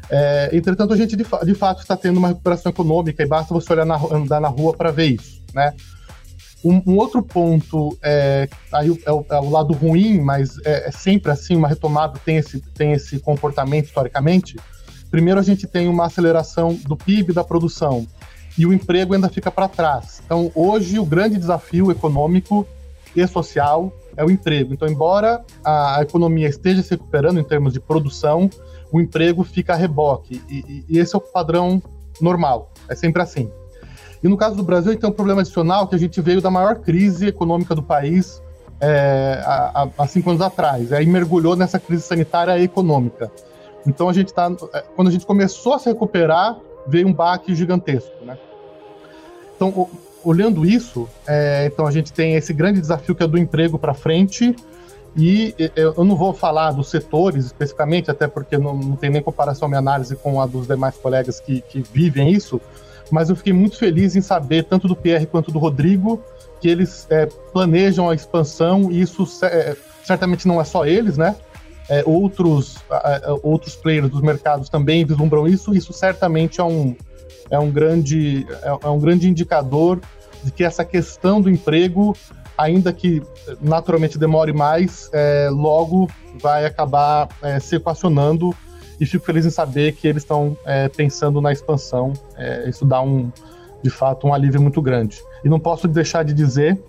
É, 0.09 0.51
entretanto, 0.53 0.93
a 0.93 0.97
gente 0.97 1.17
de, 1.17 1.25
de, 1.25 1.55
fato 1.55 1.81
está 1.81 1.97
tendo 1.97 2.19
uma 2.19 2.29
recuperação 2.29 2.71
econômica 2.71 3.23
e 3.23 3.27
basta 3.27 3.53
você 3.53 3.73
olhar 3.73 3.85
na, 3.85 3.97
andar 3.97 4.41
na 4.41 4.49
rua 4.49 4.73
para 4.73 4.91
ver 4.91 5.07
isso, 5.07 5.43
né? 5.53 5.75
Um, 6.65 6.83
um 6.87 6.97
outro 6.97 7.23
ponto 7.23 7.97
é, 8.03 8.49
aí 8.73 8.89
é 9.05 9.13
o, 9.13 9.25
é 9.31 9.39
o, 9.39 9.51
lado 9.51 9.73
ruim, 9.73 10.21
mas 10.21 10.59
é, 10.65 10.89
é, 10.89 10.91
sempre 10.91 11.31
assim, 11.31 11.55
uma 11.55 11.69
retomada 11.69 12.19
tem 12.25 12.39
esse, 12.39 12.61
tem 12.61 12.93
esse 12.93 13.21
comportamento 13.21 13.87
historicamente. 13.87 14.57
Primeiro, 15.11 15.39
a 15.39 15.43
gente 15.43 15.67
tem 15.67 15.89
uma 15.89 16.07
aceleração 16.07 16.75
do 16.75 16.97
PIB 16.97 17.33
da 17.33 17.45
produção 17.45 18.07
e 18.59 18.67
o 18.67 18.73
emprego 18.73 19.15
ainda 19.15 19.29
fica 19.29 19.51
para 19.51 19.69
trás. 19.69 20.21
Então, 20.25 20.51
hoje, 20.55 20.99
o 20.99 21.05
grande 21.05 21.37
desafio 21.37 21.91
econômico 21.91 22.67
e 23.15 23.27
social 23.27 23.93
é 24.17 24.25
o 24.25 24.31
emprego. 24.31 24.73
Então, 24.73 24.89
embora 24.89 25.45
a 25.65 25.99
economia 26.01 26.49
esteja 26.49 26.83
se 26.83 26.91
recuperando 26.91 27.39
em 27.39 27.45
termos 27.45 27.73
de 27.73 27.81
produção, 27.81 28.51
o 28.93 29.01
emprego 29.01 29.45
fica 29.45 29.73
a 29.73 29.77
reboque. 29.77 30.43
E, 30.49 30.85
e 30.89 30.99
esse 30.99 31.15
é 31.15 31.19
o 31.19 31.21
padrão 31.21 31.83
normal. 32.21 32.73
É 32.89 32.95
sempre 32.95 33.23
assim. 33.23 33.51
E 34.23 34.29
no 34.29 34.37
caso 34.37 34.57
do 34.57 34.63
Brasil, 34.63 34.97
tem 34.97 35.09
um 35.09 35.13
problema 35.13 35.41
adicional 35.41 35.87
que 35.87 35.95
a 35.95 35.99
gente 35.99 36.21
veio 36.21 36.41
da 36.41 36.51
maior 36.51 36.77
crise 36.77 37.27
econômica 37.27 37.75
do 37.75 37.83
país 37.83 38.43
é, 38.81 39.41
há, 39.45 39.89
há, 39.99 40.07
cinco 40.07 40.31
anos 40.31 40.43
atrás. 40.43 40.93
Aí 40.93 41.07
mergulhou 41.07 41.57
nessa 41.57 41.79
crise 41.79 42.03
sanitária 42.03 42.59
e 42.59 42.65
econômica. 42.65 43.31
Então 43.87 44.09
a 44.09 44.13
gente 44.13 44.29
está, 44.29 44.51
é, 44.73 44.85
quando 44.95 45.09
a 45.09 45.11
gente 45.11 45.27
começou 45.27 45.75
a 45.75 45.79
se 45.79 45.89
recuperar, 45.89 46.57
veio 46.87 47.07
um 47.07 47.13
baque 47.13 47.55
gigantesco, 47.55 48.25
né? 48.25 48.39
Então, 49.55 49.89
olhando 50.23 50.67
isso, 50.67 51.09
é, 51.27 51.67
então 51.67 51.87
a 51.87 51.91
gente 51.91 52.13
tem 52.13 52.35
esse 52.35 52.53
grande 52.53 52.81
desafio 52.81 53.15
que 53.15 53.23
é 53.23 53.27
do 53.27 53.39
emprego 53.39 53.79
para 53.79 53.95
frente. 53.95 54.55
E 55.17 55.55
eu 55.75 56.05
não 56.05 56.15
vou 56.15 56.35
falar 56.35 56.73
dos 56.73 56.91
setores 56.91 57.47
especificamente, 57.47 58.11
até 58.11 58.29
porque 58.29 58.59
não, 58.59 58.77
não 58.77 58.97
tem 58.97 59.09
nem 59.09 59.23
comparação 59.23 59.67
minha 59.67 59.79
análise 59.79 60.15
com 60.15 60.41
a 60.41 60.47
dos 60.47 60.67
demais 60.67 60.95
colegas 60.97 61.41
que, 61.41 61.63
que 61.63 61.81
vivem 61.81 62.31
isso, 62.31 62.61
mas 63.11 63.31
eu 63.31 63.37
fiquei 63.37 63.53
muito 63.53 63.79
feliz 63.79 64.15
em 64.15 64.21
saber, 64.21 64.65
tanto 64.65 64.87
do 64.87 64.95
Pierre 64.95 65.25
quanto 65.25 65.51
do 65.51 65.59
Rodrigo, 65.59 66.23
que 66.61 66.69
eles 66.69 67.07
é, 67.09 67.27
planejam 67.53 68.11
a 68.11 68.15
expansão, 68.15 68.91
e 68.91 69.01
isso 69.01 69.27
é, 69.43 69.75
certamente 70.05 70.47
não 70.47 70.61
é 70.61 70.65
só 70.65 70.85
eles, 70.85 71.17
né? 71.17 71.35
É, 71.89 72.03
outros, 72.05 72.79
outros 73.45 73.77
players 73.77 74.11
dos 74.11 74.21
mercados 74.21 74.69
também 74.69 75.05
vislumbram 75.05 75.47
isso, 75.47 75.73
isso 75.73 75.93
certamente 75.93 76.61
é 76.61 76.65
um, 76.65 76.97
é 77.49 77.59
um 77.59 77.71
grande, 77.71 78.45
é, 78.63 78.87
é 78.87 78.89
um 78.89 78.99
grande 78.99 79.29
indicador 79.29 80.01
de 80.43 80.51
que 80.51 80.65
essa 80.65 80.85
questão 80.85 81.41
do 81.41 81.49
emprego, 81.49 82.17
ainda 82.57 82.93
que 82.93 83.23
naturalmente 83.61 84.19
demore 84.19 84.53
mais, 84.53 85.11
é, 85.13 85.49
logo 85.51 86.09
vai 86.41 86.65
acabar 86.65 87.29
é, 87.43 87.59
se 87.61 87.77
equacionando 87.77 88.55
e 89.01 89.07
fico 89.07 89.25
feliz 89.25 89.45
em 89.45 89.51
saber 89.51 89.93
que 89.93 90.09
eles 90.09 90.23
estão 90.23 90.57
é, 90.65 90.89
pensando 90.89 91.41
na 91.41 91.53
expansão. 91.53 92.13
É, 92.37 92.69
isso 92.69 92.85
dá 92.85 93.01
um, 93.03 93.31
de 93.83 93.91
fato, 93.91 94.27
um 94.27 94.35
alívio 94.35 94.61
muito 94.61 94.81
grande. 94.81 95.21
E 95.45 95.49
não 95.49 95.61
posso 95.61 95.87
deixar 95.87 96.25
de 96.25 96.33
dizer 96.33 96.83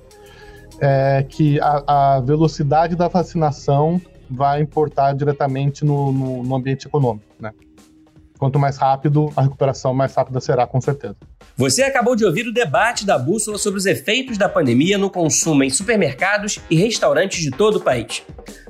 é, 0.80 1.26
que 1.28 1.60
a, 1.60 2.16
a, 2.16 2.20
velocidade 2.22 2.96
da 2.96 3.08
vacinação 3.08 4.02
vai 4.30 4.62
importar 4.62 5.14
diretamente 5.14 5.84
no, 5.84 6.12
no, 6.12 6.44
no 6.44 6.56
ambiente 6.56 6.88
econômico, 6.88 7.26
né? 7.40 7.52
Quanto 8.38 8.60
mais 8.60 8.78
rápido, 8.78 9.32
a 9.36 9.42
recuperação 9.42 9.94
mais 9.94 10.14
rápida 10.14 10.40
será, 10.40 10.68
com 10.68 10.80
certeza. 10.80 11.16
Você 11.56 11.82
acabou 11.82 12.16
de 12.16 12.24
ouvir 12.24 12.48
o 12.48 12.54
debate 12.54 13.06
da 13.06 13.18
Bússola 13.18 13.58
sobre 13.58 13.80
os 13.80 13.86
efeitos 13.86 14.38
da 14.38 14.48
pandemia 14.48 14.98
no 14.98 15.10
consumo 15.10 15.64
em 15.64 15.70
supermercados 15.70 16.60
e 16.70 16.76
restaurantes 16.76 17.42
de 17.42 17.50
todo 17.50 17.78
o 17.78 17.82
país. 17.82 18.24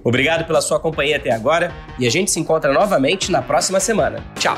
Obrigado 0.04 0.46
pela 0.46 0.62
sua 0.62 0.80
companhia 0.80 1.18
até 1.18 1.32
agora 1.32 1.72
e 2.00 2.08
a 2.08 2.10
gente 2.10 2.32
se 2.32 2.40
encontra 2.40 2.72
novamente 2.72 3.32
na 3.32 3.42
próxima 3.42 3.80
semana. 3.80 4.24
Tchau! 4.36 4.58